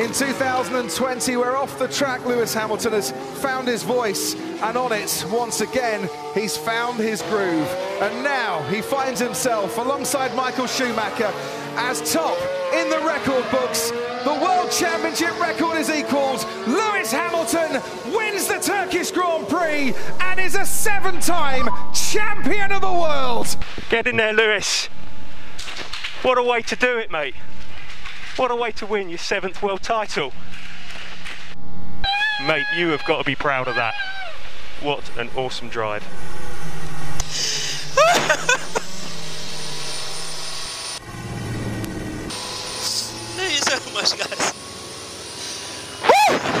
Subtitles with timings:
[0.00, 3.10] in 2020, We're off the track Lewis Hamilton has
[3.42, 7.68] found his voice, and on it, once again, he's found his groove.
[8.00, 11.30] And now he finds himself alongside Michael Schumacher
[11.76, 12.38] as top
[12.72, 13.90] in the record books.
[13.90, 16.46] The World Championship record is equalled.
[16.66, 17.82] Lewis Hamilton
[18.14, 23.54] wins the Turkish Grand Prix and is a seven time champion of the world.
[23.90, 24.86] Get in there, Lewis.
[26.22, 27.34] What a way to do it, mate.
[28.36, 30.32] What a way to win your seventh world title.
[32.46, 33.94] Mate, you have got to be proud of that.
[34.80, 36.02] What an awesome drive.
[43.36, 44.60] Thank you so much, guys.
[46.30, 46.59] Fangio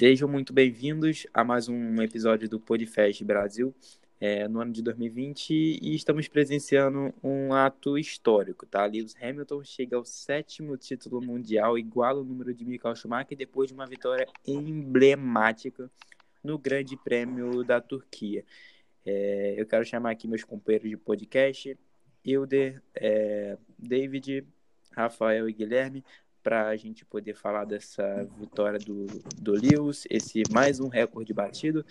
[0.00, 3.74] Sejam muito bem-vindos a mais um episódio do Podfest Brasil,
[4.18, 8.86] é, no ano de 2020, e estamos presenciando um ato histórico, tá?
[8.86, 13.74] Lewis Hamilton chega ao sétimo título mundial, igual o número de Michael Schumacher, depois de
[13.74, 15.90] uma vitória emblemática
[16.42, 18.42] no Grande Prêmio da Turquia.
[19.04, 21.76] É, eu quero chamar aqui meus companheiros de podcast,
[22.24, 24.46] Hilder, é, David,
[24.92, 26.02] Rafael e Guilherme,
[26.42, 29.06] para a gente poder falar dessa vitória do,
[29.40, 31.84] do Lewis, esse mais um recorde batido.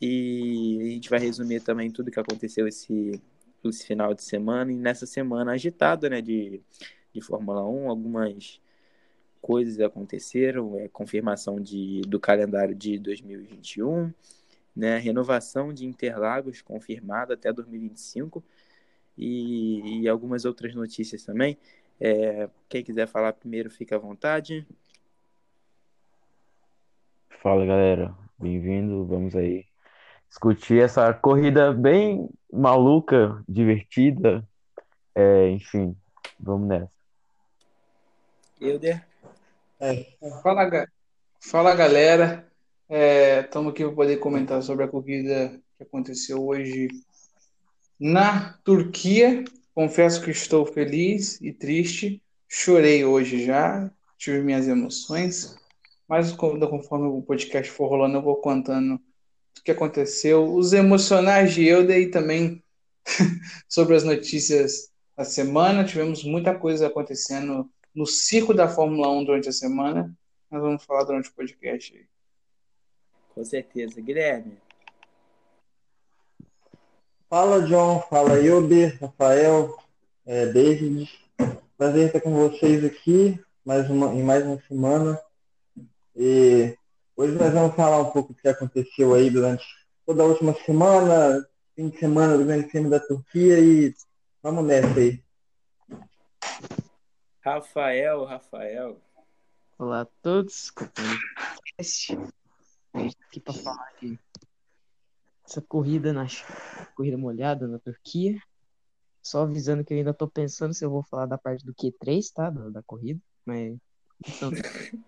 [0.00, 3.20] E a gente vai resumir também tudo que aconteceu esse,
[3.64, 6.60] esse final de semana e nessa semana agitada né, de,
[7.12, 7.88] de Fórmula 1.
[7.88, 8.60] Algumas
[9.40, 14.12] coisas aconteceram, é, confirmação de, do calendário de 2021,
[14.74, 18.44] né, renovação de Interlagos confirmada até 2025
[19.16, 21.56] e, e algumas outras notícias também.
[22.00, 24.66] É, quem quiser falar primeiro, fica à vontade.
[27.42, 29.06] Fala galera, bem-vindo.
[29.06, 29.64] Vamos aí
[30.28, 34.46] discutir essa corrida bem maluca, divertida.
[35.14, 35.96] É, enfim,
[36.38, 36.90] vamos nessa.
[38.60, 39.06] Hilder,
[39.78, 40.06] É,
[40.42, 40.86] fala,
[41.40, 42.46] fala galera,
[42.88, 46.88] estamos aqui para poder comentar sobre a corrida que aconteceu hoje
[48.00, 49.44] na Turquia.
[49.76, 55.54] Confesso que estou feliz e triste, chorei hoje já, tive minhas emoções,
[56.08, 61.66] mas conforme o podcast for rolando, eu vou contando o que aconteceu, os emocionais de
[61.66, 62.64] Euda e também
[63.68, 65.84] sobre as notícias da semana.
[65.84, 70.10] Tivemos muita coisa acontecendo no circo da Fórmula 1 durante a semana.
[70.50, 72.06] Nós vamos falar durante o podcast aí.
[73.34, 74.00] com certeza.
[74.00, 74.56] Guilherme,
[77.28, 78.00] Fala, John.
[78.08, 79.76] Fala, Hilder, Rafael,
[80.24, 81.10] é, David.
[81.76, 85.20] Prazer estar com vocês aqui mais uma, em mais uma semana.
[86.14, 86.78] E
[87.16, 89.64] hoje nós vamos falar um pouco do que aconteceu aí durante
[90.06, 91.44] toda a última semana,
[91.74, 93.92] fim de semana do Grande Prêmio da Turquia e
[94.40, 95.20] vamos nessa aí.
[97.40, 99.00] Rafael, Rafael.
[99.76, 101.24] Olá a todos, companheiros
[101.76, 102.18] podcast.
[102.94, 104.16] A gente aqui para falar de
[105.48, 106.26] essa corrida na
[106.94, 108.38] corrida molhada na Turquia.
[109.22, 112.32] Só avisando que eu ainda tô pensando se eu vou falar da parte do Q3,
[112.32, 112.50] tá?
[112.50, 113.76] Da, da corrida, mas
[114.24, 114.50] então,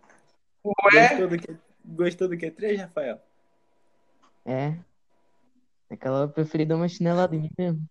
[0.64, 3.20] Ué, Gostou do, que, gostou do Q3, Rafael?
[4.44, 4.78] é
[5.90, 7.88] aquela eu preferi dar uma chinelada em mim mesmo.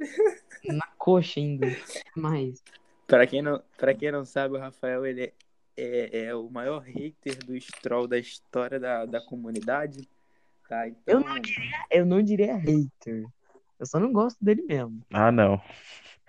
[0.64, 1.66] Na coxa ainda,
[2.16, 2.62] mais.
[3.06, 5.32] Para quem não, para quem não sabe, o Rafael ele é,
[5.76, 10.08] é, é o maior hater do Stroll da história da, da comunidade.
[10.68, 10.88] Tá?
[10.88, 11.42] Então, Eu não
[11.90, 13.24] Eu não diria hater.
[13.78, 15.02] Eu só não gosto dele mesmo.
[15.12, 15.60] Ah, não.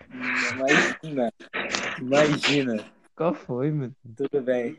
[0.09, 1.33] imagina,
[1.99, 2.91] imagina.
[3.15, 3.95] Qual foi, mano?
[4.15, 4.77] Tudo bem,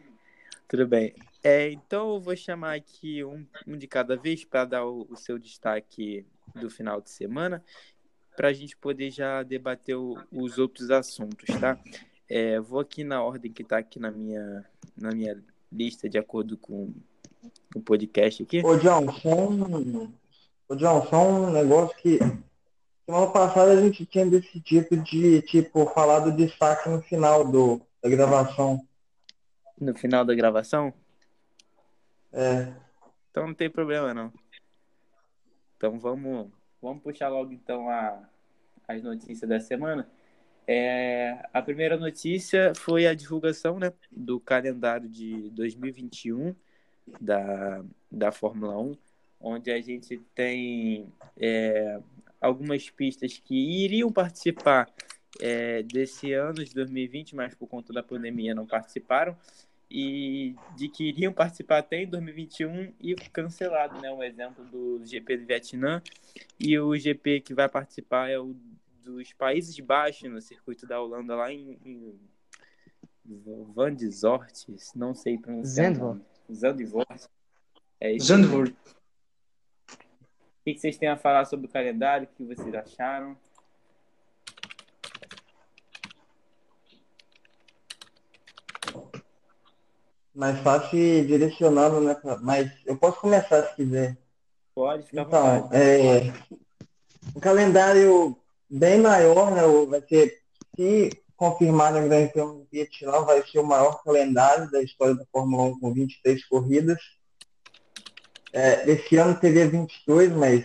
[0.68, 1.14] tudo bem.
[1.42, 5.16] É, então eu vou chamar aqui um, um de cada vez para dar o, o
[5.16, 7.64] seu destaque do final de semana,
[8.36, 11.78] para a gente poder já debater o- os outros assuntos, tá?
[12.28, 14.64] É, vou aqui na ordem que está aqui na minha,
[14.96, 15.42] na minha
[15.72, 16.92] lista, de acordo com
[17.74, 18.62] o podcast aqui.
[18.64, 20.12] Ô, John, só um,
[20.68, 22.18] Ô, John, só um negócio que
[23.06, 28.08] semana passada a gente tinha decidido de, tipo, falar do destaque no final do, da
[28.08, 28.80] gravação.
[29.80, 30.92] No final da gravação?
[32.32, 32.72] É.
[33.30, 34.32] Então não tem problema não.
[35.76, 36.50] Então vamos,
[36.80, 38.28] vamos puxar logo então a,
[38.88, 40.10] as notícias da semana.
[40.66, 46.56] É, a primeira notícia foi a divulgação né, do calendário de 2021
[47.20, 48.96] da, da Fórmula 1,
[49.40, 52.00] onde a gente tem é,
[52.40, 53.54] algumas pistas que
[53.84, 54.88] iriam participar
[55.40, 59.36] é, desse ano de 2020, mas por conta da pandemia não participaram,
[59.90, 64.10] e de que iriam participar até em 2021 e cancelado, né?
[64.10, 66.02] Um exemplo do GP do Vietnã
[66.58, 68.54] e o GP que vai participar é o
[69.04, 72.18] dos Países Baixos, no circuito da Holanda, lá em, em
[73.72, 75.92] Van de Zortes, não sei pronunciar.
[75.92, 76.20] Zandvoort.
[76.52, 77.28] Zandvoort.
[78.00, 78.26] É isso.
[78.26, 78.72] Zandvoort.
[79.90, 82.28] O que vocês têm a falar sobre o calendário?
[82.30, 83.36] O que vocês acharam?
[90.34, 92.14] Mais fácil ir direcionando, né?
[92.42, 94.16] Mas eu posso começar se quiser.
[94.74, 96.32] Pode ficar à Então, é,
[97.34, 98.36] um calendário
[98.68, 99.64] bem maior, né?
[99.64, 100.42] o- Vai ser,
[100.76, 105.24] se confirmado o Grande Prêmio do Vietnã, vai ser o maior calendário da história da
[105.30, 106.98] Fórmula 1 com 23 corridas.
[108.52, 110.64] É, esse ano teria 22, mas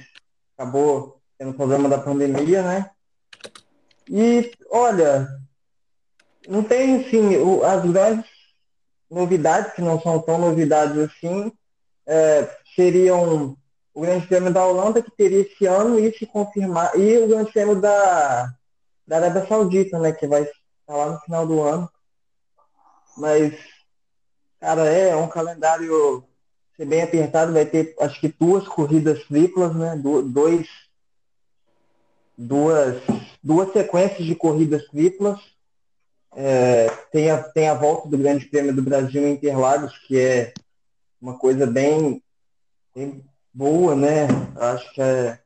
[0.57, 2.89] acabou tendo problema da pandemia, né?
[4.07, 5.27] E, olha,
[6.47, 8.29] não tem, assim, o- as grandes
[9.09, 11.51] novidades, que não são tão novidades assim,
[12.07, 13.57] é, seriam
[13.94, 17.51] o Grande Prêmio da Holanda, que teria esse ano, e se confirmar, e o Grande
[17.51, 18.50] Prêmio da,
[19.06, 20.47] da Arábia Saudita, né, que vai
[20.91, 21.89] estar lá no final do ano.
[23.17, 23.57] Mas,
[24.59, 26.23] cara, é um calendário
[26.75, 29.95] ser bem apertado, vai ter acho que duas corridas triplas, né?
[29.95, 30.67] Dois,
[32.38, 33.01] duas,
[33.41, 35.39] duas sequências de corridas triplas.
[36.33, 40.53] É, tem, a, tem a volta do Grande Prêmio do Brasil em Interlagos, que é
[41.21, 42.23] uma coisa bem,
[42.95, 43.23] bem
[43.53, 44.27] boa, né?
[44.55, 45.39] Acho que é,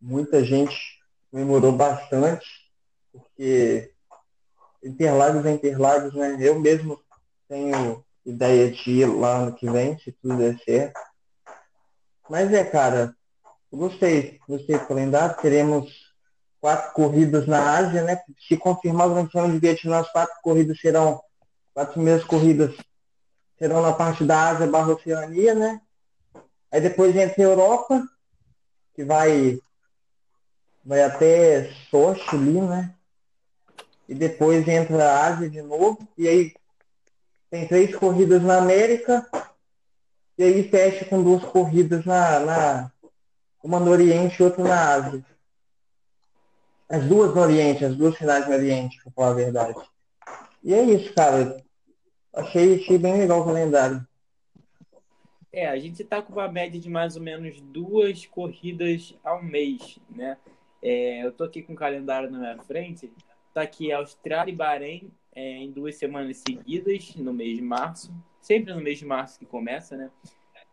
[0.00, 1.00] muita gente
[1.30, 2.46] comemorou bastante,
[3.12, 3.92] porque
[4.82, 6.36] Interlagos é Interlagos, né?
[6.40, 7.00] Eu mesmo
[7.48, 10.98] tenho ideia de ir lá ano que vem, se tudo der certo.
[12.28, 13.14] Mas é, cara,
[13.72, 15.36] gostei, gostei do calendário.
[15.40, 16.14] Teremos
[16.60, 18.20] quatro corridas na Ásia, né?
[18.46, 21.20] Se confirmar o Grande de Vietnã, as quatro corridas serão,
[21.74, 22.74] quatro primeiras corridas
[23.58, 25.80] serão na parte da Ásia barra Oceania, né?
[26.70, 28.02] Aí depois entra a Europa,
[28.94, 29.58] que vai,
[30.84, 32.94] vai até Sochi ali, né?
[34.10, 36.52] E depois entra a Ásia de novo, e aí
[37.48, 39.24] tem três corridas na América,
[40.36, 42.92] e aí fecha com duas corridas na, na
[43.62, 45.24] uma no Oriente e outra na Ásia.
[46.88, 49.78] As duas no Oriente, as duas finais no Oriente, pra falar a verdade.
[50.64, 51.62] E é isso, cara.
[52.32, 54.04] Achei, achei bem legal o calendário.
[55.52, 60.00] É, a gente tá com uma média de mais ou menos duas corridas ao mês,
[60.10, 60.36] né?
[60.82, 63.08] É, eu tô aqui com o calendário na minha frente.
[63.52, 68.12] Tá aqui Austrália e Bahrein é, em duas semanas seguidas, no mês de março.
[68.40, 70.10] Sempre no mês de março que começa, né?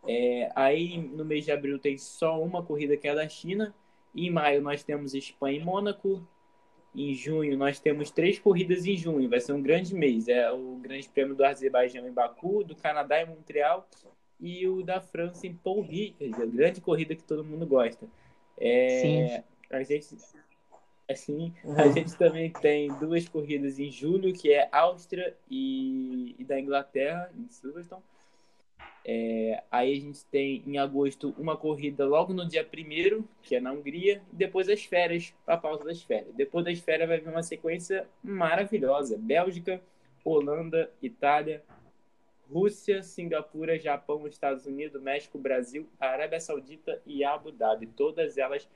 [0.06, 3.74] É, aí no mês de abril tem só uma corrida que é da China.
[4.14, 6.26] Em maio nós temos Espanha e Mônaco.
[6.94, 9.28] Em junho nós temos três corridas em junho.
[9.28, 10.28] Vai ser um grande mês.
[10.28, 13.86] É o Grande Prêmio do Azerbaijão em Baku, do Canadá em Montreal
[14.40, 18.06] e o da França em Paul Ricard, a grande corrida que todo mundo gosta.
[18.56, 19.44] É, Sim.
[19.70, 20.16] A gente,
[21.08, 26.60] assim, a gente também tem duas corridas em julho, que é Áustria e, e da
[26.60, 28.02] Inglaterra, em Silverstone.
[29.10, 33.60] É, aí a gente tem em agosto uma corrida logo no dia 1 que é
[33.60, 36.34] na Hungria, e depois as férias, a pausa das férias.
[36.34, 39.80] Depois das férias vai vir uma sequência maravilhosa: Bélgica,
[40.22, 41.64] Holanda, Itália,
[42.50, 47.86] Rússia, Singapura, Japão, Estados Unidos, México, Brasil, Arábia Saudita e Abu Dhabi.
[47.86, 48.68] Todas elas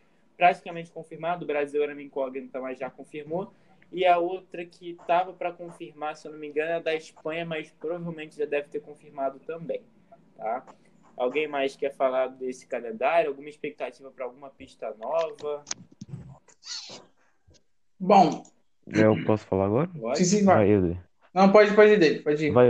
[0.43, 1.45] praticamente confirmadas.
[1.45, 3.53] O Brasil era uma incógnita, mas já confirmou.
[3.93, 6.97] E a outra que estava para confirmar, se eu não me engano, é a da
[6.97, 9.83] Espanha, mas provavelmente já deve ter confirmado também.
[10.37, 10.65] Tá?
[11.17, 13.31] Alguém mais quer falar desse calendário?
[13.31, 15.63] Alguma expectativa para alguma pista nova?
[18.01, 18.43] Bom,
[18.93, 19.91] Eu posso falar agora?
[19.97, 20.19] Pode?
[20.19, 20.77] sim, sim, vai.
[20.77, 21.01] Vai.
[21.33, 22.51] Não, pode, pode ir dele, pode ir.
[22.51, 22.69] Vai,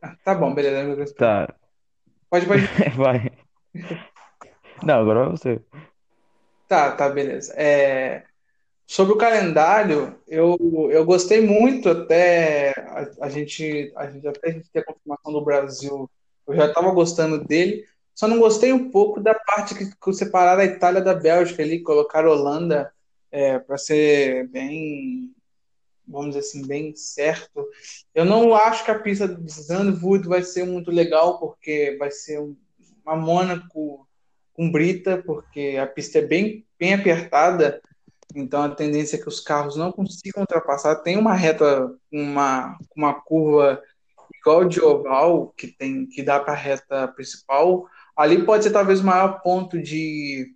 [0.00, 1.12] ah, Tá bom, beleza.
[1.12, 1.52] Tá,
[2.30, 2.62] Pode, pode.
[2.96, 3.32] vai.
[4.84, 5.60] Não, agora vai você.
[6.70, 7.52] Tá, tá, beleza.
[7.56, 8.22] É,
[8.86, 10.56] sobre o calendário, eu,
[10.92, 15.32] eu gostei muito até a, a gente, a gente até a gente ter a confirmação
[15.32, 16.08] do Brasil.
[16.46, 17.84] Eu já estava gostando dele,
[18.14, 21.82] Só não gostei um pouco da parte que, que separaram a Itália da Bélgica ali,
[21.84, 22.92] a Holanda
[23.32, 25.34] é, para ser bem,
[26.06, 27.68] vamos dizer assim, bem certo.
[28.14, 32.38] Eu não acho que a pista de Zandvoort vai ser muito legal, porque vai ser
[33.04, 34.06] uma Mônaco
[34.60, 37.80] com brita, porque a pista é bem, bem apertada,
[38.34, 40.96] então a tendência é que os carros não consigam ultrapassar.
[40.96, 43.82] Tem uma reta, uma, uma curva
[44.38, 47.88] igual de oval, que, tem, que dá para a reta principal.
[48.14, 50.54] Ali pode ser talvez o maior ponto de,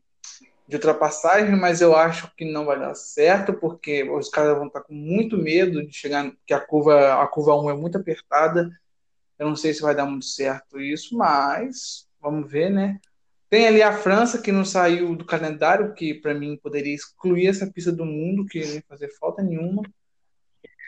[0.68, 4.82] de ultrapassagem, mas eu acho que não vai dar certo, porque os caras vão estar
[4.82, 8.70] com muito medo de chegar, que a curva, a curva 1 é muito apertada.
[9.38, 13.00] Eu não sei se vai dar muito certo isso, mas vamos ver, né?
[13.54, 17.70] Tem ali a França, que não saiu do calendário, que para mim poderia excluir essa
[17.70, 19.80] pista do mundo, que não ia fazer falta nenhuma.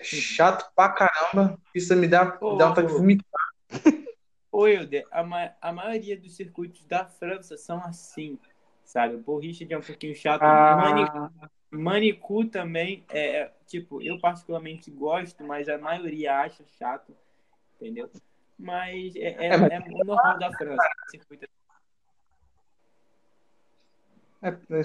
[0.03, 1.57] Chato pra caramba.
[1.73, 3.41] Pista me dá, me dá vontade de vomitar.
[4.51, 8.37] Ô, Hilder, a, ma a maioria dos circuitos da França são assim,
[8.85, 9.15] sabe?
[9.15, 10.43] O Paul Richard é um pouquinho chato.
[10.43, 11.31] Ah.
[11.71, 17.17] Manicu também, é, é, tipo, eu particularmente gosto, mas a maioria acha chato,
[17.77, 18.11] entendeu?
[18.59, 20.83] Mas é, é, É, é normal da França.
[21.13, 21.66] circuito É,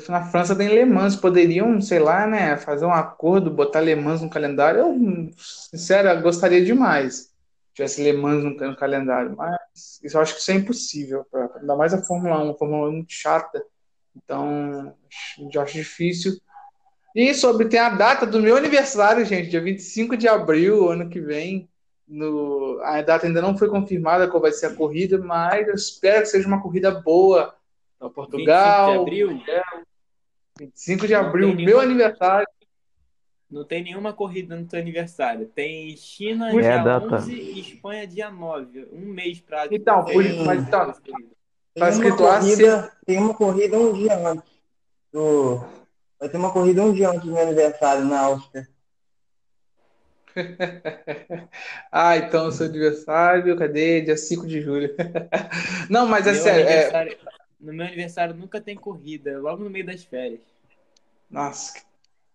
[0.10, 4.22] na França tem Le Mans, poderiam, sei lá, né, fazer um acordo, botar Le Mans
[4.22, 4.82] no calendário.
[4.82, 7.32] Eu, sincero, gostaria demais
[7.72, 11.26] se tivesse Le Mans no, no calendário, mas isso eu acho que isso é impossível,
[11.30, 13.64] pra, ainda mais a Fórmula 1, a Fórmula 1 é muito chata,
[14.16, 14.94] então
[15.54, 16.38] eu acho difícil.
[17.16, 21.20] E sobre, tem a data do meu aniversário, gente, dia 25 de abril, ano que
[21.20, 21.70] vem.
[22.08, 26.22] No, a data ainda não foi confirmada qual vai ser a corrida, mas eu espero
[26.22, 27.54] que seja uma corrida boa
[28.02, 29.06] para Portugal.
[29.06, 29.44] 25 de abril?
[30.60, 32.48] 25 de Não abril, meu nenhuma- aniversário.
[33.50, 35.46] Não tem nenhuma corrida no teu aniversário.
[35.48, 37.16] Tem China É dia data.
[37.16, 38.88] 11 e Espanha dia 9.
[38.94, 39.68] Um mês pra.
[39.70, 40.94] Então, por- Tem- mas então,
[41.74, 44.50] Tá escrito corrida, tem uma corrida um dia antes
[45.12, 45.58] do.
[46.20, 48.68] Vai ter uma corrida um dia antes do meu aniversário na Áustria.
[51.92, 54.02] ah, então seu aniversário, cadê?
[54.02, 54.96] Dia 5 de julho.
[55.90, 57.18] Não, mas é Meu sério, é,
[57.62, 60.42] No meu aniversário nunca tem corrida, é logo no meio das férias.
[61.30, 61.82] Nossa, que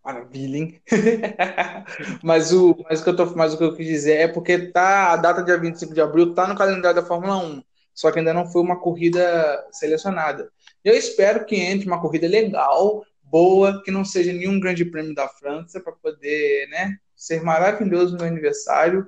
[0.04, 0.80] maravilha, hein?
[2.22, 4.70] mas, o, mas, o que eu tô, mas o que eu quis dizer é porque
[4.70, 8.20] tá, a data dia 25 de abril tá no calendário da Fórmula 1, só que
[8.20, 10.48] ainda não foi uma corrida selecionada.
[10.84, 15.28] Eu espero que entre uma corrida legal, boa, que não seja nenhum grande prêmio da
[15.28, 19.04] França, para poder né, ser maravilhoso no meu aniversário.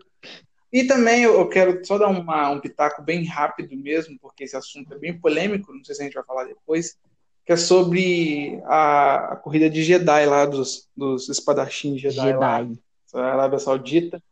[0.72, 4.92] E também eu quero só dar uma, um pitaco bem rápido mesmo, porque esse assunto
[4.92, 6.96] é bem polêmico, não sei se a gente vai falar depois,
[7.44, 12.78] que é sobre a, a corrida de Jedi lá, dos, dos espadachins Jedi, lá, Jedi.
[13.14, 14.22] da Arábia Saudita,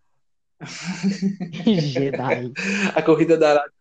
[1.65, 2.53] Jedi.
[2.95, 3.73] a corrida da Arábia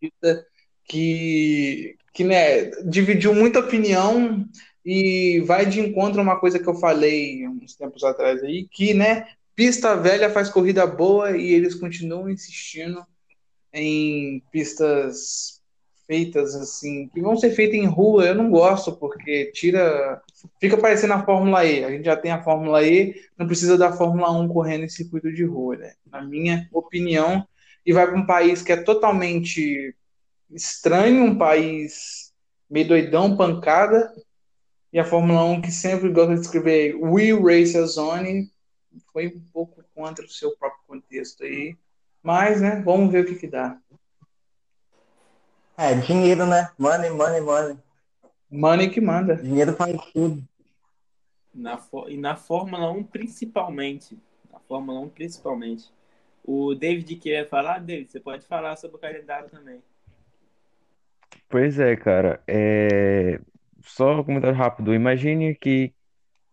[0.00, 0.46] Saudita,
[0.84, 4.46] que, que né, dividiu muita opinião
[4.84, 8.94] e vai de encontro a uma coisa que eu falei uns tempos atrás aí, que,
[8.94, 9.26] né,
[9.58, 13.04] pista velha faz corrida boa e eles continuam insistindo
[13.72, 15.60] em pistas
[16.06, 18.24] feitas assim, que vão ser feitas em rua.
[18.24, 20.22] Eu não gosto porque tira,
[20.60, 21.84] fica parecendo a Fórmula E.
[21.84, 25.32] A gente já tem a Fórmula E, não precisa da Fórmula 1 correndo em circuito
[25.32, 25.94] de rua, né?
[26.06, 27.44] Na minha opinião,
[27.84, 29.92] e vai para um país que é totalmente
[30.52, 32.32] estranho, um país
[32.70, 34.08] meio doidão, pancada,
[34.92, 38.48] e a Fórmula 1 que sempre gosta de escrever We Race a Zone
[39.12, 41.76] foi um pouco contra o seu próprio contexto aí.
[42.22, 43.78] Mas, né, vamos ver o que que dá.
[45.76, 46.70] É, dinheiro, né?
[46.76, 47.78] Money, money, money.
[48.50, 49.36] Money que manda.
[49.36, 50.42] Dinheiro faz tudo.
[51.54, 54.18] Na, e na Fórmula 1 principalmente.
[54.52, 55.92] Na Fórmula 1 principalmente.
[56.44, 59.82] O David queria falar, David, você pode falar sobre o calendário também.
[61.48, 62.42] Pois é, cara.
[62.46, 63.40] É...
[63.82, 64.94] Só um comentário rápido.
[64.94, 65.94] Imagine que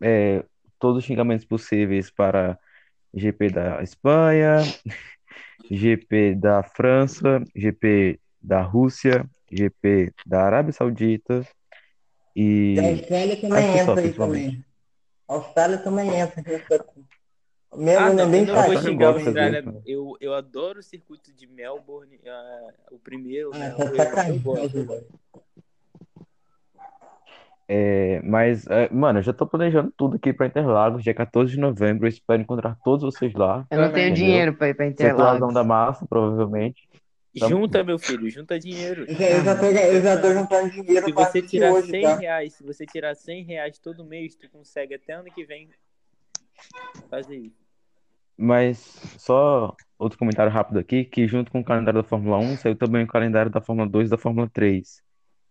[0.00, 0.44] é,
[0.86, 2.56] todos os xingamentos possíveis para
[3.12, 4.58] GP da Espanha,
[5.68, 11.44] GP da França, GP da Rússia, GP da Arábia Saudita
[12.36, 14.64] E a Austrália também só, entra aí também.
[15.28, 16.44] A Austrália também entra.
[17.72, 18.96] Ah, é bem eu fácil.
[18.96, 19.64] gosto fazer.
[19.84, 23.74] Eu, eu adoro o circuito de Melbourne, ah, o primeiro, Ah, né?
[24.14, 24.76] tá Eu, eu gosto.
[24.78, 25.06] eu gosto.
[27.68, 31.58] É, mas, é, mano, eu já tô planejando tudo aqui pra Interlagos, dia 14 de
[31.58, 32.04] novembro.
[32.06, 33.66] Eu espero encontrar todos vocês lá.
[33.70, 34.24] Eu não tenho Entendeu?
[34.24, 35.66] dinheiro pra ir pra da Interlagos.
[35.66, 36.88] massa, provavelmente.
[37.38, 39.04] Tá- Junta, meu filho, junta dinheiro.
[39.06, 42.16] Eu já, tô, eu já tô juntando dinheiro Se pra você tirar hoje, 100 tá?
[42.16, 45.68] reais, se você tirar 100 reais todo mês, tu consegue até ano que vem
[47.10, 47.66] fazer isso.
[48.38, 48.78] Mas
[49.18, 53.04] só outro comentário rápido aqui, que junto com o calendário da Fórmula 1, saiu também
[53.04, 55.02] o calendário da Fórmula 2 e da Fórmula 3.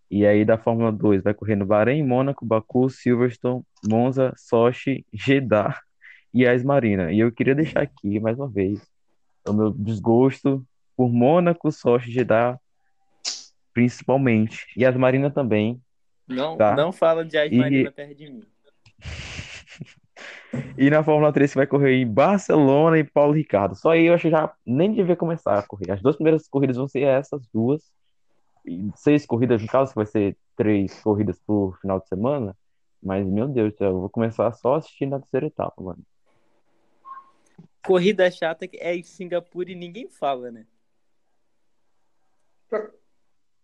[0.10, 5.80] E aí da Fórmula 2 vai correr no Bahrein, Mônaco, Baku, Silverstone, Monza, Sochi, Jeddah
[6.34, 7.12] e Ais Marina.
[7.12, 8.80] E eu queria deixar aqui, mais uma vez,
[9.48, 12.60] o meu desgosto por Mônaco, Sochi, Jeddah,
[13.74, 14.66] principalmente.
[14.78, 15.82] E As Marina também.
[16.28, 16.76] Não, Tá.
[16.76, 18.44] não fala de Ais E- Marina perto de mim.
[20.78, 23.76] E na Fórmula 3 você vai correr em Barcelona e Paulo Ricardo.
[23.76, 25.92] Só aí eu acho que já nem devia começar a correr.
[25.92, 27.82] As duas primeiras corridas vão ser essas duas.
[28.96, 32.56] Seis corridas no caso, que vai ser três corridas por final de semana.
[33.02, 36.04] Mas, meu Deus do céu, eu vou começar só assistindo a terceira etapa, mano.
[37.86, 40.66] Corrida chata que é em Singapura e ninguém fala, né?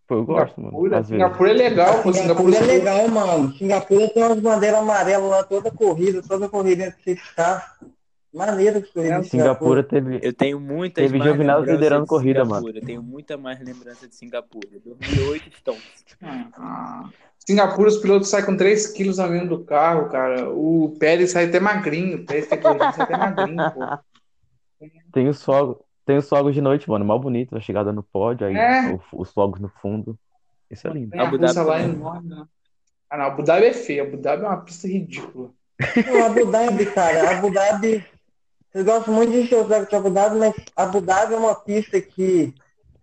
[0.06, 1.04] Pô, eu gosto, mano.
[1.04, 1.66] Singapura, vezes.
[1.66, 2.12] É legal, pô.
[2.12, 3.52] Singapura Singapura é legal, mano.
[3.54, 7.78] Singapura tem umas bandeiras amarelas lá toda corrida, toda corrida de safety car.
[8.32, 10.18] Maneiro de corrida de Singapura teve.
[10.22, 12.78] Eu tenho muitas Teve mais Giovinazzi lembranças liderando de corrida, Singapura.
[12.78, 14.68] Eu tenho muita mais lembrança de Singapura.
[14.82, 16.04] 2008 Stones.
[16.54, 17.10] Ah,
[17.46, 20.48] Singapura, os pilotos saem com 3 quilos a menos do carro, cara.
[20.50, 22.18] O Pérez sai até magrinho.
[22.22, 23.98] O Pérez tem corrida, sai até magrinho, pô.
[25.12, 25.76] Tem os fogos.
[26.06, 27.04] Tem os fogos de noite, mano.
[27.04, 27.56] Mal bonito.
[27.56, 28.98] A chegada no pódio, aí É.
[29.12, 30.18] os fogos no fundo.
[30.70, 31.10] Isso é lindo.
[31.10, 31.94] Tem a Abu Dhabi Rússia lá também.
[31.96, 32.44] enorme, né?
[33.10, 34.04] Ah, não, Abu Dhabi é feio.
[34.04, 35.50] Abu Dhabi é uma pista ridícula.
[36.06, 38.04] Não, Abu Dhabi, cara, Abu Dhabi.
[38.74, 42.54] Eu gosto muito de saco de Abu Dhabi, mas Abu Dhabi é uma pista que,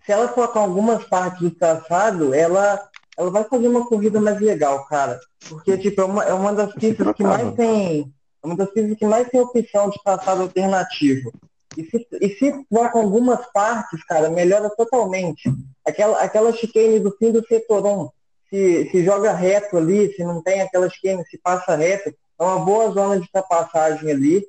[0.03, 4.85] se ela colocar algumas partes do traçado, ela, ela vai fazer uma corrida mais legal,
[4.85, 5.19] cara.
[5.47, 8.11] Porque, tipo, é uma, é uma das pistas que mais tem.
[8.43, 11.31] É uma das pistas que mais tem opção de traçado alternativo.
[11.77, 15.53] E se, e se coloca algumas partes, cara, melhora totalmente.
[15.85, 18.09] Aquela, aquela chicane do fim do setor 1,
[18.49, 22.59] se, se joga reto ali, se não tem aquela chicane, se passa reto, é uma
[22.59, 24.45] boa zona de ultrapassagem ali.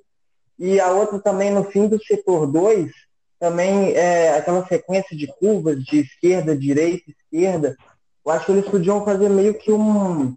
[0.60, 2.92] E a outra também no fim do setor 2,
[3.38, 7.74] também é aquela sequência de curvas de esquerda, direita, esquerda.
[8.24, 10.34] Eu acho que eles podiam fazer meio que um.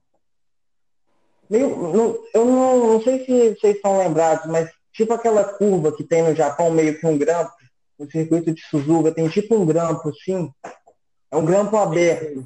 [1.49, 6.05] Meio, não- eu não, não sei se vocês estão lembrados, mas tipo aquela curva que
[6.05, 7.51] tem no Japão, meio que um grampo,
[7.99, 10.49] no circuito de Suzuka, tem tipo um grampo assim.
[11.29, 12.45] É um grampo aberto.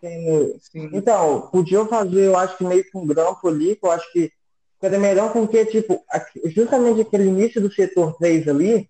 [0.00, 0.90] tem no- Sim.
[0.92, 4.30] então, podiam fazer, eu acho que meio que um grampo ali, que eu acho que
[4.76, 6.02] ficaria melhor porque, tipo,
[6.46, 8.88] justamente aquele início do setor 3 ali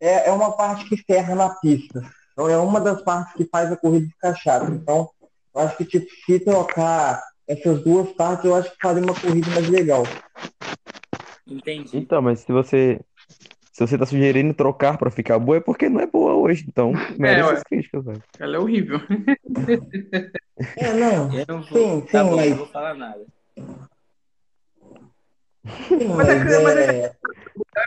[0.00, 2.02] é, é uma parte que ferra na pista.
[2.32, 4.70] Então é uma das partes que faz a corrida ficar chata.
[4.70, 5.08] Então,
[5.54, 9.48] eu acho que, tipo, se trocar essas duas partes, eu acho que faria uma corrida
[9.50, 10.02] mais legal.
[11.46, 11.96] Entendi.
[11.96, 13.00] Então, mas se você.
[13.72, 16.64] Se você tá sugerindo trocar pra ficar boa, é porque não é boa hoje.
[16.66, 17.54] Então, merece ué.
[17.56, 18.22] as críticas, velho.
[18.38, 19.00] Ela é horrível.
[20.74, 21.30] É, não.
[21.34, 23.26] Eu não vou, Sim, tá sim, bom, mas- não vou falar nada.
[26.16, 27.16] Mas é mas mas é,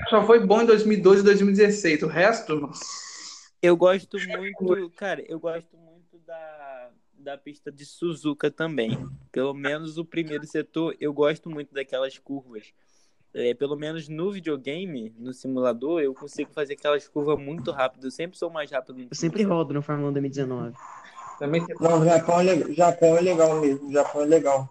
[0.10, 2.04] Só foi bom em 2012 e 2016.
[2.04, 2.84] O resto, nossa.
[3.62, 8.98] Eu gosto muito, cara, eu gosto muito da, da pista de Suzuka também.
[9.32, 12.72] Pelo menos o primeiro setor, eu gosto muito daquelas curvas.
[13.34, 18.08] É, pelo menos no videogame, no simulador, eu consigo fazer aquelas curvas muito rápido.
[18.08, 18.96] Eu sempre sou mais rápido.
[18.98, 20.74] no Eu sempre rodo no Fórmula 1 2019.
[21.38, 23.88] Também não, o Japão é, le- Japão é legal mesmo.
[23.88, 24.70] o Japão é legal.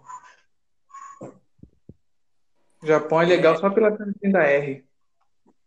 [2.81, 4.85] O Japão é legal só pela cantinha da R.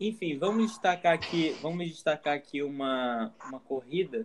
[0.01, 4.25] Enfim, vamos destacar aqui, vamos destacar aqui uma, uma corrida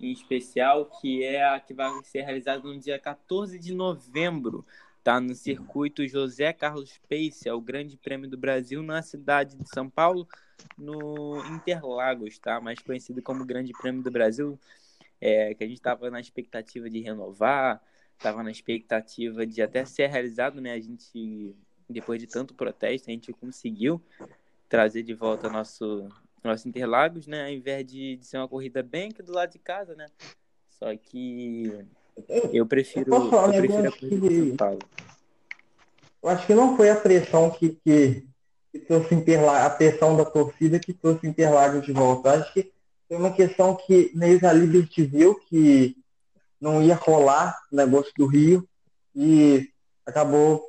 [0.00, 4.66] em especial, que é a que vai ser realizada no dia 14 de novembro,
[5.02, 5.20] tá?
[5.20, 9.88] No circuito José Carlos Pace, é o Grande Prêmio do Brasil na cidade de São
[9.88, 10.28] Paulo,
[10.76, 12.60] no Interlagos, tá?
[12.60, 14.58] Mais conhecido como Grande Prêmio do Brasil,
[15.20, 17.80] é, que a gente estava na expectativa de renovar,
[18.16, 20.72] estava na expectativa de até ser realizado, né?
[20.72, 21.54] A gente,
[21.88, 24.00] depois de tanto protesto, a gente conseguiu
[24.68, 26.08] trazer de volta nosso
[26.42, 27.44] nosso Interlagos, né?
[27.44, 30.06] Ao invés de, de ser uma corrida bem aqui do lado de casa, né?
[30.68, 31.72] Só que
[32.52, 34.78] eu prefiro, um eu prefiro a corrida de São Paulo.
[36.22, 38.26] Eu acho que não foi a pressão que, que,
[38.72, 42.28] que trouxe Interlagos, a pressão da torcida que trouxe Interlagos de volta.
[42.28, 42.72] Eu acho que
[43.08, 45.96] foi uma questão que mesmo a Liberty viu que
[46.60, 48.66] não ia rolar o negócio do Rio
[49.14, 49.70] e
[50.06, 50.64] acabou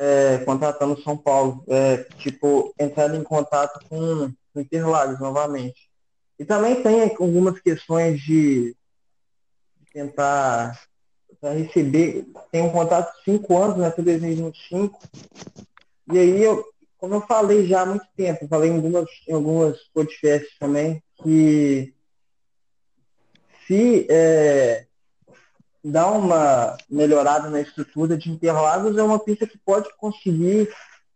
[0.00, 5.90] é, contratando São Paulo, é, tipo, entrando em contato com o Interlagos novamente.
[6.38, 8.74] E também tem algumas questões de
[9.92, 10.80] tentar
[11.42, 14.98] receber, tem um contrato de cinco anos, né, até 2025.
[16.10, 16.64] E aí, eu,
[16.96, 21.94] como eu falei já há muito tempo, falei em algumas, em algumas podcasts também, que
[23.66, 24.86] se é,
[25.82, 30.68] dar uma melhorada na estrutura de Interlagos, é uma pista que pode conseguir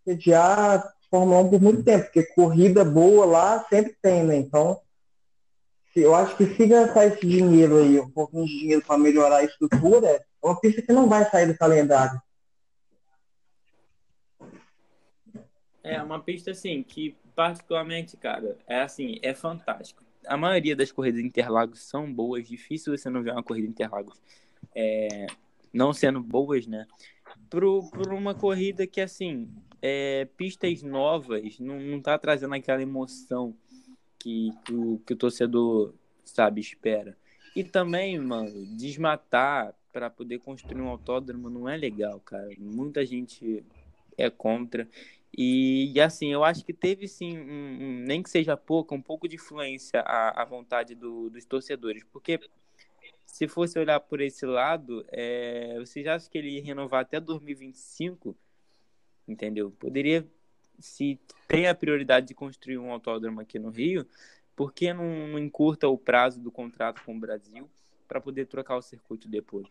[0.05, 4.37] sediar Fórmula 1 por muito tempo, porque corrida boa lá sempre tem, né?
[4.37, 4.81] Então,
[5.94, 9.44] eu acho que se gastar esse dinheiro aí, um pouquinho de dinheiro para melhorar a
[9.44, 12.20] estrutura, é uma pista que não vai sair do calendário.
[15.83, 20.03] É uma pista assim que particularmente, cara, é assim, é fantástico.
[20.27, 24.20] A maioria das corridas Interlagos são boas, difícil você não ver uma corrida Interlagos
[24.74, 25.26] é,
[25.72, 26.87] não sendo boas, né?
[27.48, 27.64] Por
[28.12, 29.48] uma corrida que assim,
[29.80, 33.54] é, pistas novas não, não tá trazendo aquela emoção
[34.18, 37.16] que, que, o, que o torcedor, sabe, espera.
[37.54, 42.50] E também, mano, desmatar para poder construir um autódromo não é legal, cara.
[42.58, 43.62] Muita gente
[44.16, 44.88] é contra.
[45.37, 49.02] E, e, assim, eu acho que teve sim, um, um, nem que seja pouco, um
[49.02, 52.02] pouco de influência à, à vontade do, dos torcedores.
[52.04, 52.40] Porque
[53.35, 58.37] se fosse olhar por esse lado, é, vocês acham que ele ia renovar até 2025?
[59.27, 59.73] Entendeu?
[59.73, 60.25] Poderia,
[60.79, 61.18] se
[61.49, 64.07] tem a prioridade de construir um autódromo aqui no Rio,
[64.55, 67.68] por que não, não encurta o prazo do contrato com o Brasil
[68.07, 69.66] para poder trocar o circuito depois?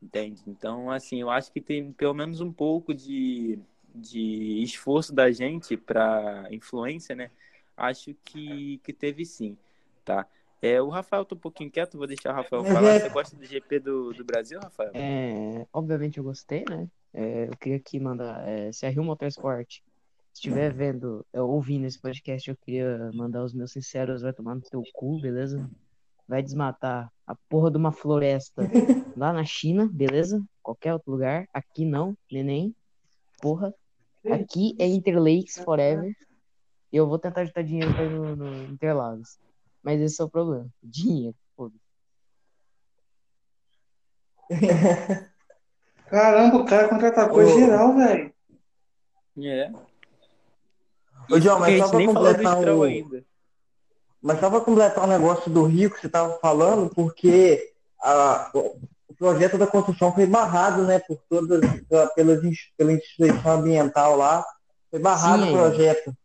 [0.00, 0.40] Entende?
[0.46, 3.58] Então, assim, eu acho que tem pelo menos um pouco de
[3.94, 7.30] de esforço da gente para influência, né?
[7.76, 9.54] Acho que, que teve sim,
[10.02, 10.26] tá?
[10.62, 12.90] É, o Rafael tá um pouquinho quieto, vou deixar o Rafael falar.
[12.94, 14.92] é- Você gosta do GP do, do Brasil, Rafael?
[14.94, 16.88] É, obviamente eu gostei, né?
[17.12, 19.80] É, eu queria aqui mandar, é, se a Rio Motorsport
[20.32, 24.60] estiver vendo, é, ouvindo esse podcast, eu queria mandar os meus sinceros, vai tomar no
[24.62, 25.68] teu cu, beleza?
[26.28, 28.62] Vai desmatar a porra de uma floresta
[29.18, 30.42] lá na China, beleza?
[30.62, 31.44] Qualquer outro lugar.
[31.52, 32.72] Aqui não, neném.
[33.40, 33.74] Porra.
[34.30, 36.14] Aqui é Interlakes Forever.
[36.92, 39.38] E eu vou tentar juntar dinheiro pra ir no, no Interlagos.
[39.82, 40.68] Mas esse é o problema.
[40.82, 41.36] Dinheiro.
[41.56, 41.74] Foda.
[46.06, 47.58] Caramba, o cara contra-atacou Ô.
[47.58, 48.32] geral, velho.
[49.42, 49.70] É.
[51.30, 52.82] Ô, João, mas só pra completar o...
[52.82, 53.24] ainda.
[54.20, 59.14] Mas só para completar o negócio do Rio que você estava falando, porque a- o
[59.16, 62.40] projeto da construção foi barrado, né, por todas, pela, pelas
[62.76, 64.44] pela instituição ambiental lá,
[64.90, 66.16] foi barrado Sim, o projeto.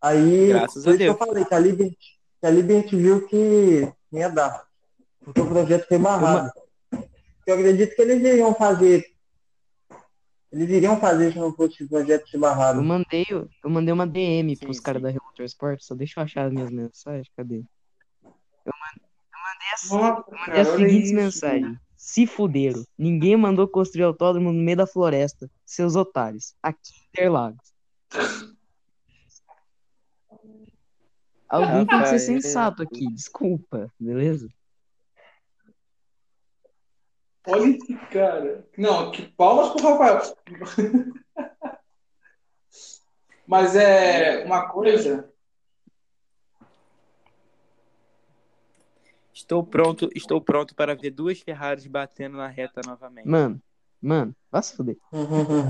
[0.00, 1.28] Aí, Graças por a isso que eu Deus.
[1.28, 2.13] falei, que a Liberty,
[2.44, 4.66] que a Liberty viu que ia dar,
[5.24, 6.52] porque o projeto foi barrado.
[7.46, 9.02] Eu acredito que eles iriam fazer,
[10.52, 12.80] eles iriam fazer se não fosse o projeto ser barrado.
[12.80, 16.24] Eu mandei, eu mandei uma DM Sim, pros caras da Rio Motorsport, só deixa eu
[16.24, 17.64] achar as minhas mensagens, cadê?
[18.66, 19.00] Eu man-
[19.32, 21.78] eu mandei eu mandei as seguintes mensagens.
[21.96, 22.84] Se fuderam.
[22.98, 25.50] Ninguém mandou construir autódromo no meio da floresta.
[25.64, 26.54] Seus otários.
[26.62, 27.72] Aqui em Interlagos.
[31.48, 34.48] Alguém tem que ser sensato aqui, desculpa, beleza?
[37.46, 38.66] Olha esse cara.
[38.76, 40.20] Não, que palmas pro Rafael.
[43.46, 45.30] Mas é uma coisa.
[49.32, 53.28] Estou pronto, estou pronto para ver duas Ferraris batendo na reta novamente.
[53.28, 53.60] Mano,
[54.00, 54.96] mano, vai se fuder.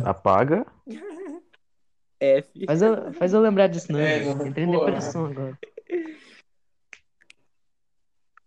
[0.05, 0.65] Apaga.
[2.21, 2.65] F.
[2.67, 4.01] Faz eu, faz eu lembrar disso, não.
[4.01, 4.23] É.
[4.23, 5.59] Entrei em depressão agora.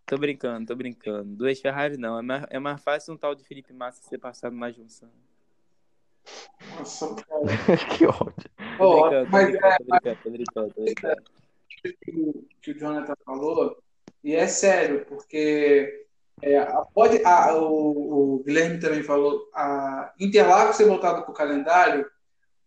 [0.06, 1.36] Tô brincando, tô brincando.
[1.36, 2.17] Duas Ferrari não.
[2.17, 5.10] É mais, é mais fácil um tal de Felipe Massa ser passado na junção.
[6.77, 7.77] Nossa, cara.
[7.97, 8.49] que ódio.
[8.77, 11.23] Tô brincando, tô mas brincando, tô brincando, tô brincando, tô brincando.
[12.01, 13.77] que o- que o Jonathan falou,
[14.23, 16.06] e é sério, porque
[16.41, 22.10] é, pode, a- o, o Guilherme também falou, a Interlagos ser voltado para o calendário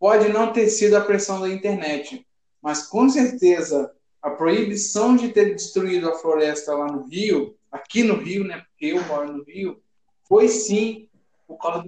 [0.00, 2.26] pode não ter sido a pressão da internet,
[2.62, 8.16] mas com certeza a proibição de ter destruído a floresta lá no Rio, aqui no
[8.16, 9.80] Rio, né, porque eu moro no Rio,
[10.26, 11.06] foi sim
[11.46, 11.84] por causa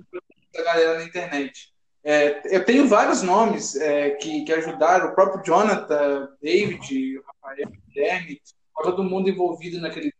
[0.52, 1.72] da galera na internet.
[2.04, 8.40] É, eu tenho vários nomes é, que, que ajudaram, o próprio Jonathan, David, Rafael, Guilherme,
[8.82, 10.12] todo mundo envolvido naqueles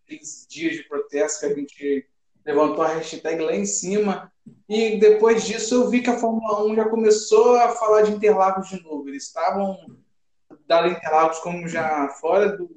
[0.49, 2.07] dias de protesto que a gente
[2.45, 4.33] levantou a hashtag lá em cima.
[4.69, 8.69] E depois disso eu vi que a Fórmula 1 já começou a falar de Interlagos
[8.69, 9.09] de novo.
[9.09, 9.77] Eles estavam
[10.67, 12.71] dando Interlagos como já fora do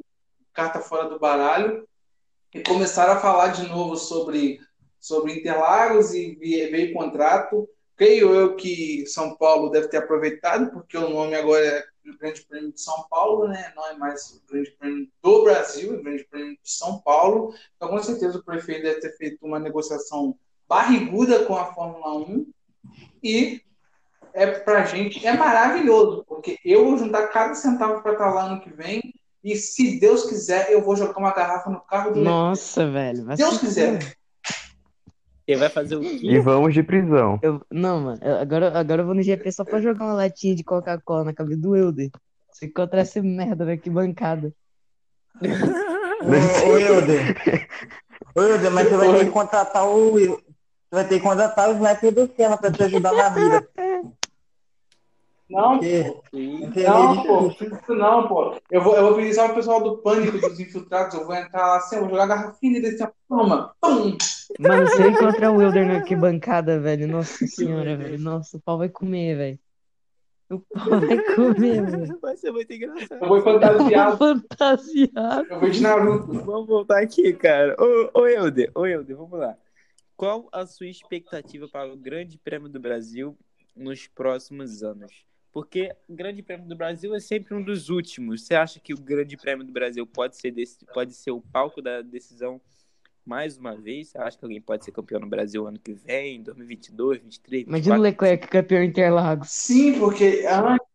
[0.54, 1.86] carta fora do baralho
[2.54, 4.60] e começaram a falar de novo sobre
[5.00, 7.68] sobre Interlagos e veio contrato.
[7.96, 12.42] Creio eu que São Paulo deve ter aproveitado, porque o nome agora é o Grande
[12.46, 13.72] Prêmio de São Paulo, né?
[13.76, 17.54] Não é mais o Grande Prêmio do Brasil, é o Grande Prêmio de São Paulo.
[17.76, 22.48] Então, com certeza, o prefeito deve ter feito uma negociação barriguda com a Fórmula 1
[23.24, 23.62] e
[24.34, 28.62] é pra gente é maravilhoso, porque eu vou juntar cada centavo para estar lá ano
[28.62, 29.02] que vem
[29.44, 33.24] e se Deus quiser, eu vou jogar uma garrafa no carro do Nossa, velho.
[33.26, 34.16] Vai Deus se quiser.
[35.48, 36.40] Ele vai fazer o E quê?
[36.40, 37.40] vamos de prisão.
[37.42, 40.56] Eu, não, mano, eu- agora, agora eu vou no GP só pra jogar uma latinha
[40.56, 42.10] de Coca-Cola na cabeça do Wilder.
[42.52, 44.52] Se encontrar essa merda, velho, que bancada.
[46.24, 47.36] Ô, Hilder.
[48.36, 50.12] Ô, mas você vai ter que contratar o.
[50.18, 50.40] Você
[50.92, 53.68] vai ter que contratar o sniper do Senna pra te ajudar na vida.
[55.50, 56.24] Não, pô.
[56.34, 58.56] Não, pô, fiz isso não, pô.
[58.72, 61.14] Eu vou, eu vou pedir só o pessoal do pânico dos infiltrados.
[61.14, 64.18] Eu vou entrar lá assim, eu vou jogar a garrafinha dele assim, toma, pum.
[64.60, 68.78] Mano, se eu encontrar o Wilder na arquibancada, velho, nossa senhora, velho, nossa, o pau
[68.78, 69.60] vai comer, velho.
[70.50, 72.20] O pau vai comer, velho.
[72.20, 73.22] Vai ser muito engraçado.
[73.22, 75.48] Eu vou fantasiado, Fantasiado.
[75.50, 76.34] eu vou de Naruto.
[76.44, 77.76] Vamos voltar aqui, cara.
[77.80, 79.56] Ô, ô Helder, ô Helder, vamos lá.
[80.18, 83.38] Qual a sua expectativa para o Grande Prêmio do Brasil
[83.76, 85.26] nos próximos anos?
[85.56, 88.46] Porque o Grande Prêmio do Brasil é sempre um dos últimos.
[88.46, 91.82] Você acha que o Grande Prêmio do Brasil pode ser, desse, pode ser o palco
[91.82, 92.60] da decisão
[93.26, 94.10] mais uma vez?
[94.10, 97.70] Você acha que alguém pode ser campeão no Brasil ano que vem, 2022, 2023, 2024?
[97.70, 99.50] Imagina o Leclerc campeão Interlagos.
[99.50, 100.88] Sim, porque antes.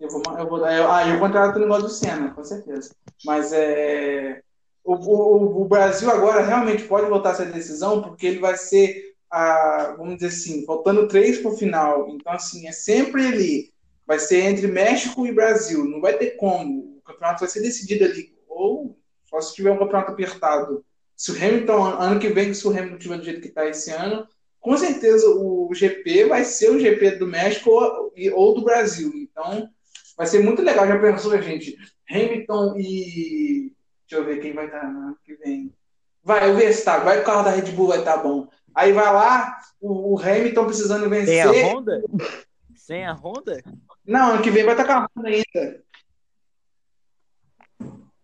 [0.00, 2.96] Eu vou, eu vou, eu, ah, eu vou entrar no negócio do Senna, com certeza.
[3.24, 4.42] Mas é.
[4.82, 9.96] O, o, o Brasil agora realmente pode voltar essa decisão, porque ele vai ser, a,
[9.98, 12.08] vamos dizer assim, faltando três para o final.
[12.08, 13.74] Então, assim, é sempre ali.
[14.06, 15.84] Vai ser entre México e Brasil.
[15.84, 16.98] Não vai ter como.
[16.98, 18.32] O campeonato vai ser decidido ali.
[18.46, 20.84] Ou só se tiver um campeonato apertado.
[21.16, 23.90] Se o Hamilton, ano que vem, se o Hamilton tiver do jeito que está esse
[23.90, 24.24] ano,
[24.60, 29.10] com certeza o GP vai ser o GP do México ou, ou do Brasil.
[29.16, 29.68] Então,
[30.16, 30.86] vai ser muito legal.
[30.86, 31.76] Já pensou, gente?
[32.08, 33.72] Hamilton e.
[34.08, 35.74] Deixa eu ver quem vai estar no ano que vem.
[36.22, 38.48] Vai, o Verstappen, vai o carro da Red Bull vai estar bom.
[38.74, 41.46] Aí vai lá, o, o Hamilton precisando Sem vencer.
[41.46, 42.02] a Honda?
[42.74, 43.62] Sem a Honda?
[44.04, 45.82] Não, ano que vem vai estar com a Honda ainda.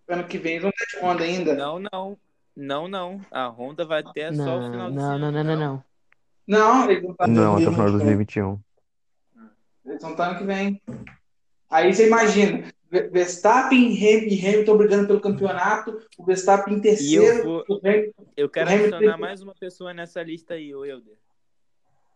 [0.08, 1.54] Ano que vem eles vão ter de Honda ainda.
[1.54, 2.18] Não, não.
[2.56, 3.20] Não, não.
[3.30, 5.84] A Honda vai até só o Não, final do não, não, não, não, não.
[6.46, 8.60] Não, eles vão estar, Não, até o final de 2021.
[9.86, 10.82] eles vão estar ano que vem.
[11.70, 16.82] Aí você imagina, Verstappen e Ham- Hamilton brigando pelo campeonato, o Verstappen em E eu
[16.82, 17.64] terceiro, vou.
[17.68, 21.14] o Hamilton, Eu quero O adicionar mais uma pessoa nessa lista aí, ô Helder.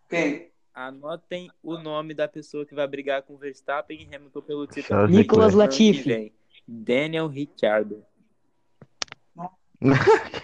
[0.09, 0.51] quem?
[0.75, 5.07] Anotem o nome da pessoa que vai brigar com Verstappen e Hamilton pelo título.
[5.07, 6.33] Nicolas Latifi.
[6.67, 8.05] Daniel Ricciardo.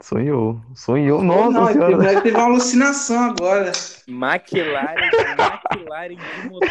[0.00, 0.60] Sonhou.
[0.74, 1.22] Sonhou.
[1.22, 2.08] não, Nossa ele senhora.
[2.08, 3.72] teve, teve uma alucinação agora.
[4.06, 5.10] McLaren,
[5.72, 6.70] McLaren de motor.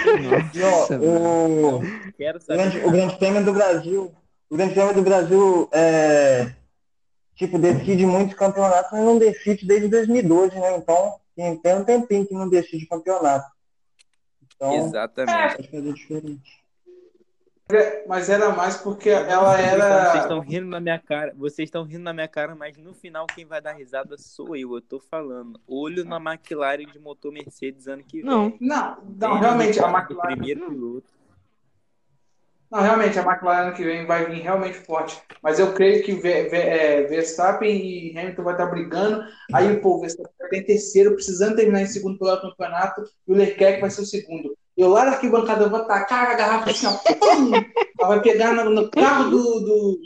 [0.63, 1.81] Ó, o,
[2.17, 2.91] Quero o, grande, o saber.
[2.91, 4.13] Grande Prêmio do Brasil.
[4.49, 6.53] O Grande Prêmio do Brasil é.
[7.35, 10.77] Tipo, decide muitos campeonatos, mas não decide desde 2012, né?
[10.77, 13.45] Então, tem, tem um tempinho que não decide campeonato.
[14.55, 15.59] Então, Exatamente.
[15.59, 16.64] acho que é diferente.
[18.08, 20.17] Mas era mais porque ela Vocês era.
[20.19, 21.34] estão rindo na minha cara.
[21.36, 24.75] Vocês estão rindo na minha cara, mas no final quem vai dar risada sou eu.
[24.75, 25.60] Eu tô falando.
[25.67, 28.25] Olho na McLaren de motor Mercedes ano que vem.
[28.30, 28.56] Não.
[28.60, 30.36] Não, não, realmente, a McLaren.
[30.36, 31.14] Primeiro piloto.
[32.75, 35.17] Não, realmente, a McLaren que vem vai vir realmente forte.
[35.41, 39.23] Mas eu creio que é, Verstappen e Hamilton vai estar brigando.
[39.53, 43.01] Aí pô, o Verstappen vai terceiro, precisando terminar em segundo pelo campeonato.
[43.25, 44.57] E o Leclerc vai ser o segundo.
[44.75, 46.91] Eu lá na arquibancada vou tacar a garrafa assim, ó.
[46.91, 47.51] pum!
[47.97, 49.99] Ela vai pegar no, no carro do, do,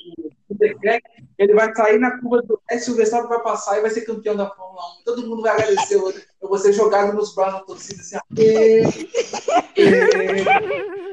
[0.52, 1.04] do Leclerc.
[1.40, 2.92] Ele vai sair na curva do S.
[2.92, 5.04] O Verstappen vai passar e vai ser campeão da Fórmula 1.
[5.06, 5.96] Todo mundo vai agradecer.
[5.96, 8.22] Eu, eu vou ser jogado nos braços da torcida assim, ó.
[8.38, 8.84] Ê,
[9.76, 11.09] ê.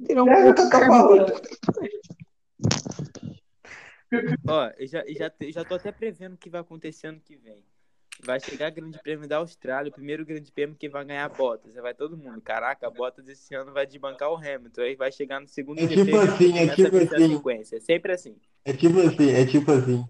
[0.00, 0.54] Virou um É.
[4.48, 7.36] Ó, eu já, eu já, já tô até prevendo o que vai acontecer ano que
[7.36, 7.62] vem.
[8.24, 11.74] Vai chegar Grande Prêmio da Austrália, o primeiro Grande Prêmio que vai ganhar Bottas.
[11.74, 12.40] Vai todo mundo.
[12.40, 14.80] Caraca, Bottas esse ano vai desbancar o Hamilton.
[14.80, 17.36] Aí vai chegar no segundo É GP tipo assim, é tipo assim.
[17.36, 17.76] sequência.
[17.76, 18.36] É sempre assim.
[18.64, 20.04] É tipo assim, é tipo assim.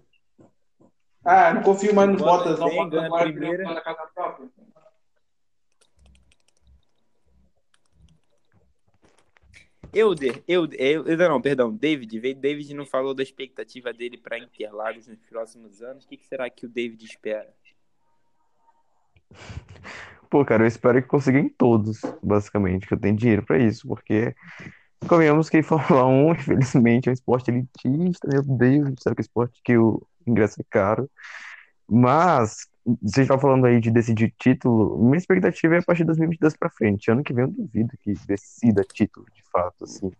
[1.23, 2.81] Ah, não confio mais nos Bota Bottas, não.
[2.81, 3.63] agora primeira.
[3.63, 4.47] na casa própria.
[9.93, 12.19] Euder, Euder, eu, eu- não, perdão, David.
[12.35, 16.05] David não falou da expectativa dele para Interlagos nos próximos anos.
[16.05, 17.51] O que, será que o David espera?
[20.29, 23.87] Pô, cara, eu espero que consiga em todos, basicamente, que eu tenho dinheiro pra isso,
[23.87, 24.35] porque
[25.07, 29.75] convenhamos que Fórmula 1, infelizmente, é um esporte elitista, meu Deus, sabe que esporte que
[29.75, 31.09] o ingresso é caro.
[31.89, 32.67] Mas,
[33.01, 36.69] você está falando aí de decidir título, minha expectativa é a partir de 2022 pra
[36.69, 37.11] frente.
[37.11, 40.11] Ano que vem eu duvido que decida título, de fato, assim,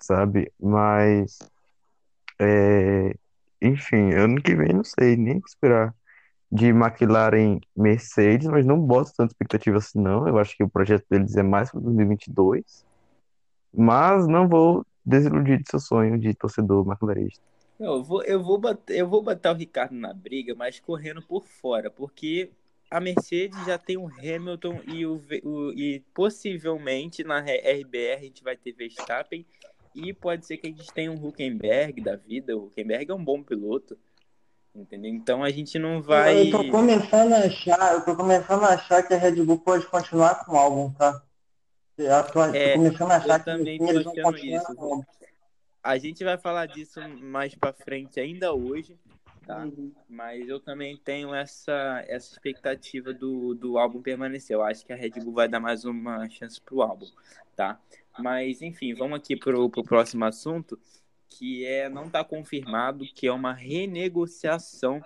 [0.00, 0.52] sabe?
[0.60, 1.38] Mas,
[2.38, 3.14] é,
[3.60, 5.94] enfim, ano que vem não sei nem o que esperar
[6.50, 10.26] de McLaren Mercedes, mas não boto tanta expectativa assim, não.
[10.26, 12.84] Eu acho que o projeto deles é mais para 2022.
[13.72, 17.42] Mas não vou desiludir de seu sonho de torcedor McLarenista.
[17.80, 21.22] Não, eu vou, eu vou bater, eu vou botar o Ricardo na briga, mas correndo
[21.22, 22.50] por fora, porque
[22.90, 28.44] a Mercedes já tem o Hamilton e, o, o, e possivelmente na RBR a gente
[28.44, 29.46] vai ter Verstappen
[29.94, 32.54] e pode ser que a gente tenha um Huckenberg da vida.
[32.54, 33.96] O Huckenberg é um bom piloto.
[34.74, 35.10] Entendeu?
[35.10, 36.48] Então a gente não vai.
[36.48, 39.86] Eu tô começando a achar, eu tô começando a achar que a Red Bull pode
[39.86, 41.22] continuar com o álbum, tá?
[41.98, 45.04] Eu tô, É, tô começando a achar eu que também tô achando continuar isso.
[45.82, 48.98] A gente vai falar disso mais pra frente ainda hoje,
[49.46, 49.64] tá?
[49.64, 49.92] Uhum.
[50.08, 54.54] Mas eu também tenho essa, essa expectativa do, do álbum permanecer.
[54.54, 57.06] Eu acho que a Red Bull vai dar mais uma chance pro álbum,
[57.56, 57.80] tá?
[58.18, 60.78] Mas, enfim, vamos aqui pro, pro próximo assunto,
[61.28, 65.00] que é não está confirmado que é uma renegociação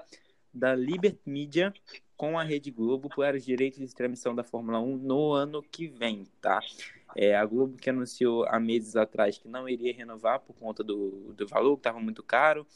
[0.52, 1.72] da Liberty Media
[2.16, 5.88] com a Rede Globo para os direitos de transmissão da Fórmula 1 no ano que
[5.88, 6.60] vem, tá?
[7.16, 11.32] É, a Globo que anunciou há meses atrás que não iria renovar por conta do,
[11.32, 12.66] do valor, que estava muito caro,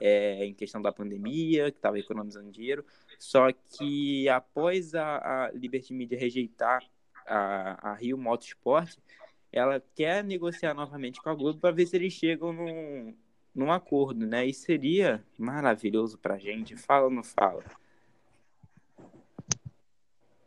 [0.00, 2.84] é, em questão da pandemia, que estava economizando dinheiro.
[3.18, 6.84] Só que após a, a Liberty Media rejeitar
[7.26, 8.96] a, a Rio Motorsport,
[9.52, 13.14] ela quer negociar novamente com a Globo para ver se eles chegam num,
[13.54, 14.46] num acordo, né?
[14.46, 16.76] E seria maravilhoso pra gente.
[16.76, 17.64] Fala ou não fala?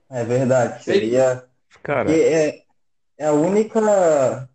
[0.10, 1.46] É verdade, seria.
[1.82, 2.64] Cara, é,
[3.22, 4.50] é a única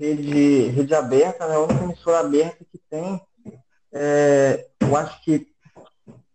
[0.00, 1.54] rede, rede aberta, né?
[1.54, 3.20] a única emissora aberta que tem,
[3.92, 5.46] é, eu acho que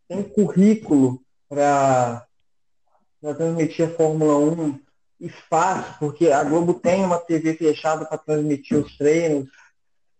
[0.07, 2.23] tem currículo para
[3.19, 4.79] transmitir a Fórmula 1,
[5.21, 9.49] espaço, porque a Globo tem uma TV fechada para transmitir os treinos,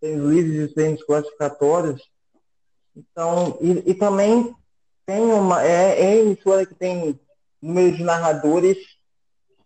[0.02, 2.02] treinos livres e treinos classificatórios.
[2.96, 4.56] Então, e, e também
[5.06, 7.20] tem uma, é, é emissora que tem
[7.62, 8.80] número de narradores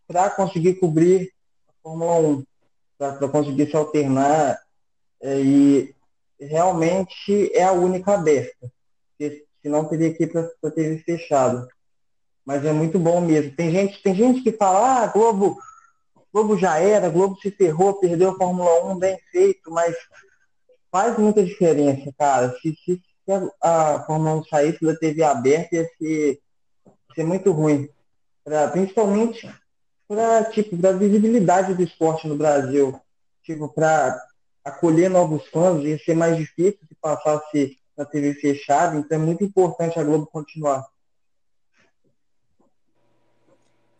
[0.06, 1.32] para conseguir cobrir
[1.84, 2.44] Fórmula 1,
[2.98, 4.60] para conseguir se alternar.
[5.22, 5.96] é, e
[6.40, 8.72] realmente é a única aberta,
[9.10, 11.68] porque senão teria que ir para TV fechada.
[12.46, 13.56] Mas é muito bom mesmo.
[13.56, 15.58] Tem gente, tem gente que fala, ah, Globo,
[16.34, 19.96] Globo já era, Globo se ferrou, perdeu a Fórmula 1, bem feito, mas
[20.92, 22.54] faz muita diferença, cara.
[22.62, 27.24] Se, se, se a, a Fórmula 1 saísse da TV aberta, ia ser, ia ser
[27.24, 27.90] muito ruim.
[28.44, 29.50] Pra, principalmente
[30.14, 33.00] para tipo, a visibilidade do esporte no Brasil.
[33.44, 34.22] Tipo, para
[34.64, 39.44] acolher novos fãs, ia ser mais difícil se passasse na TV fechada, então é muito
[39.44, 40.86] importante a Globo continuar.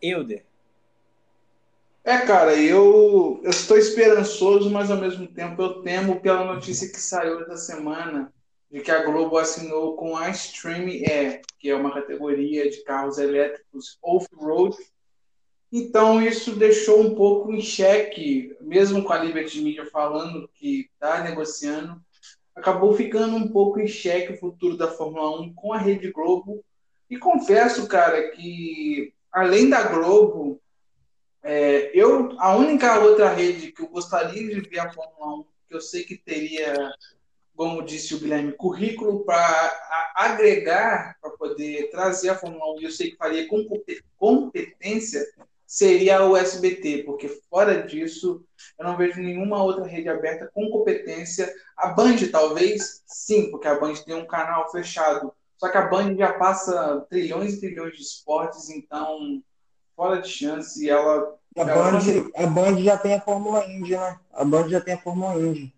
[0.00, 0.44] Euder.
[2.02, 7.00] É, cara, eu, eu estou esperançoso, mas ao mesmo tempo eu temo pela notícia que
[7.00, 8.30] saiu essa semana
[8.70, 13.16] de que a Globo assinou com a Stream Air, que é uma categoria de carros
[13.16, 14.76] elétricos off-road.
[15.76, 21.24] Então isso deixou um pouco em xeque, mesmo com a Liberty Media falando que está
[21.24, 22.00] negociando,
[22.54, 26.64] acabou ficando um pouco em xeque o futuro da Fórmula 1 com a Rede Globo.
[27.10, 30.60] E confesso, cara, que além da Globo,
[31.42, 35.74] é, eu a única outra rede que eu gostaria de ver a Fórmula 1, que
[35.74, 36.94] eu sei que teria,
[37.56, 42.92] como disse o Guilherme, currículo para agregar, para poder trazer a Fórmula 1, e eu
[42.92, 43.66] sei que faria com
[44.16, 45.20] competência,
[45.66, 48.44] seria o SBT, porque fora disso,
[48.78, 51.52] eu não vejo nenhuma outra rede aberta com competência.
[51.76, 55.32] A Band, talvez, sim, porque a Band tem um canal fechado.
[55.56, 59.42] Só que a Band já passa trilhões e trilhões de esportes, então,
[59.96, 61.34] fora de chance, ela.
[61.56, 62.00] A Band,
[62.34, 64.18] a Band já tem a Fórmula Indy, né?
[64.32, 65.72] A Band já tem a Fórmula Indy.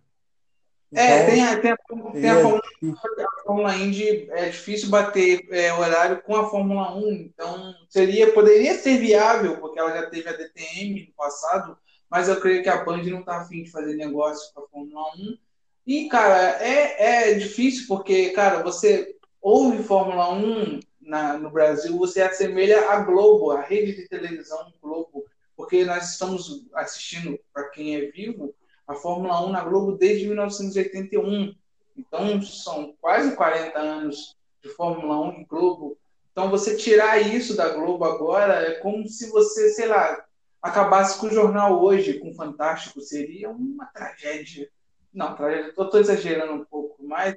[0.95, 1.77] É, Então, tem a, tem a,
[2.21, 3.01] tem a Fórmula difícil.
[3.19, 8.75] a Fórmula Indy é difícil bater é, horário com a Fórmula 1, então seria, poderia
[8.75, 11.77] ser viável, porque ela já teve a DTM no passado,
[12.11, 15.03] mas eu creio que a Band não está afim de fazer negócio com a Fórmula
[15.19, 15.39] 1.
[15.87, 22.23] E, cara, é, é difícil porque, cara, você ouve Fórmula 1 na, no Brasil, você
[22.23, 25.25] assemelha a Globo, a rede de televisão Globo,
[25.57, 28.55] porque nós estamos assistindo, para quem é vivo,
[28.87, 31.55] a Fórmula 1 na Globo desde 1981.
[31.97, 35.99] Então, são quase 40 anos de Fórmula 1 e Globo.
[36.31, 40.25] Então, você tirar isso da Globo agora é como se você, sei lá,
[40.61, 43.01] acabasse com o jornal hoje, com o Fantástico.
[43.01, 44.69] Seria uma tragédia.
[45.13, 47.35] Não, tragédia, estou exagerando um pouco, mas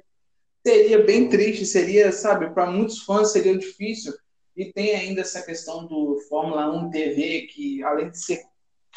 [0.64, 1.64] seria bem triste.
[1.64, 4.12] Seria, sabe, para muitos fãs seria difícil.
[4.54, 8.42] E tem ainda essa questão do Fórmula 1 TV, que além de ser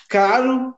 [0.09, 0.75] caro,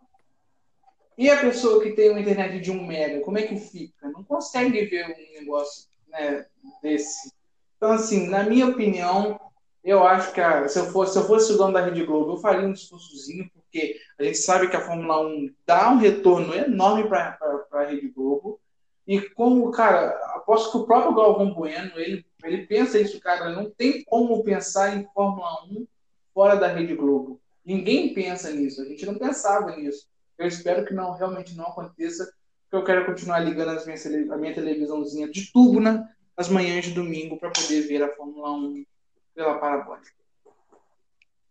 [1.18, 4.10] e a pessoa que tem uma internet de um mega, como é que fica?
[4.12, 6.46] Não consegue ver um negócio né,
[6.82, 7.32] desse.
[7.78, 9.40] Então, assim, na minha opinião,
[9.84, 12.34] eu acho que a- se, eu fosse, se eu fosse o dono da Rede Globo,
[12.34, 16.54] eu faria um discursozinho, porque a gente sabe que a Fórmula 1 dá um retorno
[16.54, 17.38] enorme para
[17.72, 18.60] a Rede Globo.
[19.08, 23.50] E como, cara, aposto que o próprio Galvão Bueno, ele, Ele pensa isso, cara.
[23.52, 25.86] Não tem como pensar em Fórmula 1
[26.34, 27.40] fora da Rede Globo.
[27.64, 28.82] Ninguém pensa nisso.
[28.82, 30.08] A gente não pensava nisso.
[30.38, 32.26] Eu espero que não realmente não aconteça,
[32.64, 36.08] porque eu quero continuar ligando as minhas, a minha televisãozinha de tubo né,
[36.38, 38.86] nas manhãs de domingo para poder ver a Fórmula 1
[39.34, 40.12] pela parabólica.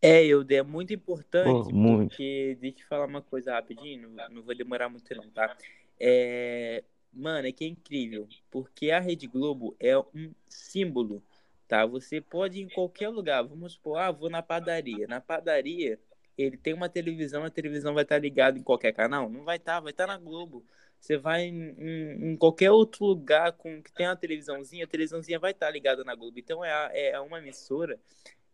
[0.02, 2.10] É, Eude, é muito importante, Pô, muito.
[2.10, 5.56] porque deixa eu falar uma coisa rapidinho, não, não vou demorar muito não, tá?
[5.98, 11.22] É, mano, é que é incrível, porque a Rede Globo é um símbolo,
[11.66, 11.86] tá?
[11.86, 15.06] Você pode ir em qualquer lugar, vamos supor, ah, vou na padaria.
[15.06, 15.98] Na padaria,
[16.36, 19.28] ele tem uma televisão, a televisão vai estar ligada em qualquer canal?
[19.30, 20.64] Não vai estar, vai estar na Globo.
[21.00, 25.38] Você vai em, em- em qualquer outro lugar com que tem uma televisãozinha, a televisãozinha
[25.38, 26.38] vai estar ligada na Globo.
[26.38, 27.98] Então é, a- é uma emissora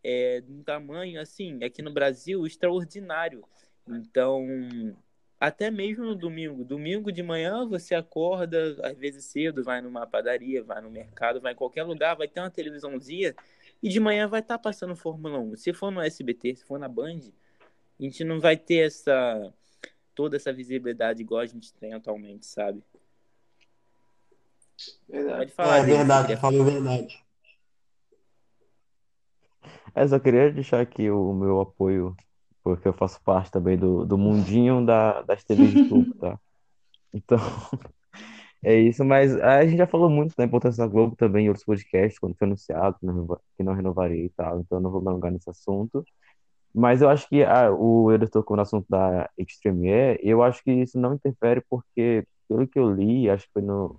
[0.03, 3.45] é, de um tamanho, assim, aqui no Brasil, extraordinário.
[3.89, 4.47] Então,
[5.39, 6.64] até mesmo no domingo.
[6.64, 11.53] Domingo de manhã você acorda, às vezes cedo, vai numa padaria, vai no mercado, vai
[11.53, 13.35] em qualquer lugar, vai ter uma televisãozinha
[13.83, 15.57] e de manhã vai estar passando Fórmula 1.
[15.57, 17.20] Se for no SBT, se for na Band,
[18.01, 19.53] a gente não vai ter essa
[20.15, 22.83] toda essa visibilidade igual a gente tem atualmente, sabe?
[25.09, 25.39] Verdade.
[25.39, 27.25] Pode falar, É David, verdade, falou a verdade.
[29.95, 32.17] É, só queria deixar aqui o meu apoio,
[32.63, 36.39] porque eu faço parte também do, do mundinho da, das TVs de tubo, tá?
[37.13, 37.39] Então,
[38.63, 41.65] é isso, mas a gente já falou muito da importância da Globo também em outros
[41.67, 43.27] podcasts, quando foi anunciado que não,
[43.57, 46.05] que não renovaria e tal, então eu não vou me alongar nesse assunto.
[46.75, 50.62] Mas eu acho que ah, o Eder tocou no assunto da Extreme E, eu acho
[50.62, 53.97] que isso não interfere porque, pelo que eu li, acho que foi no.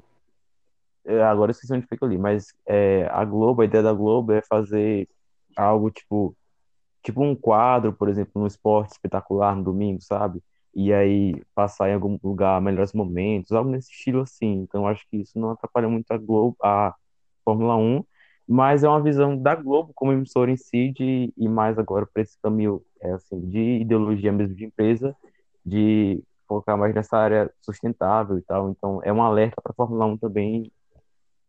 [1.06, 3.84] é, Agora eu esqueci onde foi que eu li, mas é, a Globo, a ideia
[3.84, 5.08] da Globo é fazer
[5.56, 6.36] algo tipo,
[7.04, 10.44] tipo um quadro, por exemplo, no esporte espetacular no domingo, sabe?
[10.76, 14.54] E aí passar em algum lugar melhores momentos, algo nesse estilo assim.
[14.64, 16.96] Então acho que isso não atrapalha muito a Globo, a
[17.46, 18.04] Fórmula 1,
[18.52, 22.22] mas é uma visão da Globo como emissora em si de ir mais agora para
[22.22, 25.16] esse caminho é assim de ideologia mesmo de empresa,
[25.66, 28.70] de focar mais nessa área sustentável e tal.
[28.70, 30.70] Então é um alerta para a Fórmula 1 também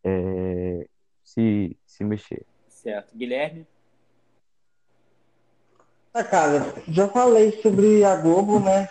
[0.05, 0.87] é,
[1.25, 2.47] se se mexer.
[2.69, 3.17] certo.
[3.17, 3.67] Guilherme?
[6.15, 8.89] Ah, cara, já falei sobre a Globo, né?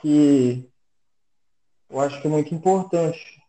[0.00, 0.66] Que
[1.90, 3.42] eu acho que é muito importante.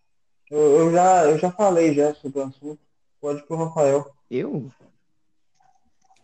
[0.49, 2.90] Eu, eu já, eu já falei já sobre o assunto.
[3.21, 4.11] Pode pro Rafael.
[4.29, 4.71] Eu?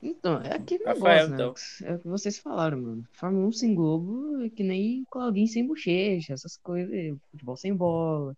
[0.02, 1.91] Então, é aquele Rafael, negócio, né?
[1.91, 3.08] É o que vocês falaram, mano.
[3.12, 8.36] Fórmula 1 sem Globo é que nem Claudinho sem bochecha, essas coisas, futebol sem bola.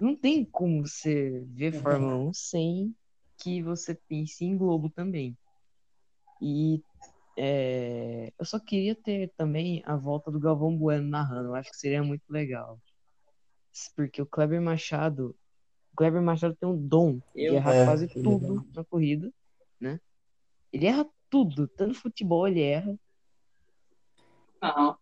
[0.00, 2.94] Não tem como você ver Fórmula 1 sem
[3.38, 5.36] que você pense em Globo também.
[6.40, 6.82] E
[7.36, 11.48] é, eu só queria ter também a volta do Galvão Bueno narrando.
[11.48, 12.80] Eu acho que seria muito legal.
[13.94, 15.34] Porque o Kleber Machado.
[15.96, 19.32] O Kleber Machado tem um dom de errar É, quase tudo na corrida,
[19.80, 19.98] né?
[20.70, 22.98] Ele erra tudo, tanto no futebol ele erra.
[24.60, 24.98] Não,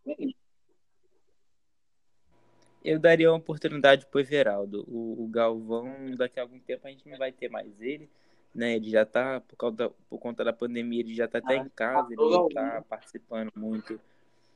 [2.84, 4.84] Eu daria uma oportunidade pro Everaldo.
[4.86, 8.08] O, o Galvão, daqui a algum tempo a gente não vai ter mais ele,
[8.54, 8.76] né?
[8.76, 11.68] Ele já tá, por, causa da, por conta da pandemia, ele já tá até em
[11.70, 14.00] casa, ele não tá participando muito.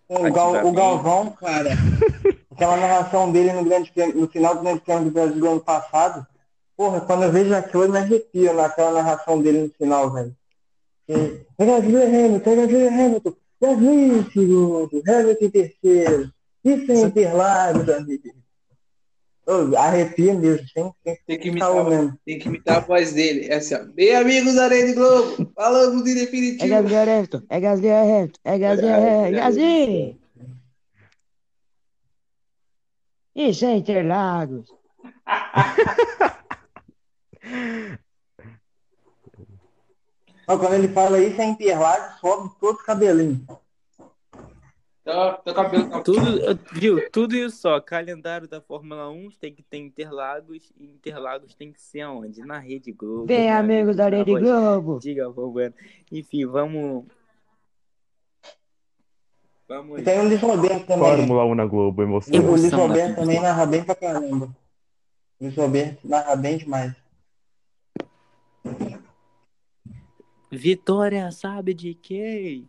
[0.09, 0.72] O, Gal, o.
[0.72, 1.70] Galvão, cara,
[2.59, 6.27] aquela narração dele no, grande no final do Grande Prêmio do Brasil do ano passado,
[6.77, 10.35] porra, quando eu vejo aquilo, eu me arrepio naquela narração dele no final, velho.
[11.09, 13.33] E, É Gasly Hamilton, é Gasly Hamilton,
[13.63, 16.33] Gasly em segundo, Hamilton em terceiro,
[16.65, 18.23] isso é Interlagos, amigo.
[19.47, 22.19] Ô, arrepia mesmo, tem, tem tem que imitar, mesmo.
[22.27, 23.47] tem que imitar a voz dele.
[23.49, 23.85] É assim, ó.
[23.95, 26.69] Bem amigos da Rede Globo, falamos É definitivo.
[26.69, 30.28] Gasly Hamilton, é Gasly Hamilton, é Gasly é Gasly!
[33.39, 34.74] Isso é Interlagos.
[40.45, 43.47] Mas quando ele fala isso, é Interlagos, sobe todo o cabelinho.
[45.03, 47.11] Então, teu cabelo tá Tudo, viu?
[47.12, 47.80] Tudo isso só.
[47.80, 52.41] Calendário da Fórmula 1 tem que ter Interlagos e Interlagos tem que ser aonde?
[52.41, 53.26] Na Rede Globo.
[53.26, 54.99] Bem, né, amigos da Rede Globo.
[54.99, 55.74] Diga, vou bueno.
[56.11, 57.05] Enfim, vamos.
[59.69, 60.01] Vamos.
[60.01, 61.16] E tem o Luiz Roberto também.
[61.16, 62.41] Fórmula 1 na Globo, emoção.
[62.41, 64.47] o Luiz Roberto também narra bem pra caramba.
[65.39, 66.95] O Luiz Roberto narra bem demais.
[70.51, 72.69] Vitória sabe de quem?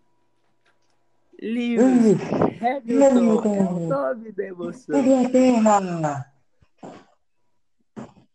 [1.42, 2.20] Lewis
[2.62, 5.02] Hamilton é o nome da emoção.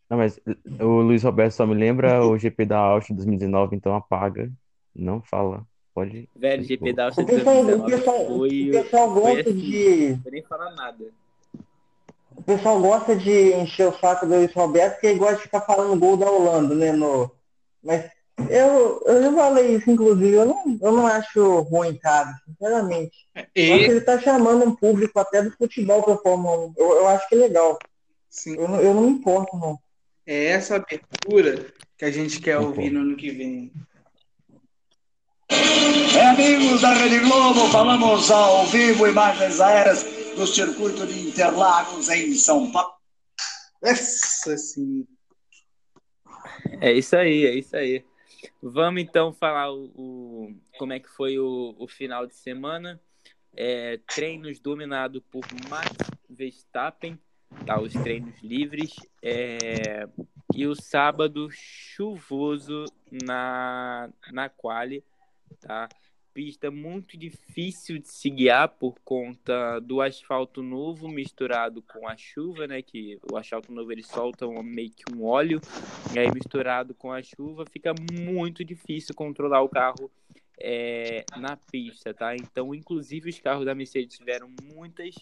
[0.08, 0.40] Não, mas
[0.80, 4.50] o Luiz Roberto só me lembra o GP da Áustria 2019, então apaga.
[4.94, 5.66] Não fala.
[5.94, 6.28] Pode.
[6.34, 9.60] Velho, GP da O Áustria pessoal, o 2019 pessoal, foi, o pessoal foi gosta assim,
[9.60, 10.08] de.
[10.10, 11.04] não vou nem falar nada.
[12.36, 15.60] O pessoal gosta de encher o saco do Luiz Roberto, porque ele gosta de ficar
[15.60, 16.90] falando gol da Holanda, né?
[16.90, 17.30] No...
[17.80, 18.10] Mas
[18.50, 23.16] eu, eu já falei isso, inclusive, eu não, eu não acho ruim, cara, sinceramente.
[23.54, 26.74] E- Eu acho que ele tá chamando um público até do futebol pra Fórmula 1.
[26.76, 27.78] Eu, eu acho que é legal.
[28.28, 28.56] Sim.
[28.58, 29.78] Eu, não- eu não me importo, não.
[30.26, 31.66] É essa abertura
[31.96, 33.70] que a gente quer ouvir no ano que vem.
[36.16, 40.02] É, amigos da Rede Globo, falamos ao vivo imagens aéreas
[40.36, 42.94] do circuito de Interlagos em São Paulo.
[43.82, 45.06] Essa sim.
[46.80, 48.04] É isso aí, é isso aí.
[48.62, 53.00] Vamos então falar o, o- como é que foi o, o final de semana.
[53.56, 55.90] É, treinos dominados por Max
[56.28, 57.18] Verstappen,
[57.64, 58.92] tá, os treinos livres.
[59.22, 60.08] É,
[60.54, 62.84] e o sábado chuvoso
[63.24, 65.04] na, na quali,
[65.66, 65.88] tá?
[66.32, 72.66] Pista muito difícil de se guiar por conta do asfalto novo misturado com a chuva,
[72.66, 72.82] né?
[72.82, 75.60] Que o asfalto novo ele solta um- meio que um óleo
[76.12, 80.10] e aí misturado com a chuva fica muito difícil controlar o carro
[80.60, 82.34] é, na pista, tá?
[82.34, 85.14] Então, inclusive os carros da Mercedes tiveram muitas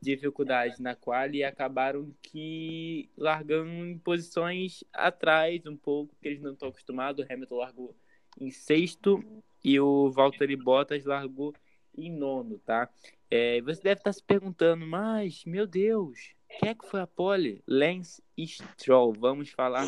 [0.00, 6.52] dificuldades na quali e acabaram que largando em posições atrás um pouco, porque eles não
[6.52, 7.24] estão acostumados.
[7.24, 7.96] O Hamilton largou
[8.40, 9.22] em sexto
[9.64, 11.54] e o Valtteri Bottas largou
[11.96, 12.88] em nono, tá?
[13.30, 17.62] É, você deve estar se perguntando, mas, meu Deus, quem é que foi a pole?
[17.66, 19.12] Lance Stroll.
[19.12, 19.86] Vamos falar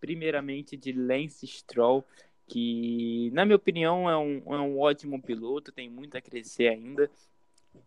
[0.00, 2.04] primeiramente de Lance Stroll,
[2.46, 7.10] que, na minha opinião, é um, é um ótimo piloto, tem muito a crescer ainda.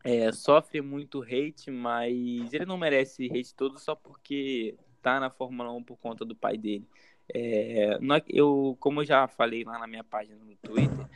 [0.03, 5.71] É, sofre muito hate, mas ele não merece hate todo só porque tá na Fórmula
[5.71, 6.87] 1 por conta do pai dele.
[7.33, 11.07] É, eu, como eu já falei lá na minha página no Twitter,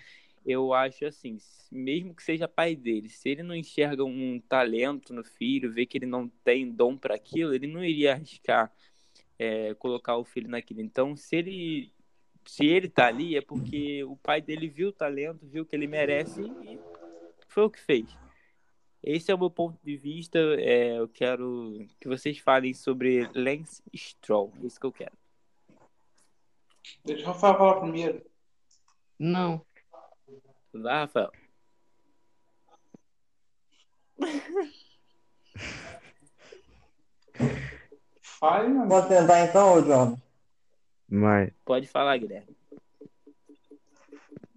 [0.46, 1.38] eu acho assim,
[1.72, 5.98] mesmo que seja pai dele, se ele não enxerga um talento no filho, vê que
[5.98, 8.72] ele não tem dom para aquilo, ele não iria arriscar
[9.38, 10.82] é, colocar o filho naquilo.
[10.82, 11.94] Então, se ele
[12.46, 15.88] se ele tá ali é porque o pai dele viu o talento, viu que ele
[15.88, 16.78] merece e
[17.48, 18.06] foi o que fez.
[19.02, 20.40] Esse é o meu ponto de vista.
[20.60, 24.52] É, eu quero que vocês falem sobre Lance Stroll.
[24.62, 25.23] É isso que eu quero.
[27.06, 28.26] Deixa o Rafael falar primeiro.
[29.20, 29.66] Não.
[30.74, 31.32] Vai, Rafael.
[38.22, 38.88] Fale, meu.
[38.88, 40.18] Posso tentar então, ô John?
[41.08, 42.56] Mas, Pode falar, Guilherme.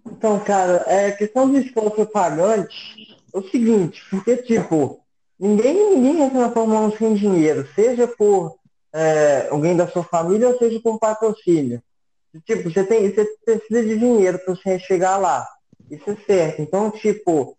[0.05, 4.99] Então, cara, é questão de esforço pagante é o seguinte, porque, tipo,
[5.39, 8.57] ninguém, ninguém entra na Fórmula 1 sem dinheiro, seja por
[8.93, 11.83] é, alguém da sua família ou seja por patrocínio.
[12.45, 15.47] Tipo, você, tem, você precisa de dinheiro para você chegar lá.
[15.89, 16.61] Isso é certo.
[16.61, 17.55] Então, tipo,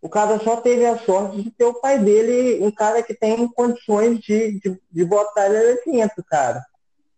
[0.00, 3.48] o cara só teve a sorte de ter o pai dele, um cara que tem
[3.48, 6.64] condições de, de, de botar ele ali dentro, cara.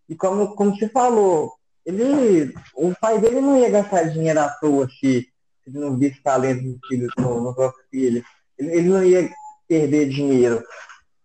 [0.08, 1.52] E como, como você falou,
[1.84, 5.28] ele, o pai dele não ia gastar dinheiro à toa se,
[5.66, 8.24] ele não visse talento no, filho, no, no próprio filho.
[8.58, 9.28] Ele, ele não ia
[9.68, 10.62] perder dinheiro.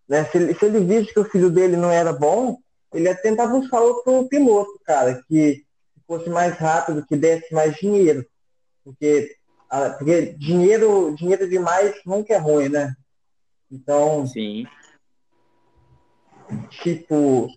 [0.10, 0.26] Né?
[0.26, 2.58] Se, ele, se ele visse que o filho dele não era bom,
[2.94, 5.64] ele ia tentar buscar outro piloto, cara, que
[6.12, 8.26] fosse mais rápido, que desse mais dinheiro.
[8.84, 9.34] Porque,
[9.98, 12.94] porque dinheiro, dinheiro demais nunca é ruim, né?
[13.72, 14.68] Então, Sim.
[16.82, 17.48] tipo,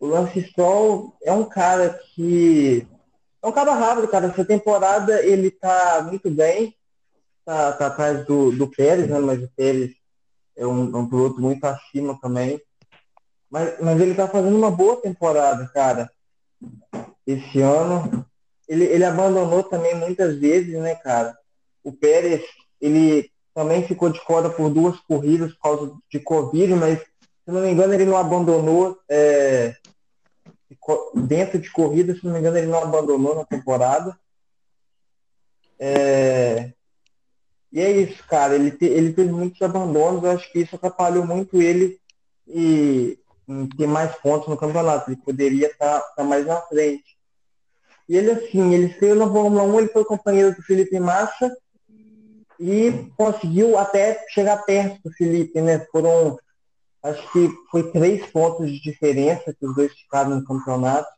[0.00, 2.84] o Lance Stroll é um cara que.
[3.40, 4.26] É um cara rápido, cara.
[4.26, 6.74] Essa temporada ele tá muito bem.
[7.44, 9.20] Tá, tá atrás do, do Pérez, né?
[9.20, 9.94] Mas o Pérez
[10.56, 12.60] é um, é um piloto muito acima também.
[13.48, 16.10] Mas, mas ele tá fazendo uma boa temporada, cara.
[17.26, 18.26] Esse ano.
[18.68, 21.36] Ele, ele abandonou também muitas vezes, né, cara?
[21.82, 22.42] O Pérez,
[22.80, 27.60] ele também ficou de fora por duas corridas por causa de Covid, mas se não
[27.60, 29.74] me engano ele não abandonou é,
[31.14, 34.18] dentro de corrida, se não me engano ele não abandonou na temporada.
[35.78, 36.72] É,
[37.70, 38.54] e é isso, cara.
[38.54, 42.00] Ele, te, ele teve muitos abandonos, eu acho que isso atrapalhou muito ele
[42.46, 45.10] e em ter mais pontos no campeonato.
[45.10, 47.13] Ele poderia estar tá, mais na frente.
[48.08, 51.56] E ele, assim, ele saiu na Fórmula 1, ele foi companheiro do Felipe Massa
[52.60, 55.80] e conseguiu até chegar perto do Felipe, né?
[55.90, 56.38] Foram,
[57.02, 61.08] acho que foi três pontos de diferença que os dois ficaram no campeonato.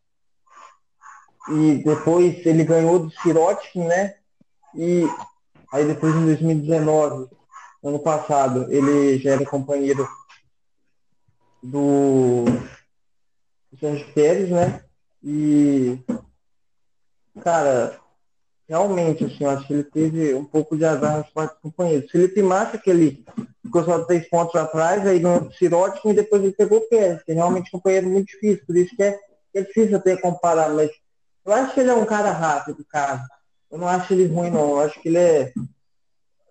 [1.49, 4.15] E depois ele ganhou do Sirotkin, né?
[4.75, 5.05] E
[5.73, 7.29] aí depois em 2019,
[7.83, 10.09] ano passado, ele já era companheiro
[11.63, 12.45] do
[13.79, 14.83] Sérgio Pérez, né?
[15.23, 15.99] E
[17.43, 17.99] cara,
[18.69, 22.11] realmente, assim, eu acho que ele teve um pouco de azar nos quatro companheiros.
[22.11, 23.25] Felipe Massa, que ele
[23.63, 27.21] ficou só três pontos atrás, aí no Sirotin e depois ele pegou o que é
[27.29, 29.19] realmente um companheiro muito difícil, por isso que é,
[29.55, 30.91] é difícil até comparar, mas
[31.45, 33.25] eu acho que ele é um cara rápido, cara.
[33.71, 34.71] Eu não acho ele ruim, não.
[34.71, 35.53] Eu acho que ele é,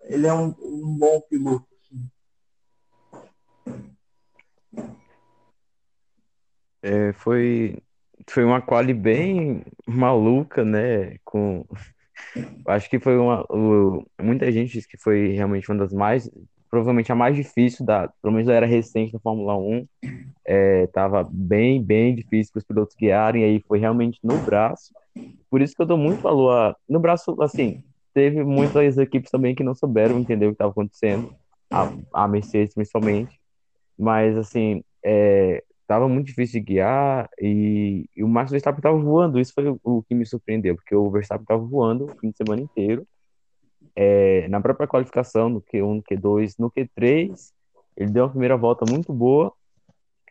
[0.04, 1.66] ele é um, um bom piloto.
[6.82, 7.82] É, foi,
[8.28, 11.16] foi uma quali bem maluca, né?
[11.24, 11.64] Com,
[12.66, 13.46] acho que foi uma,
[14.20, 16.30] muita gente disse que foi realmente uma das mais,
[16.70, 19.86] provavelmente a mais difícil da, pelo menos era recente da Fórmula 1.
[20.44, 24.92] É, tava bem, bem difícil para os pilotos guiarem, aí foi realmente no braço.
[25.50, 29.54] Por isso que eu dou muito valor a, no braço, assim, teve muitas equipes também
[29.54, 31.34] que não souberam entender o que estava acontecendo,
[31.70, 33.38] a, a Mercedes principalmente,
[33.98, 39.38] mas assim, é, tava muito difícil de guiar e, e o Max Verstappen estava voando.
[39.40, 42.36] Isso foi o, o, que me surpreendeu, porque o Verstappen estava voando o fim de
[42.36, 43.06] semana inteiro.
[43.94, 47.52] É, na própria qualificação, no Q1, no Q2, no Q3,
[47.96, 49.52] ele deu uma primeira volta muito boa.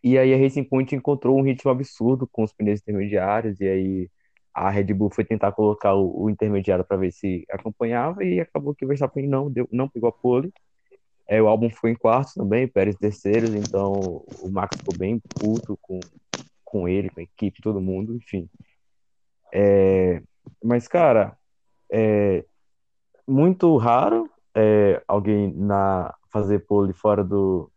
[0.04, 3.60] E aí a Racing Point encontrou um ritmo absurdo com os pneus intermediários.
[3.60, 4.10] E aí
[4.54, 8.24] a Red Bull foi tentar colocar o, o intermediário para ver se acompanhava.
[8.24, 10.54] E acabou que o Verstappen não, deu, não pegou a pole.
[11.28, 15.78] É, o álbum ficou em quarto também, Pérez terceiro, então o Max ficou bem puto
[15.82, 16.00] com,
[16.64, 18.48] com ele, com a equipe, todo mundo, enfim.
[19.54, 20.22] É,
[20.64, 21.36] mas, cara,
[21.92, 22.46] é
[23.28, 27.72] muito raro é, alguém na fazer pole fora do,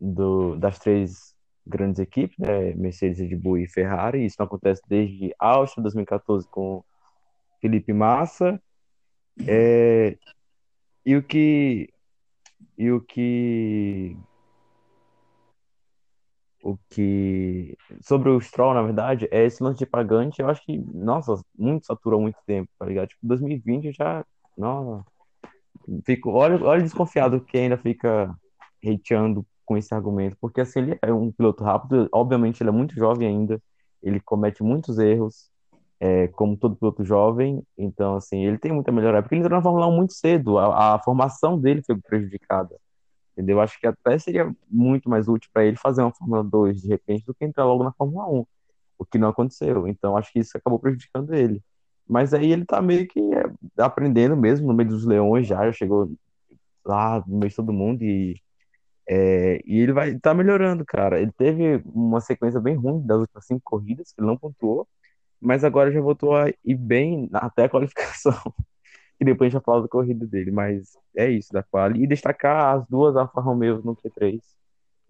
[0.00, 1.34] do, das três
[1.66, 2.74] grandes equipes, né?
[2.74, 4.24] Mercedes, Red Bull e Ferrari.
[4.24, 6.84] Isso não acontece desde Austin 2014 com
[7.60, 8.60] Felipe Massa.
[9.46, 10.16] É,
[11.06, 11.88] e o que
[12.76, 14.16] e o que.
[16.62, 17.76] O que.
[18.00, 20.40] Sobre o Stroll, na verdade, é esse lance de pagante.
[20.40, 23.08] Eu acho que, nossa, muito saturou muito tempo, tá ligado?
[23.08, 24.24] Tipo, 2020 já.
[24.56, 25.04] Nossa.
[26.06, 28.34] Fico, olha, olha desconfiado que ainda fica
[28.84, 32.94] hateando com esse argumento, porque assim, ele é um piloto rápido, obviamente ele é muito
[32.94, 33.62] jovem ainda,
[34.02, 35.50] ele comete muitos erros,
[36.02, 39.62] é, como todo piloto jovem, então, assim, ele tem muita melhorar, porque ele entrou na
[39.62, 42.76] Fórmula 1 muito cedo, a, a formação dele foi prejudicada,
[43.32, 43.60] entendeu?
[43.60, 47.24] Acho que até seria muito mais útil para ele fazer uma Fórmula 2 de repente
[47.24, 48.46] do que entrar logo na Fórmula 1,
[48.98, 51.62] o que não aconteceu, então acho que isso acabou prejudicando ele.
[52.08, 53.44] Mas aí ele tá meio que é,
[53.78, 56.10] aprendendo mesmo no meio dos leões já, já chegou
[56.84, 58.40] lá no meio de todo mundo e
[59.08, 61.20] é, e ele vai tá melhorando, cara.
[61.20, 64.88] Ele teve uma sequência bem ruim das últimas cinco corridas, que ele não pontuou,
[65.42, 68.32] mas agora já voltou a ir bem até a qualificação.
[69.20, 72.02] e depois a gente vai falar da corrida dele, mas é isso da quali.
[72.02, 74.40] E destacar as duas Alfa Romeo no Q3,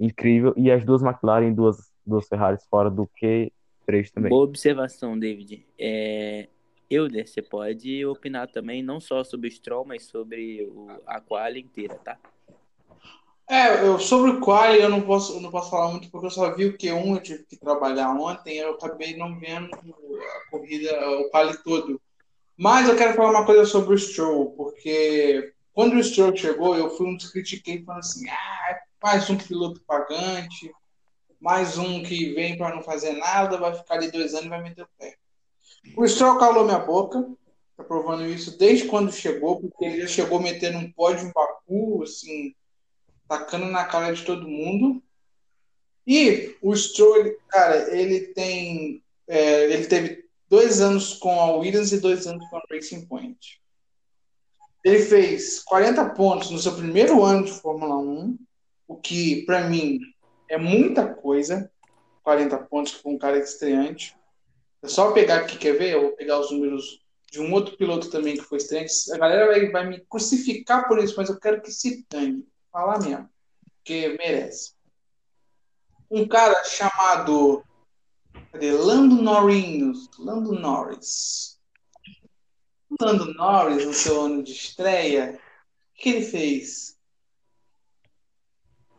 [0.00, 4.30] incrível, e as duas McLaren, duas, duas Ferraris fora do Q3 também.
[4.30, 5.66] Boa observação, David.
[5.78, 6.48] É...
[6.90, 11.60] Euler, você pode opinar também, não só sobre o Stroll, mas sobre o, a quali
[11.60, 12.18] inteira, tá?
[13.52, 16.54] É, eu, sobre o qual eu não posso, não posso falar muito porque eu só
[16.54, 20.90] vi o Q1, eu tive que trabalhar ontem, eu acabei não vendo a corrida,
[21.20, 22.00] o quali todo.
[22.56, 26.96] Mas eu quero falar uma coisa sobre o Stroll, porque quando o Stroll chegou, eu
[26.96, 30.72] fui um dos que critiquei, falando assim, ah, mais um piloto pagante,
[31.38, 34.62] mais um que vem para não fazer nada, vai ficar ali dois anos e vai
[34.62, 35.14] meter o pé.
[35.94, 37.22] O Stroll calou minha boca,
[37.76, 42.02] tá provando isso desde quando chegou, porque ele já chegou metendo um pódio em Baku,
[42.02, 42.54] assim,
[43.28, 45.02] tacando na cara de todo mundo.
[46.06, 49.02] E o Stroll, cara, ele tem.
[49.28, 53.60] É, ele teve dois anos com a Williams e dois anos com a Racing Point.
[54.84, 58.36] Ele fez 40 pontos no seu primeiro ano de Fórmula 1,
[58.88, 60.00] o que, para mim,
[60.50, 61.70] é muita coisa.
[62.24, 64.16] 40 pontos com um cara estreante.
[64.82, 65.94] É só pegar aqui, quer ver?
[65.94, 67.00] Eu vou pegar os números
[67.30, 68.92] de um outro piloto também que foi estreante.
[69.12, 72.98] A galera vai, vai me crucificar por isso, mas eu quero que se dane falar
[73.00, 73.28] mesmo,
[73.76, 74.72] porque merece.
[76.10, 77.62] Um cara chamado
[78.50, 78.72] cadê?
[78.72, 81.60] Lando Norris, Lando Norris.
[83.00, 85.40] Lando Norris, no seu ano de estreia,
[85.94, 86.98] o que ele fez?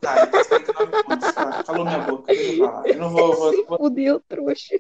[0.02, 2.88] Tá, tá, calou minha boca, deixa eu falar.
[2.88, 3.36] Eu não vou.
[3.36, 3.78] vou, vou...
[3.78, 4.80] Fudeu, trouxa.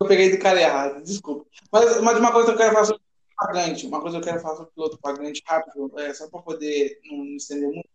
[0.00, 1.46] Eu peguei do cara errado, desculpa.
[1.72, 3.02] Mas, mas uma coisa que eu quero falar sobre
[3.38, 6.42] pagante, uma coisa que eu quero falar sobre o piloto pagante rápido, é, só para
[6.42, 7.88] poder não me estender muito,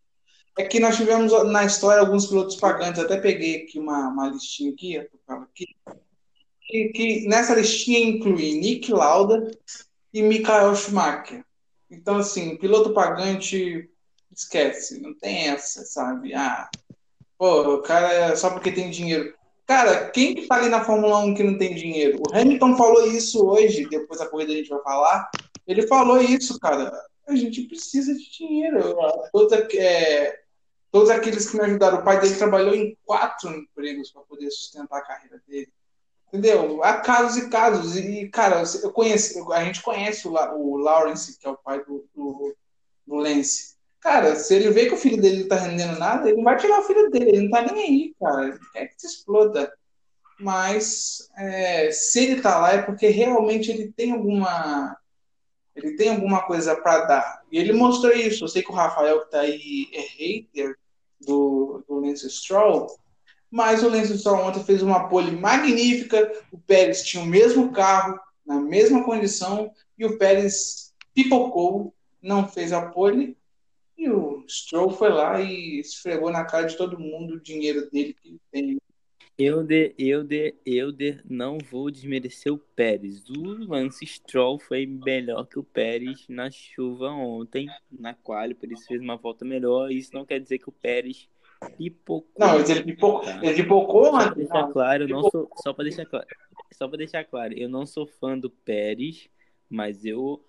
[0.57, 4.71] é que nós tivemos na história alguns pilotos pagantes, até peguei aqui uma, uma listinha
[4.71, 5.65] aqui, aqui
[6.61, 9.51] que, que nessa listinha inclui Nick Lauda
[10.13, 11.43] e Michael Schumacher.
[11.89, 13.89] Então, assim, piloto pagante,
[14.31, 16.33] esquece, não tem essa, sabe?
[16.33, 16.69] Ah,
[17.37, 19.35] pô, o cara é só porque tem dinheiro.
[19.65, 22.19] Cara, quem que tá ali na Fórmula 1 que não tem dinheiro?
[22.19, 25.29] O Hamilton falou isso hoje, depois da corrida a gente vai falar.
[25.65, 26.91] Ele falou isso, cara.
[27.27, 28.95] a gente precisa de dinheiro.
[29.31, 30.41] Todos, é,
[30.91, 34.97] todos aqueles que me ajudaram, o pai dele trabalhou em quatro empregos para poder sustentar
[34.97, 35.71] a carreira dele.
[36.27, 36.83] Entendeu?
[36.83, 37.95] Há casos e casos.
[37.95, 42.05] E, cara, eu conheço, a gente conhece o, o Lawrence, que é o pai do,
[42.13, 42.55] do,
[43.07, 43.72] do Lance.
[44.03, 46.81] Cara, se ele vê que o filho dele não tá rendendo nada, ele vai tirar
[46.81, 47.29] o filho dele.
[47.29, 48.59] Ele não tá nem aí, cara.
[48.73, 49.73] Quer que se exploda.
[50.37, 54.97] Mas é, se ele tá lá é porque realmente ele tem alguma
[55.73, 57.43] ele tem alguma coisa para dar.
[57.49, 58.43] E ele mostrou isso.
[58.43, 60.75] Eu sei que o Rafael que tá aí é hater
[61.21, 62.87] do, do Lance Stroll,
[63.49, 66.29] mas o Lance Stroll ontem fez uma pole magnífica.
[66.51, 72.73] O Pérez tinha o mesmo carro, na mesma condição, e o Pérez pipocou, não fez
[72.73, 73.37] a pole,
[74.45, 78.39] o Stroll foi lá e esfregou na cara de todo mundo o dinheiro dele que
[78.51, 78.77] tem.
[79.35, 83.27] Euder, Euder, Euder, não vou desmerecer o Pérez.
[83.29, 88.85] O Lance Stroll foi melhor que o Pérez na chuva ontem, na qual por isso
[88.85, 89.91] fez uma volta melhor.
[89.91, 91.27] Isso não quer dizer que o Pérez
[91.77, 92.29] pipocou.
[92.37, 93.39] Não, mas ele pipocou, tá?
[93.43, 96.27] ele pipocou só pra deixar claro, eu não sou, só para deixar claro,
[96.73, 99.29] só para deixar claro, eu não sou fã do Pérez,
[99.69, 100.43] mas eu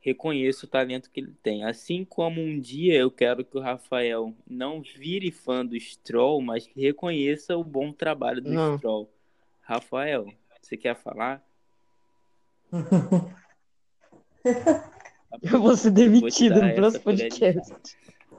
[0.00, 1.64] reconheço o talento que ele tem.
[1.64, 6.66] Assim como um dia eu quero que o Rafael não vire fã do Stroll, mas
[6.66, 8.78] que reconheça o bom trabalho do não.
[8.78, 9.10] Stroll.
[9.60, 10.26] Rafael,
[10.60, 11.44] você quer falar?
[15.42, 17.74] eu vou ser demitido no próximo podcast.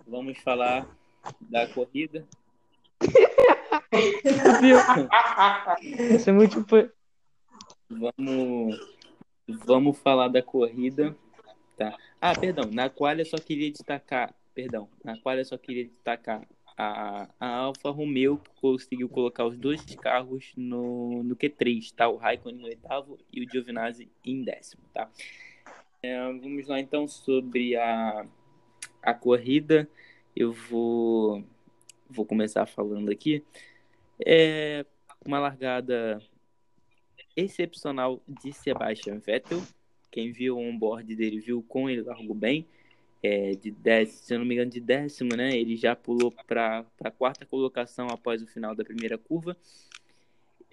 [0.08, 0.88] Vamos falar
[1.40, 2.26] da corrida.
[6.16, 6.66] Isso é muito.
[7.90, 8.80] Vamos,
[9.66, 11.16] vamos falar da corrida,
[11.78, 11.98] tá?
[12.20, 12.70] Ah, perdão.
[12.72, 14.90] Na qual eu só queria destacar, perdão.
[15.04, 16.48] Na qual eu só queria destacar
[16.78, 22.08] a, a Alfa Romeo conseguiu colocar os dois carros no, no Q3, tá?
[22.08, 25.10] O Raikkonen em oitavo e o Giovinazzi em décimo, tá?
[26.02, 28.26] É, vamos lá então sobre a,
[29.04, 29.88] a corrida.
[30.36, 31.44] Eu vou,
[32.10, 33.44] vou começar falando aqui.
[34.26, 34.86] É
[35.24, 36.20] uma largada
[37.36, 39.62] excepcional de Sebastian Vettel.
[40.12, 42.68] Quem viu o onboard dele viu como ele largou bem.
[43.24, 45.56] É, de décimo, se eu não me engano, de décimo, né?
[45.56, 49.56] Ele já pulou para a quarta colocação após o final da primeira curva.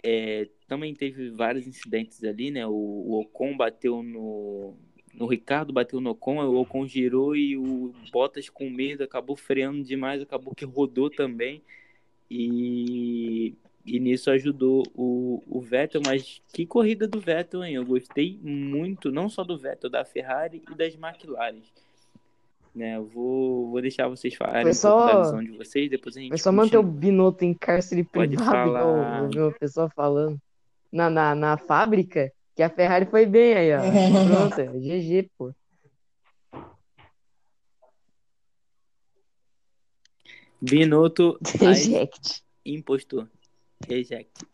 [0.03, 2.67] É, também teve vários incidentes ali, né?
[2.67, 4.75] O, o Ocon bateu no,
[5.29, 10.23] Ricardo bateu no Ocon, o Ocon girou e o Bottas com medo acabou freando demais,
[10.23, 11.63] acabou que rodou também.
[12.31, 13.55] E,
[13.85, 17.75] e nisso ajudou o, o Vettel, mas que corrida do Vettel, hein?
[17.75, 21.61] Eu gostei muito, não só do Vettel, da Ferrari e das McLaren.
[22.75, 26.17] Né, eu vou, vou deixar vocês falarem só, um pouco da visão de vocês, depois
[26.17, 26.39] a gente.
[26.39, 29.29] Só manter o Binotto em cárcere privado, Pode falar...
[29.31, 30.39] igual eu vi pessoa falando.
[30.93, 33.81] Na, na, na fábrica, que a Ferrari foi bem aí, ó.
[33.81, 35.53] Pronto, é GG, pô.
[40.61, 41.39] Binotto.
[41.59, 42.43] Reject.
[42.65, 43.29] Impostor.
[43.87, 44.47] Reject.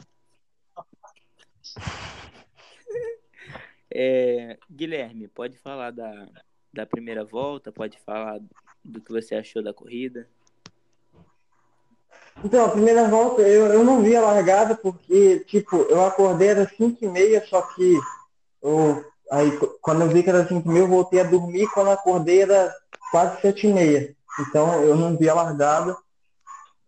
[3.96, 6.28] É, Guilherme, pode falar da,
[6.72, 7.70] da primeira volta?
[7.70, 8.40] Pode falar
[8.84, 10.28] do que você achou da corrida?
[12.42, 16.68] Então, a primeira volta eu, eu não vi a largada porque, tipo, eu acordei era
[16.68, 17.96] 5 e meia, só que
[18.60, 21.90] eu, aí quando eu vi que era 5 e meia, eu voltei a dormir, quando
[21.90, 22.74] acordei era
[23.12, 24.16] quase 7 e meia.
[24.40, 25.96] Então eu não vi a largada.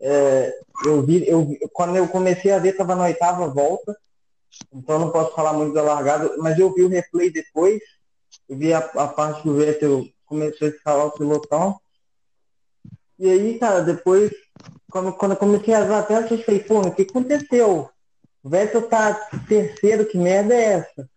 [0.00, 0.52] É,
[0.84, 3.96] eu vi, eu, quando eu comecei a ver, estava na oitava volta,
[4.72, 7.80] então não posso falar muito da largada, mas eu vi o replay depois,
[8.48, 11.80] eu vi a, a parte do Vettel, comecei a escalar o pilotão,
[13.18, 14.30] e aí, cara, depois
[14.90, 17.90] quando, quando eu comecei a ver até eu falei, pô, o que aconteceu?
[18.42, 19.14] O Vettel tá
[19.48, 21.10] terceiro, que merda é essa?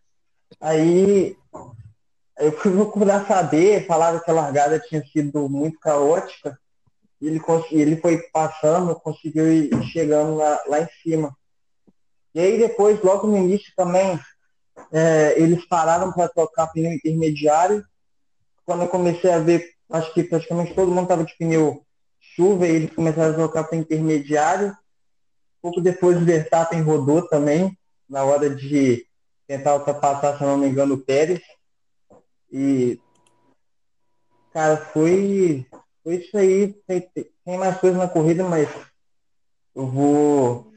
[0.59, 1.37] Aí
[2.37, 6.59] eu fui procurar saber, falaram que a largada tinha sido muito caótica,
[7.21, 7.41] e ele,
[7.71, 11.35] ele foi passando, conseguiu ir chegando lá, lá em cima.
[12.33, 14.19] E aí depois, logo no início também,
[14.91, 17.83] é, eles pararam para trocar pneu intermediário.
[18.65, 21.83] Quando eu comecei a ver, acho que praticamente todo mundo estava de pneu
[22.35, 24.75] chuva e eles começaram a trocar para intermediário.
[25.61, 29.05] Pouco depois o Verstappen rodou também, na hora de
[29.45, 31.41] tentar ultrapassar, se não me engano, o Pérez.
[32.51, 32.99] E,
[34.53, 35.65] cara, foi,
[36.09, 36.73] foi isso aí.
[36.87, 37.01] Tem,
[37.45, 38.67] tem mais coisas na corrida, mas
[39.75, 40.73] eu vou,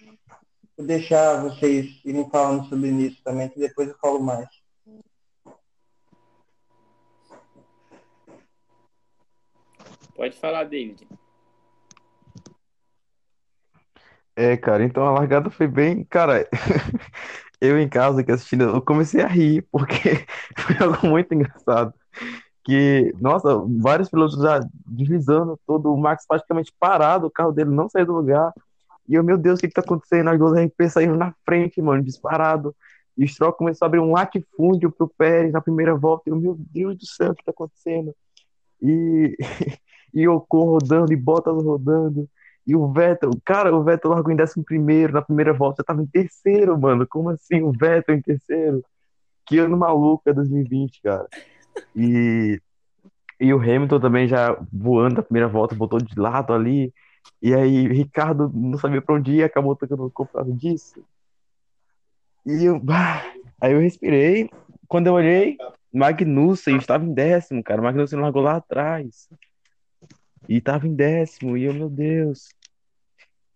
[0.77, 4.47] vou deixar vocês irem falando sobre isso também, que depois eu falo mais.
[10.15, 11.09] Pode falar, David.
[14.37, 16.05] É, cara, então a largada foi bem.
[16.05, 16.47] Cara,
[17.59, 20.27] eu em casa que assistindo, eu comecei a rir, porque
[20.59, 21.95] foi algo muito engraçado.
[22.65, 27.89] Que, nossa, vários pilotos já deslizando, todo o Max praticamente parado, o carro dele não
[27.89, 28.53] saiu do lugar.
[29.09, 30.31] E eu, meu Deus, o que que tá acontecendo?
[30.31, 32.75] As duas RP saíram na frente, mano, disparado.
[33.17, 36.23] E o Stroll começou a abrir um latifúndio pro Pérez na primeira volta.
[36.27, 38.15] E eu, meu Deus do céu, o que tá acontecendo?
[38.81, 39.37] E,
[40.15, 42.29] e o Ocon rodando, e Bottas rodando.
[42.65, 46.01] E o Vettel, cara, o Vettel largou em décimo primeiro, na primeira volta, eu tava
[46.01, 47.07] em terceiro, mano.
[47.09, 48.85] Como assim o Vettel em terceiro?
[49.45, 51.27] Que ano maluco é 2020, cara.
[51.95, 52.61] E,
[53.41, 56.93] e o Hamilton também já voando na primeira volta, botou de lado ali.
[57.41, 61.05] E aí Ricardo não sabia pra onde ir, acabou tocando o por causa disso.
[62.45, 63.23] E eu, bah,
[63.61, 64.51] aí eu respirei.
[64.89, 65.57] Quando eu olhei,
[65.93, 67.83] Magnussen estava em décimo, cara.
[67.83, 69.29] Magnussen largou lá atrás.
[70.49, 72.49] E tava em décimo, e eu, meu Deus.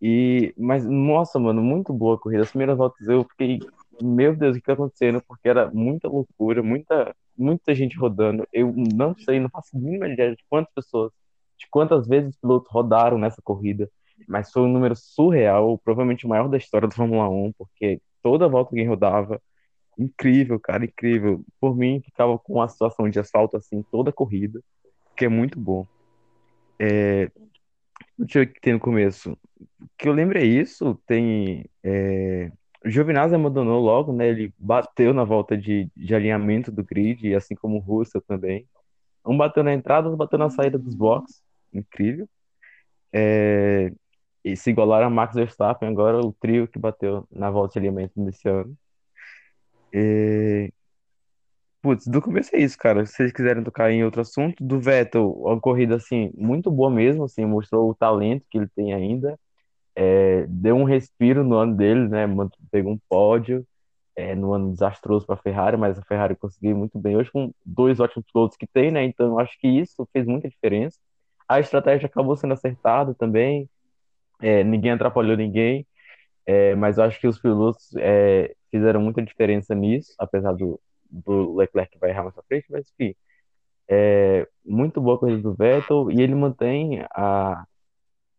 [0.00, 2.42] E, mas, nossa, mano, muito boa a corrida.
[2.42, 3.58] As primeiras voltas eu fiquei,
[4.00, 5.22] meu Deus, o que tá acontecendo?
[5.26, 8.46] Porque era muita loucura, muita, muita gente rodando.
[8.52, 11.12] Eu não sei, não faço nenhuma ideia de quantas pessoas,
[11.58, 13.90] de quantas vezes os pilotos rodaram nessa corrida.
[14.28, 18.48] Mas foi um número surreal, provavelmente o maior da história da Fórmula 1, porque toda
[18.48, 19.40] volta alguém rodava.
[19.98, 21.44] Incrível, cara, incrível.
[21.60, 24.60] Por mim, ficava com a situação de asfalto assim toda a corrida,
[25.16, 25.86] que é muito bom.
[26.78, 27.30] É,
[28.18, 29.36] deixa eu ver o que tem no começo.
[29.96, 31.64] Que eu lembro é isso, tem.
[31.82, 32.50] É,
[32.86, 34.28] o Giovinazzi abandonou logo, né?
[34.28, 38.66] Ele bateu na volta de, de alinhamento do grid, assim como o Russell também.
[39.26, 41.42] Um bateu na entrada, outro bateu na saída dos boxes.
[41.72, 42.28] Incrível.
[43.12, 43.92] É,
[44.44, 48.12] e se igualaram a Max Verstappen, agora o trio que bateu na volta de alinhamento
[48.20, 48.76] nesse ano.
[49.92, 50.72] E,
[51.82, 53.04] Putz, do começo é isso, cara.
[53.04, 57.24] Se vocês quiserem tocar em outro assunto, do Vettel, uma corrida assim muito boa mesmo,
[57.24, 59.38] assim, mostrou o talento que ele tem ainda.
[59.96, 62.26] É, deu um respiro no ano dele, né?
[62.70, 63.66] Pegou um pódio
[64.14, 67.52] é, no ano desastroso para a Ferrari, mas a Ferrari conseguiu muito bem hoje com
[67.64, 69.04] dois ótimos pilotos que tem, né?
[69.04, 70.98] Então acho que isso fez muita diferença.
[71.48, 73.68] A estratégia acabou sendo acertada também.
[74.40, 75.86] É, ninguém atrapalhou ninguém.
[76.46, 80.80] É, mas acho que os pilotos é, fizeram muita diferença nisso, apesar do,
[81.10, 83.14] do Leclerc que vai errar mais pra frente, mas enfim.
[83.88, 87.64] É muito boa a corrida do Vettel e ele mantém a,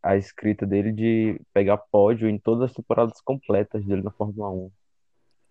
[0.01, 4.71] a escrita dele de pegar pódio em todas as temporadas completas dele na Fórmula 1.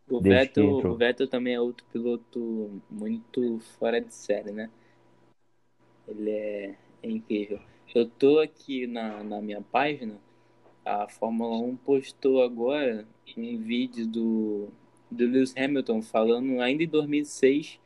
[0.09, 4.71] O Vettel, o Vettel também é outro piloto muito fora de série, né?
[6.07, 7.61] Ele é, é incrível.
[7.95, 10.21] Eu tô aqui na, na minha página,
[10.85, 14.69] a Fórmula 1 postou agora um vídeo do,
[15.11, 17.81] do Lewis Hamilton falando ainda em 2006,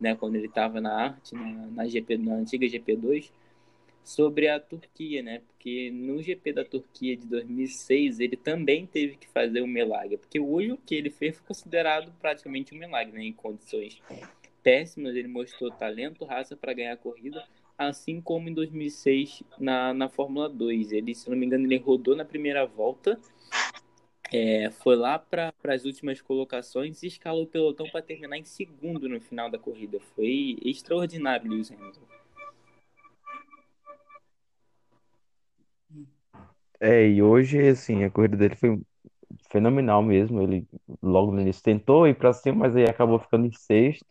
[0.00, 3.30] né, quando ele estava na arte, na, na, GP, na antiga GP2,
[4.08, 5.42] sobre a Turquia, né?
[5.46, 10.40] Porque no GP da Turquia de 2006 ele também teve que fazer um milagre, porque
[10.40, 13.24] hoje o que ele fez foi considerado praticamente um milagre, né?
[13.24, 14.00] Em condições
[14.62, 17.46] péssimas, ele mostrou talento, raça para ganhar a corrida,
[17.76, 20.92] assim como em 2006 na, na Fórmula 2.
[20.92, 23.18] Ele, se não me engano, ele rodou na primeira volta
[24.30, 29.08] é, foi lá para as últimas colocações e escalou o pelotão para terminar em segundo
[29.08, 29.98] no final da corrida.
[30.14, 32.17] Foi extraordinário, Lewis Hamilton.
[36.80, 38.80] É, e hoje, assim, a corrida dele foi
[39.50, 40.42] fenomenal mesmo.
[40.42, 40.66] Ele
[41.02, 44.06] logo no início tentou ir para cima, mas aí acabou ficando em sexto.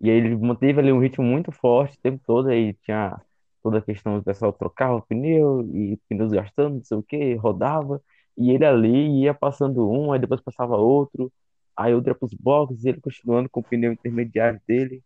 [0.00, 2.48] E aí ele manteve ali um ritmo muito forte o tempo todo.
[2.48, 3.20] Aí tinha
[3.62, 7.34] toda a questão do pessoal trocava o pneu e pneus gastando, não sei o que,
[7.36, 8.02] rodava.
[8.36, 11.32] E ele ali ia passando um, aí depois passava outro,
[11.76, 15.02] aí outro ia pros boxes, e ele continuando com o pneu intermediário dele.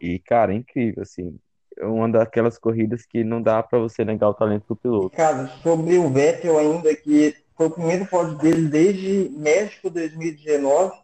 [0.00, 1.38] E, cara, é incrível, assim.
[1.82, 5.16] Uma daquelas corridas que não dá para você negar o talento do piloto.
[5.16, 10.96] Cara, sobre o Vettel ainda, que foi o primeiro pódio dele desde México 2019.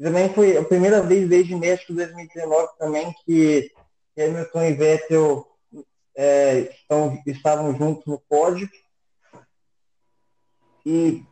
[0.00, 3.70] Também foi a primeira vez desde México 2019 também que
[4.18, 5.46] Hamilton e Vettel
[6.16, 8.68] é, estão, estavam juntos no pódio.
[10.84, 11.22] E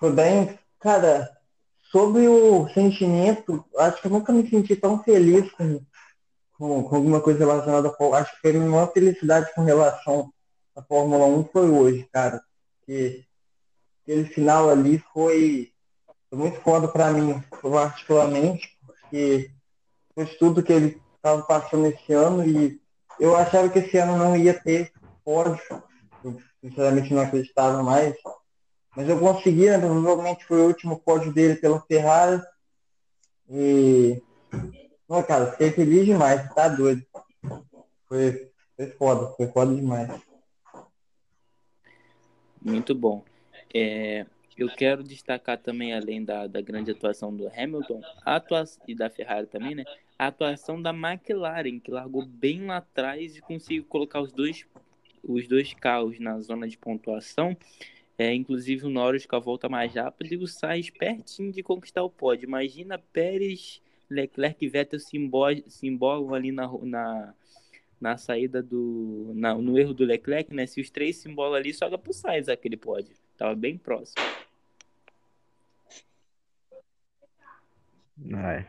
[0.00, 1.30] também, cara,
[1.90, 5.80] sobre o sentimento, acho que eu nunca me senti tão feliz com,
[6.58, 10.32] com, com alguma coisa relacionada a Acho que a minha maior felicidade com relação
[10.74, 12.42] à Fórmula 1 foi hoje, cara.
[12.84, 13.24] Que
[14.02, 15.72] aquele final ali foi,
[16.28, 19.50] foi muito foda para mim, particularmente, porque
[20.14, 22.80] foi tudo que ele estava passando esse ano e
[23.20, 24.92] eu achava que esse ano não ia ter
[25.24, 25.60] pódio.
[26.24, 28.14] Eu, sinceramente não acreditava mais.
[28.96, 29.78] Mas eu consegui, né?
[29.78, 32.42] provavelmente foi o último pódio dele pela Ferrari.
[33.48, 34.20] E.
[35.08, 37.02] Não, cara, fiquei feliz demais, tá doido.
[38.06, 40.20] Foi, foi foda, foi foda demais.
[42.60, 43.24] Muito bom.
[43.72, 49.08] É, eu quero destacar também, além da, da grande atuação do Hamilton atuação, e da
[49.08, 49.84] Ferrari também, né?
[50.18, 54.66] A atuação da McLaren, que largou bem lá atrás e conseguiu colocar os dois,
[55.22, 57.56] os dois carros na zona de pontuação.
[58.18, 62.02] É, inclusive o Norris com a volta mais rápida e o Sainz pertinho de conquistar
[62.02, 62.46] o pódio.
[62.46, 63.80] Imagina Pérez,
[64.10, 65.16] Leclerc e Vettel se
[65.86, 67.34] embolam ali na, na,
[68.00, 69.32] na saída do.
[69.34, 70.66] Na, no erro do Leclerc, né?
[70.66, 73.14] Se os três se ali, sobra pro Sainz aquele pódio.
[73.36, 74.22] Tava bem próximo.
[78.34, 78.66] É.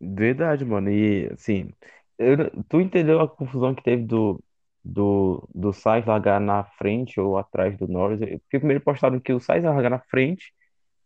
[0.00, 0.90] Verdade, mano.
[0.90, 1.72] E assim,
[2.18, 4.42] eu- tu entendeu a confusão que teve do,
[4.84, 8.20] do, do Sainz largar na frente ou atrás do Norris?
[8.20, 10.52] Porque primeiro postaram que o Sainz ia largar na frente,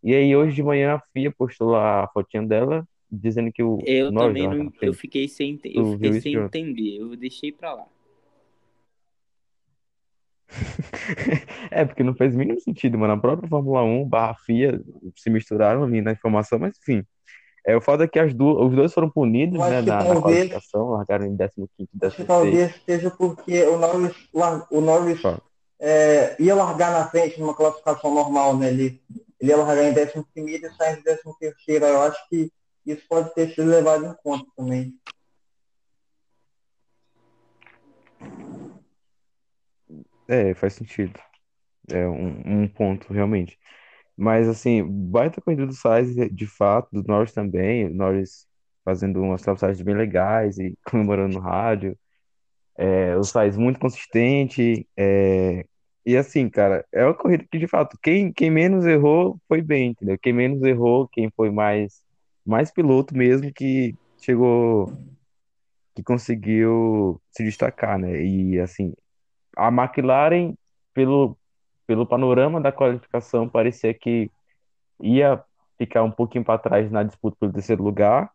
[0.02, 3.78] e aí hoje de manhã a FIA postou lá a fotinha dela, dizendo que o
[3.84, 4.64] Eu também não.
[4.64, 6.96] na Eu fiquei sem, eu fiquei sem entender.
[6.98, 7.86] Eu deixei pra lá.
[11.70, 13.14] É, porque não fez o mínimo sentido, mano.
[13.14, 14.80] A própria Fórmula 1 barra FIA
[15.16, 17.04] se misturaram ali na informação, mas enfim.
[17.66, 20.22] É, o fato é que as du os dois foram punidos, né, na, na talvez-
[20.22, 22.26] qualificação, largaram em 15º e Acho que 16º.
[22.26, 24.16] talvez seja porque o Norris,
[24.70, 25.20] o Norris
[25.80, 28.68] é, ia largar na frente numa classificação normal, né?
[28.68, 29.00] Ele,
[29.40, 31.84] ele ia largar em 11 primeiro e sair em 13 terceiro.
[31.86, 32.50] Eu acho que
[32.86, 34.94] isso pode ter sido levado em conta também.
[40.28, 41.20] É, faz sentido.
[41.90, 43.58] É um, um ponto, realmente.
[44.16, 47.86] Mas, assim, baita corrida do Sainz, de fato, do Norris também.
[47.86, 48.46] O Norris
[48.84, 51.96] fazendo umas ultrapassagens bem legais e comemorando no rádio.
[52.76, 54.86] É, o Sainz muito consistente.
[54.96, 55.64] é,
[56.04, 59.90] e, assim, cara, é uma corrida que, de fato, quem, quem menos errou foi bem,
[59.90, 60.18] entendeu?
[60.18, 62.02] Quem menos errou, quem foi mais,
[62.44, 64.92] mais piloto mesmo, que chegou,
[65.94, 68.24] que conseguiu se destacar, né?
[68.24, 68.94] E, assim,
[69.56, 70.54] a McLaren,
[70.94, 71.36] pelo,
[71.86, 74.30] pelo panorama da qualificação, parecia que
[75.00, 75.42] ia
[75.78, 78.30] ficar um pouquinho para trás na disputa pelo terceiro lugar,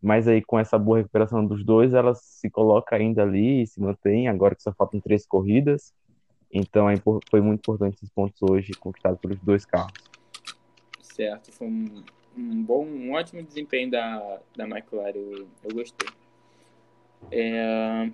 [0.00, 3.80] mas aí com essa boa recuperação dos dois, ela se coloca ainda ali e se
[3.80, 5.92] mantém, agora que só faltam três corridas.
[6.52, 6.96] Então é
[7.30, 9.92] foi muito importante esses pontos hoje conquistados pelos dois carros.
[11.00, 12.02] Certo, foi um,
[12.36, 16.08] um bom, um ótimo desempenho da, da McLaren, eu, eu gostei.
[17.30, 18.10] É,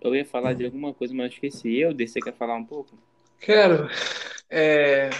[0.00, 1.78] eu ia falar de alguma coisa, mas eu esqueci.
[1.78, 2.98] Eu, você quer falar um pouco?
[3.38, 3.88] Quero.
[4.50, 5.10] É...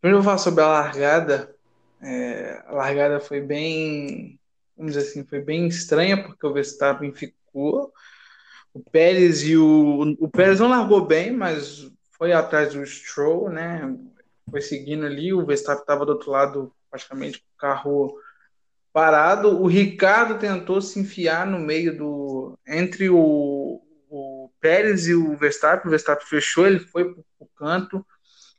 [0.00, 1.56] Primeiro eu vou falar sobre a largada.
[2.00, 4.38] É, A largada foi bem,
[4.76, 7.92] vamos dizer assim, foi bem estranha, porque o Verstappen ficou.
[8.72, 10.16] O Pérez e o.
[10.20, 13.80] O Pérez não largou bem, mas foi atrás do Stroll, né?
[14.50, 15.32] Foi seguindo ali.
[15.32, 18.18] O Verstappen estava do outro lado, praticamente, com o carro
[18.92, 19.60] parado.
[19.60, 22.58] O Ricardo tentou se enfiar no meio do.
[22.66, 25.86] Entre o, o Pérez e o Verstappen.
[25.86, 28.04] O Verstappen fechou, ele foi para o canto.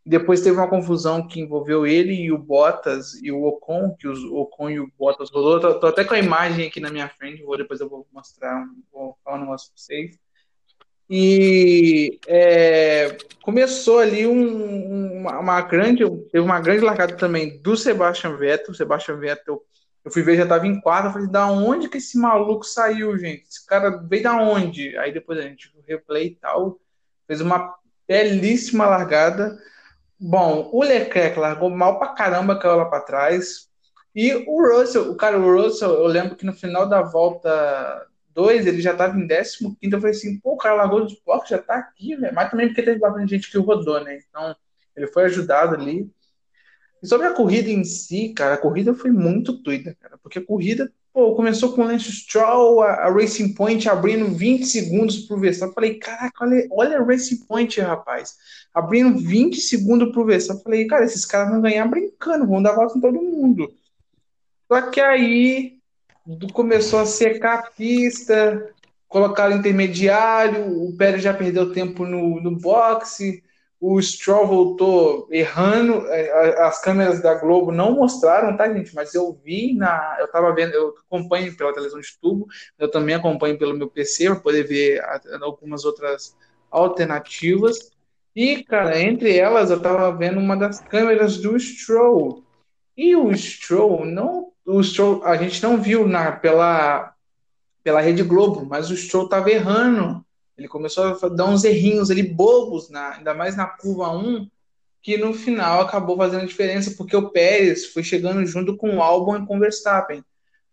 [0.05, 4.23] Depois teve uma confusão que envolveu ele e o Bottas e o Ocon, que os,
[4.23, 5.59] Ocon e o Bottas rolou.
[5.79, 9.15] Tô até com a imagem aqui na minha frente, vou, depois eu vou mostrar, vou
[9.23, 10.17] falar um negócio para vocês.
[11.09, 18.37] E é, começou ali um- uma, uma grande, teve uma grande largada também do Sebastian
[18.37, 18.71] Vettel.
[18.71, 19.61] O Sebastian Vettel,
[20.05, 21.09] eu fui ver, já estava em quarta.
[21.09, 23.43] Eu falei, da onde que esse maluco saiu, gente?
[23.43, 24.95] Esse cara veio da onde?
[24.97, 26.79] Aí depois a gente replay e tal,
[27.27, 27.75] fez uma
[28.07, 29.57] belíssima largada.
[30.19, 33.69] Bom, o Leclerc largou mal pra caramba, caiu lá pra trás.
[34.15, 38.07] E o Russell, o cara, o Russell, eu lembro que no final da volta
[38.39, 39.75] 2, ele já tava em 15.
[39.83, 42.33] Eu falei assim, pô, o cara largou dos blocos, já tá aqui, velho.
[42.33, 44.17] Mas também porque teve bastante gente que rodou, né?
[44.29, 44.55] Então,
[44.95, 46.09] ele foi ajudado ali.
[47.03, 50.17] E sobre a corrida em si, cara, a corrida foi muito doida, cara.
[50.23, 54.65] Porque a corrida, pô, começou com o Lance Stroll, a, a Racing Point abrindo 20
[54.65, 55.75] segundos pro Verstappen.
[55.75, 58.37] Falei, caraca, olha, olha a Racing Point, rapaz.
[58.73, 60.63] Abrindo 20 segundos pro Verstappen.
[60.63, 63.69] Falei, cara, esses caras vão ganhar brincando, vão dar volta em todo mundo.
[64.71, 65.78] Só que aí
[66.53, 68.73] começou a secar a pista,
[69.07, 73.43] colocaram intermediário, o Pérez já perdeu tempo no, no boxe,
[73.81, 78.93] o Stroll voltou errando, é, as câmeras da Globo não mostraram, tá, gente?
[78.93, 80.17] Mas eu vi na.
[80.19, 82.45] Eu tava vendo, eu acompanho pela televisão de tubo,
[82.77, 85.01] eu também acompanho pelo meu PC para poder ver
[85.41, 86.35] algumas outras
[86.69, 87.91] alternativas.
[88.35, 92.43] E, cara, entre elas eu tava vendo uma das câmeras do Stroll.
[92.97, 94.49] E o Stroll não.
[94.69, 94.81] O
[95.23, 97.13] a gente não viu na, pela,
[97.83, 100.23] pela Rede Globo, mas o Stroll tava errando.
[100.55, 104.47] Ele começou a dar uns errinhos ali bobos, na, ainda mais na curva 1,
[105.01, 109.37] que no final acabou fazendo diferença, porque o Pérez foi chegando junto com o Albon
[109.37, 110.23] e com o Verstappen.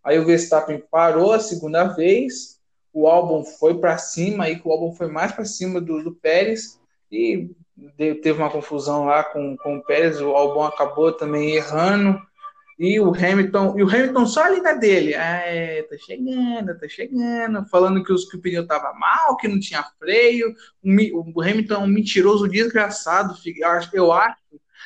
[0.03, 2.59] Aí o Verstappen parou a segunda vez,
[2.93, 6.13] o Albon foi para cima, aí que o Albon foi mais para cima do, do
[6.13, 6.79] Pérez,
[7.11, 7.49] e
[7.97, 12.21] teve uma confusão lá com, com o Pérez, o Albon acabou também errando.
[12.79, 15.13] E o Hamilton, e o Hamilton só ali na dele.
[15.13, 17.65] É, tá chegando, tá chegando.
[17.69, 20.53] Falando que, os, que o pneu tava mal, que não tinha freio.
[20.83, 23.33] O, o Hamilton é um mentiroso desgraçado.
[23.45, 24.37] Eu acho, eu acho.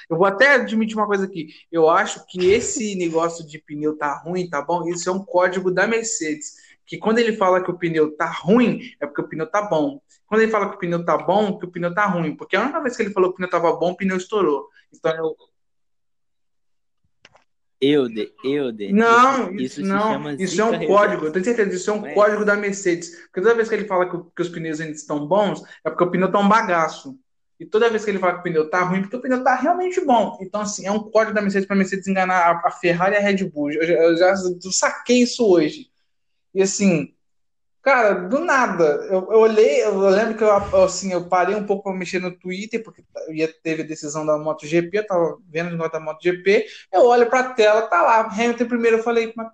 [0.10, 1.50] Eu vou até admitir uma coisa aqui.
[1.72, 4.88] Eu acho que esse negócio de pneu tá ruim, tá bom?
[4.88, 6.54] Isso é um código da Mercedes.
[6.86, 10.02] Que quando ele fala que o pneu tá ruim, é porque o pneu tá bom.
[10.26, 12.36] Quando ele fala que o pneu tá bom, que o pneu tá ruim.
[12.38, 14.70] Porque a única vez que ele falou que o pneu tava bom, o pneu estourou.
[14.94, 15.36] Então eu,
[17.82, 18.94] Eude, Eude.
[18.94, 20.32] Não, isso, isso não.
[20.36, 21.26] Isso é um código.
[21.26, 22.14] Eu tenho certeza disso é um é.
[22.14, 23.10] código da Mercedes.
[23.24, 26.04] Porque toda vez que ele fala que, que, os pneus ainda estão bons, é porque
[26.04, 27.18] o pneu tá um bagaço.
[27.60, 29.56] E toda vez que ele fala que o pneu tá ruim, porque o pneu tá
[29.56, 30.38] realmente bom.
[30.42, 33.18] Então, assim, é um código da Mercedes para a Mercedes enganar a, a, Ferrari e
[33.18, 33.72] a Red Bull.
[33.72, 34.36] Eu já, eu já
[34.72, 35.88] saquei isso hoje.
[36.54, 37.16] E assim,
[37.82, 38.84] Cara, do nada.
[39.10, 42.32] Eu, eu olhei, eu lembro que eu, assim, eu parei um pouco para mexer no
[42.38, 46.68] Twitter, porque ia, teve a decisão da MotoGP, eu tava vendo o negócio da MotoGP,
[46.94, 49.48] eu olho para a tela, tá lá, Hamilton primeiro, eu falei, mas,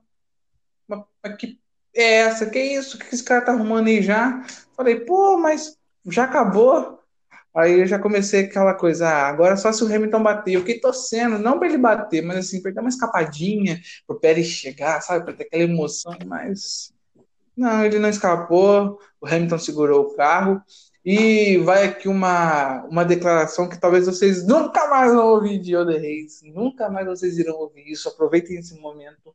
[0.87, 1.59] mas, mas que
[1.95, 2.49] é essa?
[2.49, 2.97] Que isso?
[2.97, 4.43] O que esse cara tá arrumando aí já?
[4.75, 6.99] Falei, pô, mas já acabou?
[7.55, 10.53] Aí eu já comecei aquela coisa, ah, agora só se o Hamilton bater.
[10.53, 14.47] Eu fiquei torcendo, não para ele bater, mas assim, para dar uma escapadinha, pro Pérez
[14.47, 16.93] chegar, sabe, para ter aquela emoção, mas
[17.57, 18.99] não, ele não escapou.
[19.19, 20.61] O Hamilton segurou o carro.
[21.03, 25.97] E vai aqui uma, uma declaração que talvez vocês nunca mais vão ouvir de Yoda
[25.97, 26.41] Reis.
[26.43, 28.09] Nunca mais vocês irão ouvir isso.
[28.09, 29.33] Aproveitem esse momento.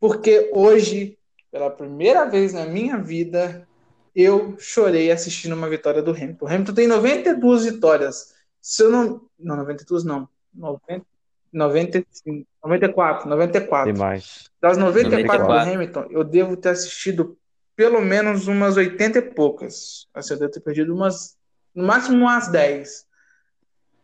[0.00, 1.16] Porque hoje,
[1.50, 3.66] pela primeira vez na minha vida,
[4.14, 6.44] eu chorei assistindo uma vitória do Hamilton.
[6.44, 8.34] O Hamilton tem 92 vitórias.
[8.60, 9.22] Se eu não.
[9.38, 10.28] Não, 92 não.
[10.52, 11.06] 90,
[11.52, 13.92] 95, 94, 94.
[13.92, 14.50] Demais.
[14.60, 17.36] Das 94, 94 do Hamilton, eu devo ter assistido
[17.76, 20.08] pelo menos umas 80 e poucas.
[20.12, 21.36] Assim, eu devo ter perdido umas,
[21.74, 23.06] no máximo umas 10.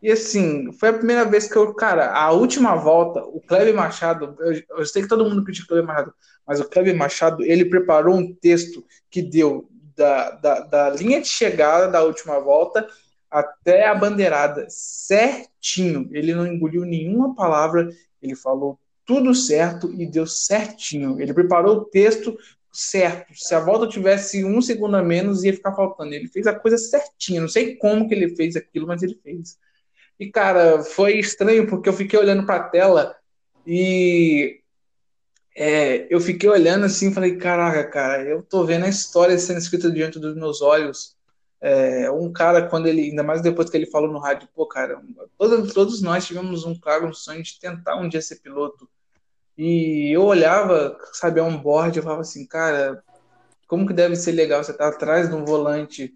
[0.01, 4.35] E assim, foi a primeira vez que eu, cara, a última volta, o Kleber Machado,
[4.39, 6.13] eu, eu sei que todo mundo critica o Kleber Machado,
[6.45, 11.27] mas o Kleber Machado, ele preparou um texto que deu da, da, da linha de
[11.27, 12.87] chegada da última volta
[13.31, 14.67] até a bandeirada
[15.65, 16.07] certinho.
[16.11, 17.89] Ele não engoliu nenhuma palavra,
[18.21, 21.19] ele falou tudo certo e deu certinho.
[21.19, 22.37] Ele preparou o texto
[22.71, 23.33] certo.
[23.33, 26.13] Se a volta tivesse um segundo a menos, ia ficar faltando.
[26.13, 27.41] Ele fez a coisa certinha.
[27.41, 29.57] Não sei como que ele fez aquilo, mas ele fez.
[30.19, 33.15] E, cara, foi estranho porque eu fiquei olhando para a tela
[33.67, 34.61] e
[35.55, 39.91] é, eu fiquei olhando assim falei, caraca, cara, eu tô vendo a história sendo escrita
[39.91, 41.14] diante dos meus olhos.
[41.67, 45.01] É, um cara, quando ele, ainda mais depois que ele falou no rádio, pô, cara,
[45.35, 48.87] todos, todos nós tivemos um claro um sonho de tentar um dia ser piloto.
[49.57, 53.03] E eu olhava, sabe, um board, eu falava assim, cara,
[53.67, 56.13] como que deve ser legal você estar atrás de um volante,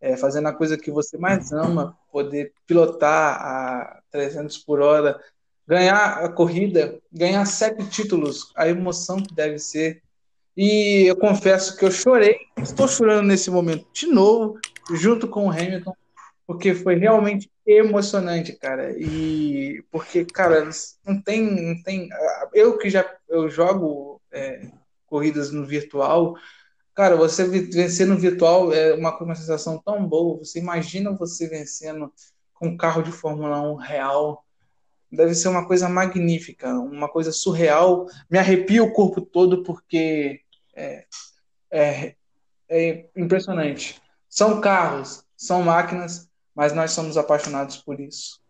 [0.00, 5.16] é, fazendo a coisa que você mais ama, poder pilotar a 300 por hora,
[5.64, 10.02] ganhar a corrida, ganhar sete títulos, a emoção que deve ser.
[10.56, 14.58] E eu confesso que eu chorei, estou chorando nesse momento de novo,
[14.90, 15.94] junto com o Hamilton,
[16.46, 18.92] porque foi realmente emocionante, cara.
[18.98, 20.68] E porque, cara,
[21.06, 22.08] não tem, não tem.
[22.52, 24.68] Eu que já eu jogo é,
[25.06, 26.36] corridas no virtual,
[26.94, 30.38] cara, você vencer no virtual é uma, uma sensação tão boa.
[30.38, 32.12] Você imagina você vencendo
[32.54, 34.44] com um carro de Fórmula 1 real.
[35.10, 38.06] Deve ser uma coisa magnífica, uma coisa surreal.
[38.30, 40.40] Me arrepia o corpo todo porque
[40.74, 41.04] é,
[41.70, 42.14] é,
[42.68, 44.00] é impressionante.
[44.32, 48.40] São carros, são máquinas, mas nós somos apaixonados por isso.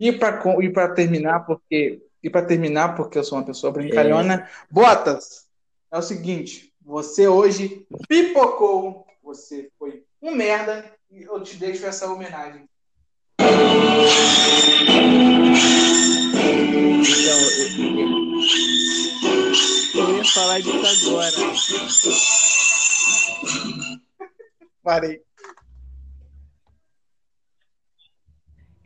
[0.00, 4.48] E para terminar, porque e para terminar, porque eu sou uma pessoa brincalhona, é.
[4.68, 5.46] Botas,
[5.92, 12.10] é o seguinte, você hoje pipocou, você foi um merda e eu te deixo essa
[12.10, 12.68] homenagem.
[13.38, 13.68] Então,
[19.94, 22.53] eu, eu ia falar disso agora.
[24.84, 25.22] Parei.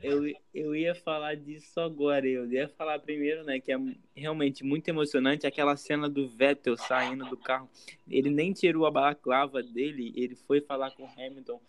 [0.01, 0.23] Eu,
[0.55, 2.25] eu ia falar disso agora.
[2.25, 3.77] Eu ia falar primeiro, né, que é
[4.15, 7.69] realmente muito emocionante aquela cena do Vettel saindo do carro.
[8.09, 11.61] Ele nem tirou a balaclava dele, ele foi falar com o Hamilton,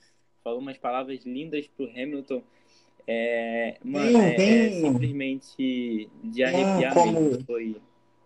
[0.43, 2.43] falou umas palavras lindas pro Hamilton.
[3.07, 7.43] É, mano, é, é simplesmente de arrepiar como...
[7.45, 7.77] Foi,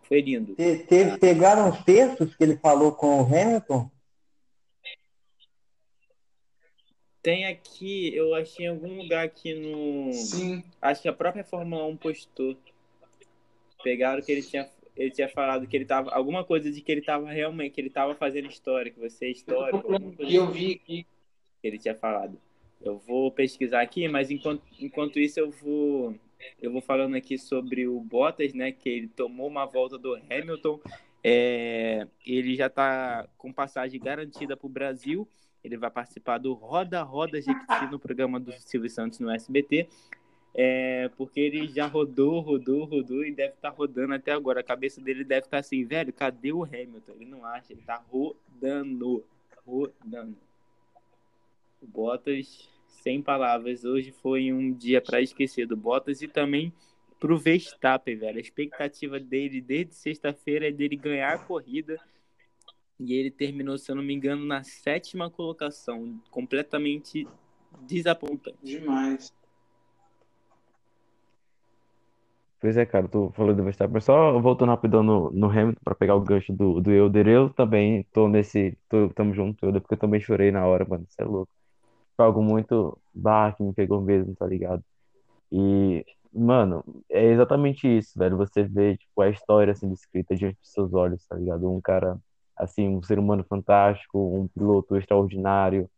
[0.01, 0.53] foi lindo.
[0.55, 3.89] Te, te, pegaram os textos que ele falou com o Hamilton?
[7.23, 10.11] Tem aqui, eu achei em algum lugar aqui no.
[10.11, 10.61] Sim.
[10.81, 12.57] Acho que a própria Fórmula 1 postou.
[13.81, 16.11] Pegaram que ele tinha, ele tinha falado que ele tava.
[16.11, 19.31] Alguma coisa de que ele tava realmente, que ele tava fazendo história, que você é
[19.31, 19.87] histórico.
[20.19, 21.07] E eu vi aqui.
[21.61, 22.37] Que ele tinha falado.
[22.81, 26.13] Eu vou pesquisar aqui, mas enquanto, enquanto isso eu vou
[26.61, 28.73] eu vou falando aqui sobre o Bottas, né?
[28.73, 30.79] Que ele tomou uma volta do Hamilton.
[31.23, 35.25] É, ele já está com passagem garantida para o Brasil.
[35.63, 39.87] Ele vai participar do Roda Roda Jequiti no programa do Silvio Santos no SBT.
[40.55, 44.59] É, porque ele já rodou, rodou, rodou e deve estar tá rodando até agora.
[44.59, 47.13] A cabeça dele deve estar tá assim, velho, cadê o Hamilton?
[47.13, 49.23] Ele não acha, ele está rodando,
[49.65, 50.37] rodando.
[51.81, 53.83] O Bottas sem palavras.
[53.83, 56.71] Hoje foi um dia para esquecer do Bottas e também
[57.19, 58.37] pro Verstappen, velho.
[58.37, 61.99] A expectativa dele desde sexta-feira é dele ganhar a corrida.
[63.03, 66.19] E ele terminou, se eu não me engano, na sétima colocação.
[66.31, 67.27] Completamente
[67.81, 68.57] desapontante.
[68.63, 69.33] Demais.
[72.59, 73.99] Pois é, cara, tu falou do Verstappen.
[73.99, 77.27] Só voltando rapidão no, no Hamilton para pegar o gancho do, do Euder.
[77.27, 78.77] Eu também tô nesse.
[78.87, 81.05] Tô, tamo junto, Euder, porque eu também chorei na hora, mano.
[81.09, 81.53] Você é louco
[82.15, 84.83] foi algo muito bah, que me pegou mesmo, tá ligado?
[85.51, 88.37] E, mano, é exatamente isso, velho.
[88.37, 91.71] Você vê, tipo, a história sendo escrita diante dos seus olhos, tá ligado?
[91.71, 92.19] Um cara,
[92.63, 95.89] assim, um ser humano fantástico, um piloto extraordinário.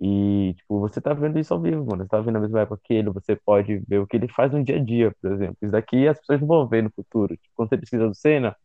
[0.00, 2.04] E, tipo, você tá vendo isso ao vivo, mano.
[2.04, 4.52] Você tá vendo a mesma época que ele, você pode ver o que ele faz
[4.52, 5.56] no dia a dia, por exemplo.
[5.62, 7.36] Isso daqui as pessoas não vão ver no futuro.
[7.36, 8.56] Tipo, quando você precisa do Senna,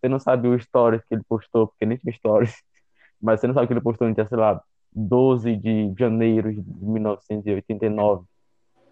[0.00, 2.54] você não sabe o stories que ele postou, porque nem tinha stories.
[3.22, 4.62] Mas você não sabe o que ele postou no dia, sei lá,
[4.92, 8.24] 12 de janeiro de 1989.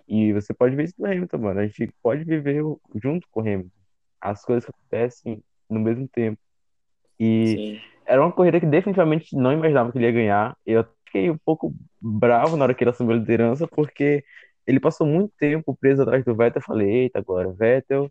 [0.07, 1.61] E você pode ver isso no Hamilton, mano.
[1.61, 2.63] A gente pode viver
[3.03, 3.71] junto com o Hamilton.
[4.21, 6.41] As coisas que acontecem no mesmo tempo.
[7.19, 7.81] E Sim.
[8.07, 10.57] era uma corrida que definitivamente não imaginava que ele ia ganhar.
[10.67, 14.25] Eu fiquei um pouco bravo na hora que ele assumiu a liderança, porque
[14.67, 16.61] ele passou muito tempo preso atrás do Vettel.
[16.61, 18.11] Eu falei, eita, agora, Vettel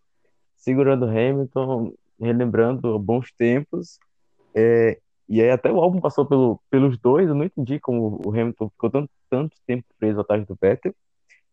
[0.57, 3.99] segurando Hamilton, relembrando bons tempos.
[4.53, 8.29] É, e aí até o álbum passou pelo, pelos dois, eu não entendi como o
[8.31, 10.93] Hamilton ficou tanto, tanto tempo preso atrás do Vettel.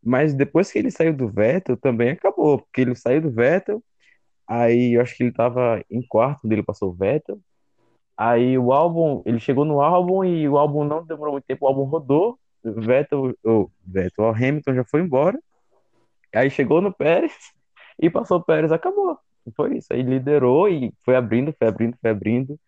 [0.03, 3.83] Mas depois que ele saiu do Vettel, também acabou, porque ele saiu do Vettel,
[4.47, 7.39] aí eu acho que ele estava em quarto quando ele passou o Vettel.
[8.17, 11.69] Aí o álbum, ele chegou no álbum e o álbum não demorou muito tempo, o
[11.69, 15.39] álbum rodou, o Vettel, o Vettel, o Hamilton já foi embora.
[16.35, 17.33] Aí chegou no Pérez
[18.01, 19.19] e passou o Pérez, acabou.
[19.57, 22.59] Foi isso, aí liderou e foi abrindo, foi abrindo, foi abrindo.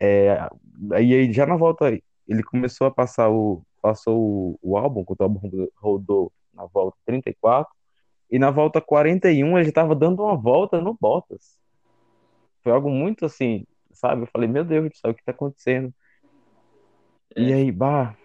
[0.00, 0.48] É,
[0.92, 1.88] aí já na volta
[2.26, 6.96] ele começou a passar o passou o, o álbum, quando o álbum rodou na volta
[7.04, 7.70] 34
[8.34, 11.56] e na volta 41 ele estava dando uma volta no Bottas.
[12.64, 14.22] Foi algo muito assim, sabe?
[14.22, 15.94] Eu falei, meu Deus do céu, o que está acontecendo?
[17.36, 17.40] É.
[17.40, 18.16] E aí, bah,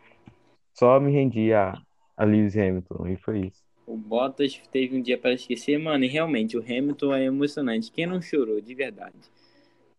[0.73, 1.79] só me rendi a,
[2.17, 3.63] a Lewis Hamilton e foi isso.
[3.85, 7.91] O Bottas teve um dia para esquecer, mano, e realmente o Hamilton é emocionante.
[7.91, 9.19] Quem não chorou de verdade?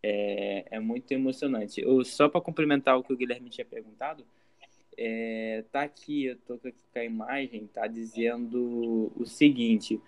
[0.03, 1.81] É, é muito emocionante.
[1.83, 4.25] Eu, só para complementar o que o Guilherme tinha perguntado,
[5.03, 9.99] é, tá aqui, eu tô aqui com a imagem, tá dizendo o seguinte,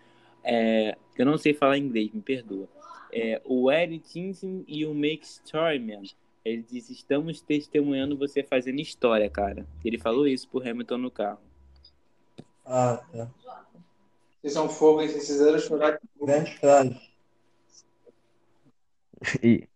[0.44, 2.69] é, eu não sei falar inglês, me perdoa.
[3.10, 6.02] É, o Eric Tinsin e o Make Storyman,
[6.44, 9.66] ele diz, estamos testemunhando você fazendo história, cara.
[9.82, 11.40] Ele falou isso pro Hamilton no carro.
[12.66, 13.31] Ah, tá.
[14.43, 15.98] Vocês são fogo, vocês fizeram chorar.
[16.20, 17.01] Grande frase.
[19.43, 19.69] E,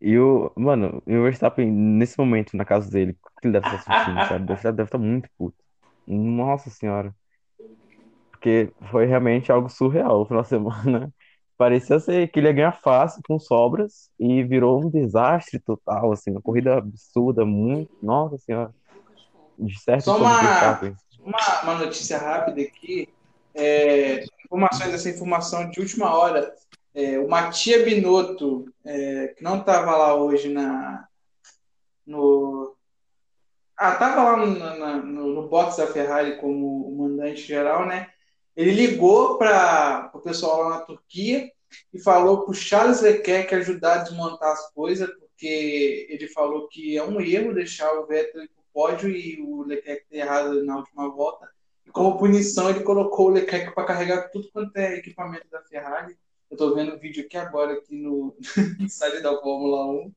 [0.00, 3.82] e o, mano, o Verstappen, nesse momento, na casa dele, o que ele deve estar
[3.82, 4.44] sentindo, sabe?
[4.44, 5.56] O Verstappen deve estar muito puto.
[6.06, 7.14] Nossa senhora.
[8.30, 11.14] Porque foi realmente algo surreal no final de semana.
[11.58, 16.30] Parecia ser que ele ia ganhar fácil com sobras e virou um desastre total, assim,
[16.30, 17.90] uma corrida absurda, muito.
[18.00, 18.72] Nossa senhora.
[19.58, 20.40] De certo, Só uma,
[21.20, 23.08] uma, uma notícia rápida aqui.
[23.52, 26.54] É, informações, essa informação de última hora.
[26.98, 31.06] É, o Matia Binotto, é, que não estava lá hoje na,
[32.04, 32.76] no.
[33.76, 38.10] Ah, estava lá no, no, no box da Ferrari como mandante geral, né?
[38.56, 41.48] Ele ligou para o pessoal lá na Turquia
[41.94, 46.96] e falou para o Charles Leclerc ajudar a desmontar as coisas, porque ele falou que
[46.96, 50.64] é um erro deixar o Vettel ir para o pódio e o Leclerc ter errado
[50.64, 51.48] na última volta.
[51.86, 56.18] E como punição, ele colocou o Leclerc para carregar tudo quanto é equipamento da Ferrari
[56.50, 58.36] eu tô vendo o vídeo aqui agora, aqui no,
[58.88, 60.12] site da Fórmula 1.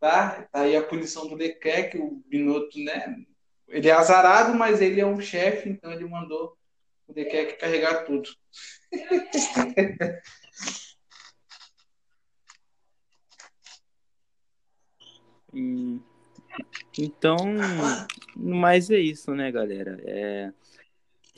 [0.00, 0.42] Tá?
[0.52, 3.16] tá aí a punição do Leclerc, o Binotto, né?
[3.66, 6.56] Ele é azarado, mas ele é um chefe, então ele mandou
[7.08, 8.30] o Leclerc carregar tudo.
[16.98, 17.36] Então,
[18.36, 20.00] mas é isso, né, galera?
[20.04, 20.52] É,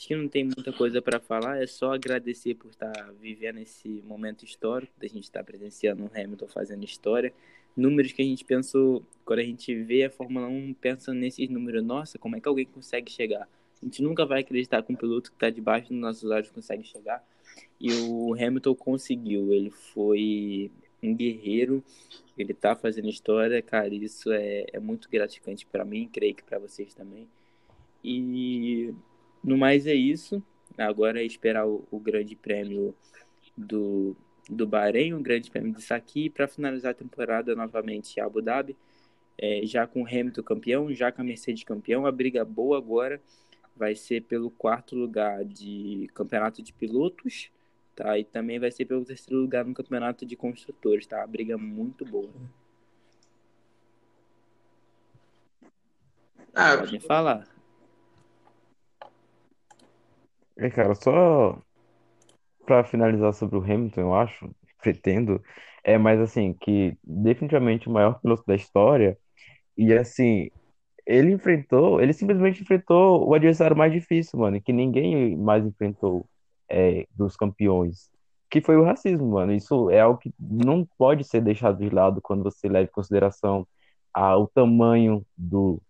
[0.01, 4.03] Acho que não tem muita coisa para falar, é só agradecer por estar vivendo esse
[4.07, 7.35] momento histórico, da gente estar presenciando o Hamilton fazendo história.
[7.77, 11.85] Números que a gente pensou, quando a gente vê a Fórmula 1, pensa nesses números,
[11.85, 13.43] nossa, como é que alguém consegue chegar?
[13.43, 16.83] A gente nunca vai acreditar que um piloto que está debaixo dos nossos olhos consegue
[16.83, 17.23] chegar.
[17.79, 20.71] E o Hamilton conseguiu, ele foi
[21.03, 21.85] um guerreiro,
[22.39, 26.59] ele tá fazendo história, cara, isso é, é muito gratificante para mim, creio que para
[26.59, 27.29] vocês também.
[28.03, 28.95] E
[29.43, 30.43] no mais é isso.
[30.79, 32.95] Agora é esperar o, o grande prêmio
[33.57, 34.17] do,
[34.49, 38.77] do Bahrein, o grande prêmio de Saki, para finalizar a temporada novamente em Abu Dhabi,
[39.39, 42.07] é, já com o Hamilton campeão, já com a Mercedes campeão.
[42.07, 43.21] A briga boa agora
[43.77, 47.51] vai ser pelo quarto lugar de campeonato de pilotos,
[47.97, 48.19] tá?
[48.19, 51.23] E também vai ser pelo terceiro lugar no campeonato de construtores, tá?
[51.23, 52.31] A briga muito boa.
[56.55, 57.50] Ah, Podem falar.
[60.61, 61.59] É, cara, só
[62.67, 64.51] pra finalizar sobre o Hamilton, eu acho,
[64.83, 65.43] pretendo,
[65.83, 69.17] é mais assim, que definitivamente o maior piloto da história,
[69.77, 70.51] e assim,
[71.07, 76.27] ele enfrentou, ele simplesmente enfrentou o adversário mais difícil, mano, que ninguém mais enfrentou
[76.69, 78.11] é, dos campeões,
[78.51, 79.53] que foi o racismo, mano.
[79.55, 83.67] Isso é algo que não pode ser deixado de lado quando você leva em consideração
[84.15, 85.81] o tamanho do,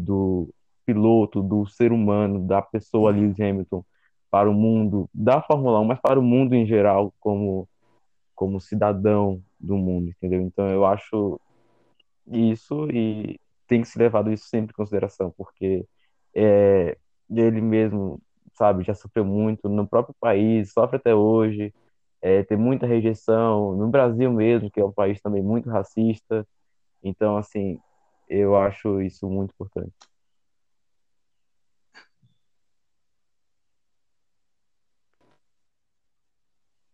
[0.00, 0.52] do
[0.84, 3.84] piloto, do ser humano, da pessoa Lewis Hamilton
[4.30, 7.68] para o mundo da Fórmula 1, mas para o mundo em geral, como,
[8.34, 10.40] como cidadão do mundo, entendeu?
[10.42, 11.40] Então eu acho
[12.26, 15.86] isso e tem que ser levado isso sempre em consideração, porque
[16.34, 16.96] é,
[17.30, 18.20] ele mesmo,
[18.54, 21.72] sabe, já sofreu muito no próprio país, sofre até hoje,
[22.20, 26.46] é, tem muita rejeição, no Brasil mesmo, que é um país também muito racista.
[27.02, 27.78] Então, assim,
[28.28, 29.92] eu acho isso muito importante.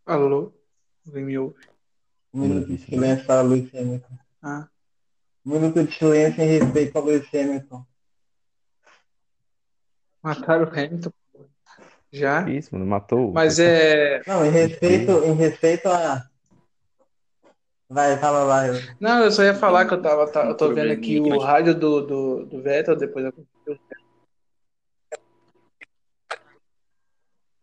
[0.07, 0.53] Alô?
[1.07, 1.57] Alguém me ouve?
[2.33, 4.19] Um minuto de silêncio para Luiz Hamilton.
[4.43, 4.69] Ah.
[5.47, 7.87] Um minuto de silêncio em respeito ao Luiz Hamilton.
[10.23, 11.11] Mataram o Hamilton.
[12.13, 12.49] Já?
[12.49, 13.33] Isso, mano, matou.
[13.33, 14.23] Mas é.
[14.27, 16.29] Não, em respeito, em respeito a.
[17.89, 18.67] Vai, fala lá.
[18.67, 18.75] Eu...
[19.01, 20.31] Não, eu só ia falar que eu tava.
[20.31, 23.79] Tá, eu tô vendo aqui o rádio do, do, do Vettel, depois eu.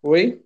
[0.01, 0.43] Oi?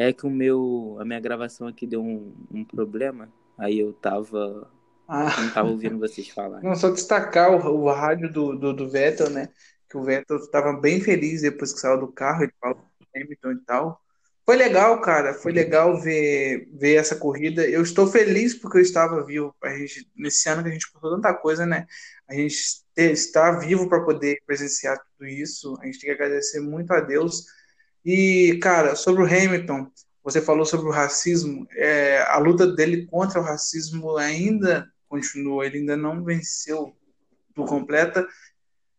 [0.00, 4.70] É que o meu, a minha gravação aqui deu um, um problema, aí eu tava,
[5.08, 5.28] Ah.
[5.40, 6.62] não tava ouvindo vocês falar.
[6.62, 9.48] Não, só destacar o, o rádio do, do, do Vettel, né?
[9.88, 12.78] Que o Vettel estava bem feliz depois que saiu do carro, ele falou
[13.16, 14.00] Hamilton e tal.
[14.44, 15.34] Foi legal, cara.
[15.34, 17.68] Foi legal ver, ver essa corrida.
[17.68, 19.54] Eu estou feliz porque eu estava vivo.
[19.62, 21.86] A gente, nesse ano que a gente passou tanta coisa, né?
[22.28, 22.56] A gente
[22.94, 25.76] ter- está vivo para poder presenciar tudo isso.
[25.80, 27.44] A gente tem que agradecer muito a Deus.
[28.04, 29.90] E, cara, sobre o Hamilton,
[30.22, 31.66] você falou sobre o racismo.
[31.72, 35.66] É, a luta dele contra o racismo ainda continua.
[35.66, 36.94] Ele ainda não venceu
[37.54, 38.26] por completa.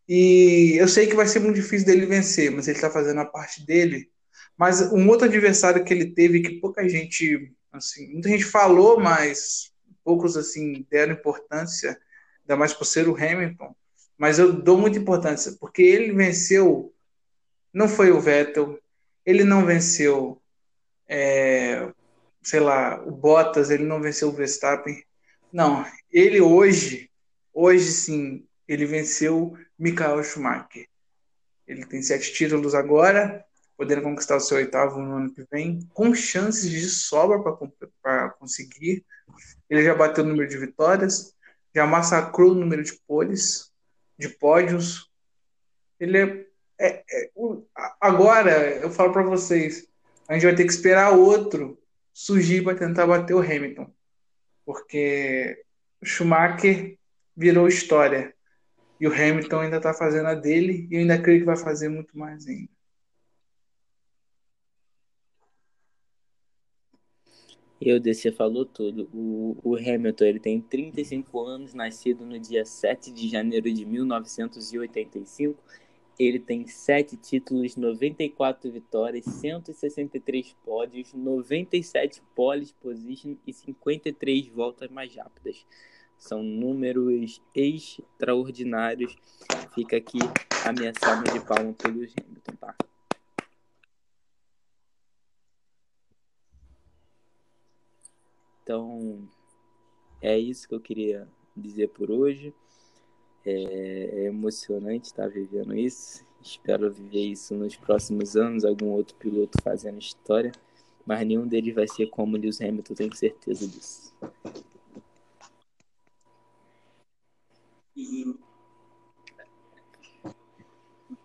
[0.07, 3.25] E eu sei que vai ser muito difícil dele vencer, mas ele está fazendo a
[3.25, 4.09] parte dele.
[4.57, 9.71] Mas um outro adversário que ele teve que pouca gente, assim, muita gente falou, mas
[10.03, 11.99] poucos assim deram importância,
[12.41, 13.75] ainda mais por ser o Hamilton.
[14.17, 16.93] Mas eu dou muita importância, porque ele venceu,
[17.71, 18.79] não foi o Vettel,
[19.29, 20.41] ele não venceu,
[21.07, 21.87] é,
[22.41, 25.03] sei lá, o Bottas, ele não venceu o Verstappen.
[25.53, 27.11] Não, ele hoje,
[27.53, 30.87] hoje sim, ele venceu Michael Schumacher.
[31.67, 33.45] Ele tem sete títulos agora,
[33.77, 37.39] podendo conquistar o seu oitavo no ano que vem, com chances de sobra
[38.01, 39.05] para conseguir.
[39.69, 41.35] Ele já bateu o número de vitórias,
[41.75, 43.71] já massacrou o número de poles,
[44.17, 45.07] de pódios.
[45.99, 46.45] Ele é,
[46.79, 47.63] é- é- o-
[47.99, 49.87] agora eu falo para vocês,
[50.27, 51.77] a gente vai ter que esperar outro
[52.13, 53.91] surgir para tentar bater o Hamilton,
[54.65, 55.63] porque
[56.03, 56.97] Schumacher
[57.35, 58.33] virou história
[58.99, 61.89] e o Hamilton ainda está fazendo a dele e eu ainda creio que vai fazer
[61.89, 62.69] muito mais ainda.
[67.81, 69.09] Eu, você falou tudo.
[69.13, 75.63] O, o Hamilton, ele tem 35 anos, nascido no dia 7 de janeiro de 1985.
[76.19, 85.15] Ele tem 7 títulos, 94 vitórias, 163 pódios, 97 pole position e 53 voltas mais
[85.15, 85.65] rápidas.
[86.17, 89.15] São números extraordinários.
[89.73, 90.19] Fica aqui
[90.65, 92.75] a minha salva de palmas pelo Hamilton, tá?
[98.61, 99.25] Então,
[100.21, 102.53] é isso que eu queria dizer por hoje.
[103.45, 106.25] É, é emocionante estar vivendo isso.
[106.41, 110.51] Espero viver isso nos próximos anos, algum outro piloto fazendo história,
[111.05, 114.13] mas nenhum deles vai ser como o Lewis Hamilton, tenho certeza disso.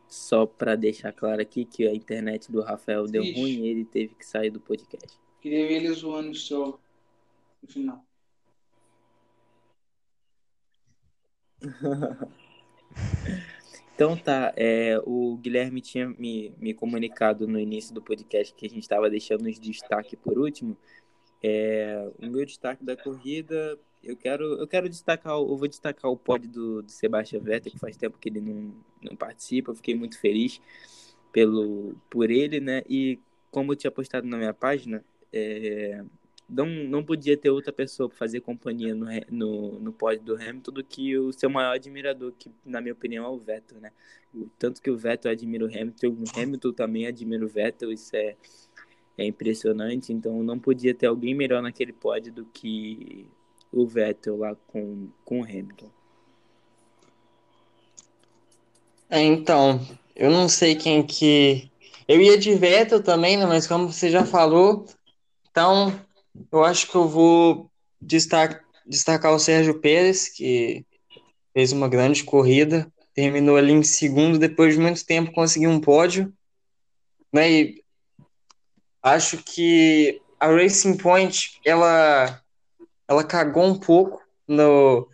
[0.08, 3.40] Só para deixar claro aqui que a internet do Rafael deu Ixi.
[3.40, 5.16] ruim e ele teve que sair do podcast.
[5.40, 6.80] Queria ver ele zoando o seu
[7.62, 8.04] no final.
[13.94, 18.68] Então tá, é, o Guilherme tinha me, me comunicado no início do podcast que a
[18.68, 20.76] gente estava deixando os destaque por último.
[21.40, 26.16] É, o meu destaque da corrida, eu quero, eu quero destacar, eu vou destacar o
[26.16, 29.94] pódio do, do Sebastian Vettel, que faz tempo que ele não, não participa, eu fiquei
[29.94, 30.60] muito feliz
[31.30, 32.82] pelo, por ele, né?
[32.88, 33.18] E
[33.50, 36.02] como eu tinha postado na minha página, é,
[36.48, 40.72] não, não podia ter outra pessoa para fazer companhia no, no, no pódio do Hamilton
[40.72, 43.90] do que o seu maior admirador, que na minha opinião é o Vettel, né?
[44.34, 48.14] O tanto que o Vettel admira o Hamilton, o Hamilton também admira o Vettel, isso
[48.14, 48.36] é,
[49.16, 53.26] é impressionante, então não podia ter alguém melhor naquele pódio do que
[53.72, 55.90] o Vettel lá com, com o Hamilton.
[59.08, 59.80] É, então,
[60.14, 61.70] eu não sei quem que.
[62.06, 63.46] Eu ia de Vettel também, né?
[63.46, 64.86] Mas como você já falou,
[65.50, 66.03] então
[66.50, 67.70] eu acho que eu vou
[68.00, 70.84] destacar, destacar o Sérgio Pérez, que
[71.52, 76.32] fez uma grande corrida, terminou ali em segundo, depois de muito tempo conseguiu um pódio,
[77.32, 77.50] né?
[77.50, 77.84] E
[79.02, 82.40] acho que a Racing Point ela
[83.06, 85.08] ela cagou um pouco no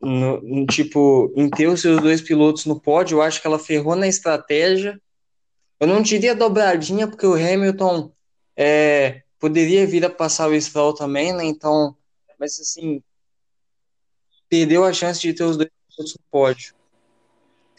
[0.00, 3.58] no, no, tipo, em ter os seus dois pilotos no pódio, eu acho que ela
[3.58, 4.98] ferrou na estratégia.
[5.78, 8.10] Eu não diria dobradinha, porque o Hamilton
[8.56, 11.44] é, poderia vir a passar o Stroll também, né?
[11.44, 11.96] Então,
[12.38, 13.02] mas assim,
[14.48, 16.74] perdeu a chance de ter os dois pilotos no pódio.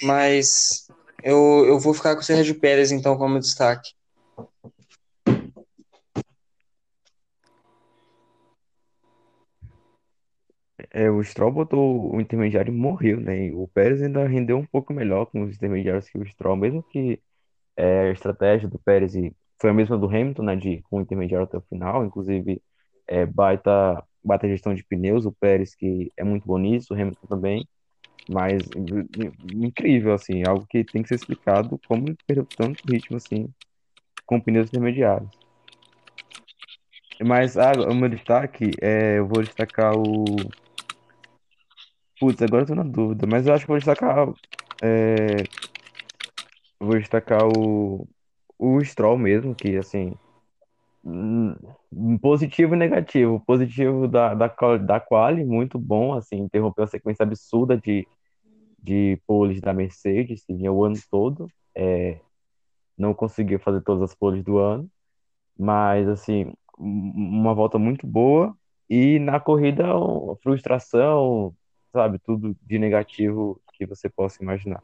[0.02, 0.88] Mas
[1.24, 3.94] eu, eu vou ficar com o Sérgio Pérez, então, como destaque.
[10.94, 13.48] É, o Stroll botou o intermediário e morreu, né?
[13.48, 16.84] E o Pérez ainda rendeu um pouco melhor com os intermediários que o Stroll, mesmo
[16.84, 17.22] que
[17.78, 19.16] é, a estratégia do Pérez
[19.62, 20.58] foi a mesma do Hamilton, né?
[20.58, 22.62] De com intermediário até o final, inclusive
[23.08, 27.28] é, baita, baita gestão de pneus, o Pérez que é muito bom nisso, o Hamilton
[27.28, 27.70] também,
[28.30, 29.08] mas in-
[29.68, 33.50] incrível, assim, algo que tem que ser explicado como ele perdeu tanto ritmo, assim,
[34.26, 35.30] com pneus intermediários.
[37.24, 40.36] Mas ah, o meu destaque, é, eu vou destacar o
[42.20, 44.28] Putz, agora eu tô na dúvida, mas eu acho que vou destacar.
[44.84, 45.38] é,
[46.80, 48.08] vou destacar o,
[48.62, 50.14] o Stroll mesmo, que assim.
[51.04, 51.56] hum,
[52.22, 53.40] Positivo e negativo.
[53.46, 54.48] Positivo da, da,
[54.78, 58.08] da quali, muito bom, assim, interrompeu a sequência absurda de,
[58.82, 61.48] de poles da Mercedes, que vinha o ano todo.
[61.76, 62.20] é,
[62.98, 64.90] não conseguiu fazer todas as poles do ano,
[65.58, 67.12] mas assim, um-
[67.42, 68.56] uma volta muito boa.
[68.90, 69.86] E na corrida,
[70.44, 71.56] frustração,
[71.94, 74.84] sabe, tudo de negativo que você possa imaginar.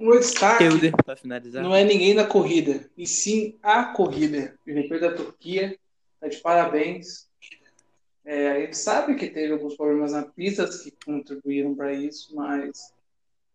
[0.00, 0.64] Meu destaque
[1.04, 1.62] para finalizar.
[1.62, 4.58] não é ninguém da corrida, e sim a corrida.
[4.66, 5.78] O GP da Turquia
[6.18, 7.28] tá de parabéns.
[8.24, 12.92] É, a gente sabe que teve alguns problemas na pista que contribuíram para isso, mas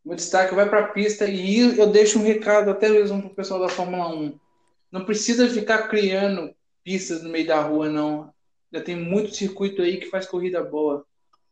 [0.03, 3.31] o meu destaque vai para a pista e eu deixo um recado até mesmo para
[3.31, 4.39] o pessoal da Fórmula 1.
[4.91, 6.53] Não precisa ficar criando
[6.83, 8.31] pistas no meio da rua, não.
[8.71, 11.05] Já tem muito circuito aí que faz corrida boa.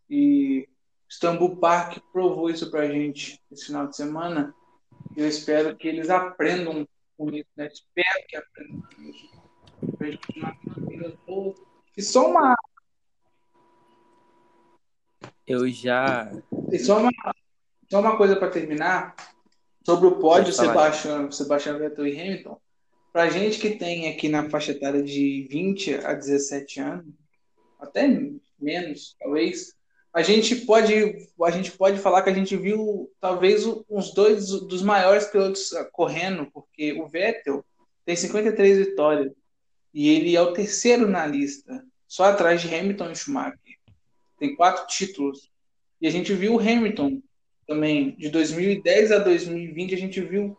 [0.10, 0.68] E
[1.10, 4.54] Istanbul Park provou isso pra gente esse final de semana.
[5.16, 6.88] Eu espero que eles aprendam
[7.18, 7.68] com isso, né?
[7.68, 9.44] Espero que aprendam com isso.
[9.98, 11.54] Pra gente continuar.
[11.96, 12.56] E só uma,
[15.46, 16.32] Eu já.
[16.72, 17.12] e só uma,
[17.90, 19.16] só uma coisa para terminar
[19.86, 20.54] sobre o pódio.
[20.54, 22.60] Sebastian, Sebastian Vettel e Hamilton.
[23.12, 27.14] Pra gente que tem aqui na faixa etária de 20 a 17 anos,
[27.80, 28.08] até
[28.60, 29.76] menos, talvez,
[30.14, 34.84] a gente pode a gente pode falar que a gente viu talvez uns dois dos
[34.84, 37.66] maiores pilotos ah, correndo, porque o Vettel
[38.06, 39.34] tem 53 vitórias
[39.94, 43.58] e ele é o terceiro na lista, só atrás de Hamilton e Schumacher.
[44.40, 45.52] Tem quatro títulos.
[46.02, 47.22] E a gente viu o Hamilton
[47.68, 50.58] também, de 2010 a 2020, a gente viu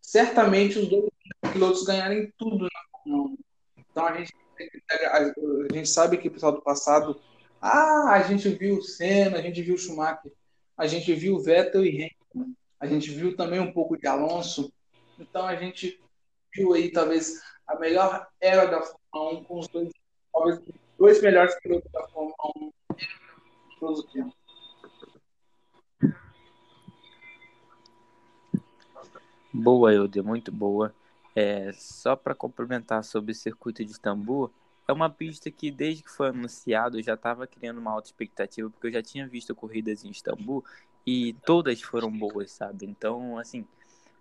[0.00, 1.10] certamente os dois
[1.52, 3.38] pilotos ganharem tudo na Fórmula 1.
[3.90, 4.34] Então a gente,
[5.10, 7.20] a gente sabe que o pessoal do passado,
[7.64, 10.32] ah, a gente viu o Senna, a gente viu o Schumacher,
[10.76, 11.90] a gente viu o Vettel e
[12.34, 14.72] Hamilton, a gente viu também um pouco de Alonso.
[15.16, 16.02] Então a gente
[16.52, 19.92] viu aí talvez a melhor era da Fórmula 1 com os dois,
[20.32, 20.60] talvez
[20.98, 22.72] dois melhores pilotos da Fórmula 1
[23.78, 24.34] todos os tempos.
[29.52, 30.92] Boa, Eude, muito boa.
[31.36, 34.52] É, só para complementar sobre o circuito de Istambul,
[34.92, 38.70] é uma pista que desde que foi anunciado eu já estava criando uma alta expectativa,
[38.70, 40.64] porque eu já tinha visto corridas em Istambul
[41.06, 42.86] e todas foram boas, sabe?
[42.86, 43.66] Então, assim,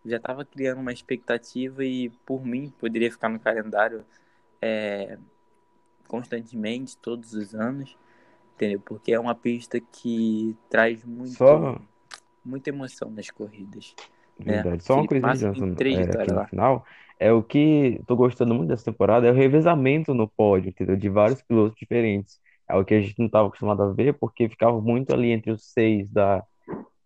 [0.05, 4.03] já estava criando uma expectativa e por mim poderia ficar no calendário
[4.61, 5.17] é,
[6.07, 7.95] constantemente, todos os anos,
[8.55, 8.79] entendeu?
[8.79, 11.79] Porque é uma pista que traz muito, Só,
[12.43, 13.93] muita emoção nas corridas.
[14.45, 14.61] Né?
[14.61, 16.85] verdade, só uma coisa Johnson, três é, aqui no final,
[17.19, 20.95] é o que tô gostando muito dessa temporada, é o revezamento no pódio, entendeu?
[20.95, 22.39] De vários pilotos diferentes.
[22.67, 25.51] É o que a gente não estava acostumado a ver, porque ficava muito ali entre
[25.51, 26.43] os seis da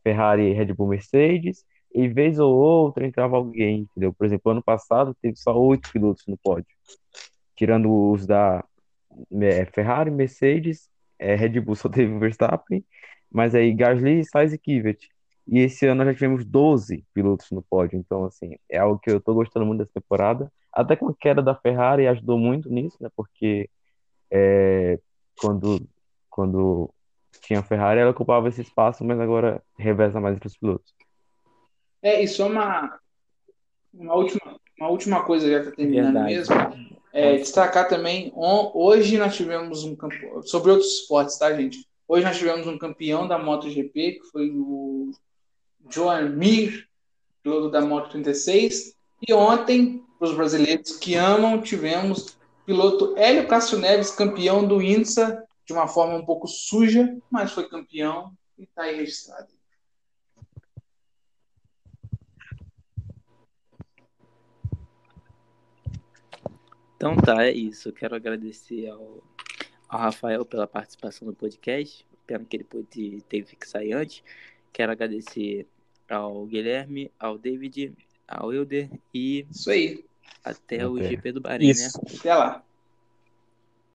[0.03, 4.14] Ferrari, Red Bull, Mercedes, e vez ou outra entrava alguém, entendeu?
[4.14, 6.68] Por exemplo, ano passado teve só oito pilotos no pódio,
[7.56, 8.64] tirando os da
[9.41, 12.84] é, Ferrari, Mercedes, é, Red Bull só teve o Verstappen,
[13.32, 15.10] mas aí Gasly, Sainz e Kvyat.
[15.47, 19.11] E esse ano nós já tivemos 12 pilotos no pódio, então assim, é algo que
[19.11, 20.51] eu tô gostando muito dessa temporada.
[20.73, 23.09] Até com a queda da Ferrari ajudou muito nisso, né?
[23.15, 23.69] Porque
[24.31, 24.99] é,
[25.39, 25.88] quando,
[26.30, 26.89] quando
[27.41, 30.93] tinha a Ferrari, ela ocupava esse espaço, mas agora reveza mais entre os pilotos.
[32.01, 32.99] É, e só uma,
[33.93, 36.34] uma, última, uma última coisa já para terminando Verdade.
[36.34, 36.55] mesmo.
[37.13, 41.88] É, destacar também, on- hoje nós tivemos um campeão, sobre outros esportes, tá, gente?
[42.07, 45.11] Hoje nós tivemos um campeão da MotoGP, que foi o
[45.90, 46.88] Joan Mir,
[47.44, 48.95] piloto da Moto 36.
[49.28, 55.44] E ontem, para os brasileiros que amam, tivemos piloto Hélio Cássio Neves, campeão do INSA,
[55.66, 59.53] de uma forma um pouco suja, mas foi campeão e está aí registrado.
[66.95, 67.90] Então tá, é isso.
[67.90, 69.24] Eu quero agradecer ao,
[69.88, 72.06] ao Rafael pela participação no podcast.
[72.26, 74.24] Pena que ele pôde, teve que sair antes.
[74.74, 75.68] Quero agradecer
[76.10, 77.94] ao Guilherme, ao David,
[78.27, 80.03] ao Euder e Isso aí.
[80.44, 81.02] até o.
[81.02, 81.73] GP do Bahrein, né?
[81.73, 81.99] Isso.
[82.19, 82.64] Até lá.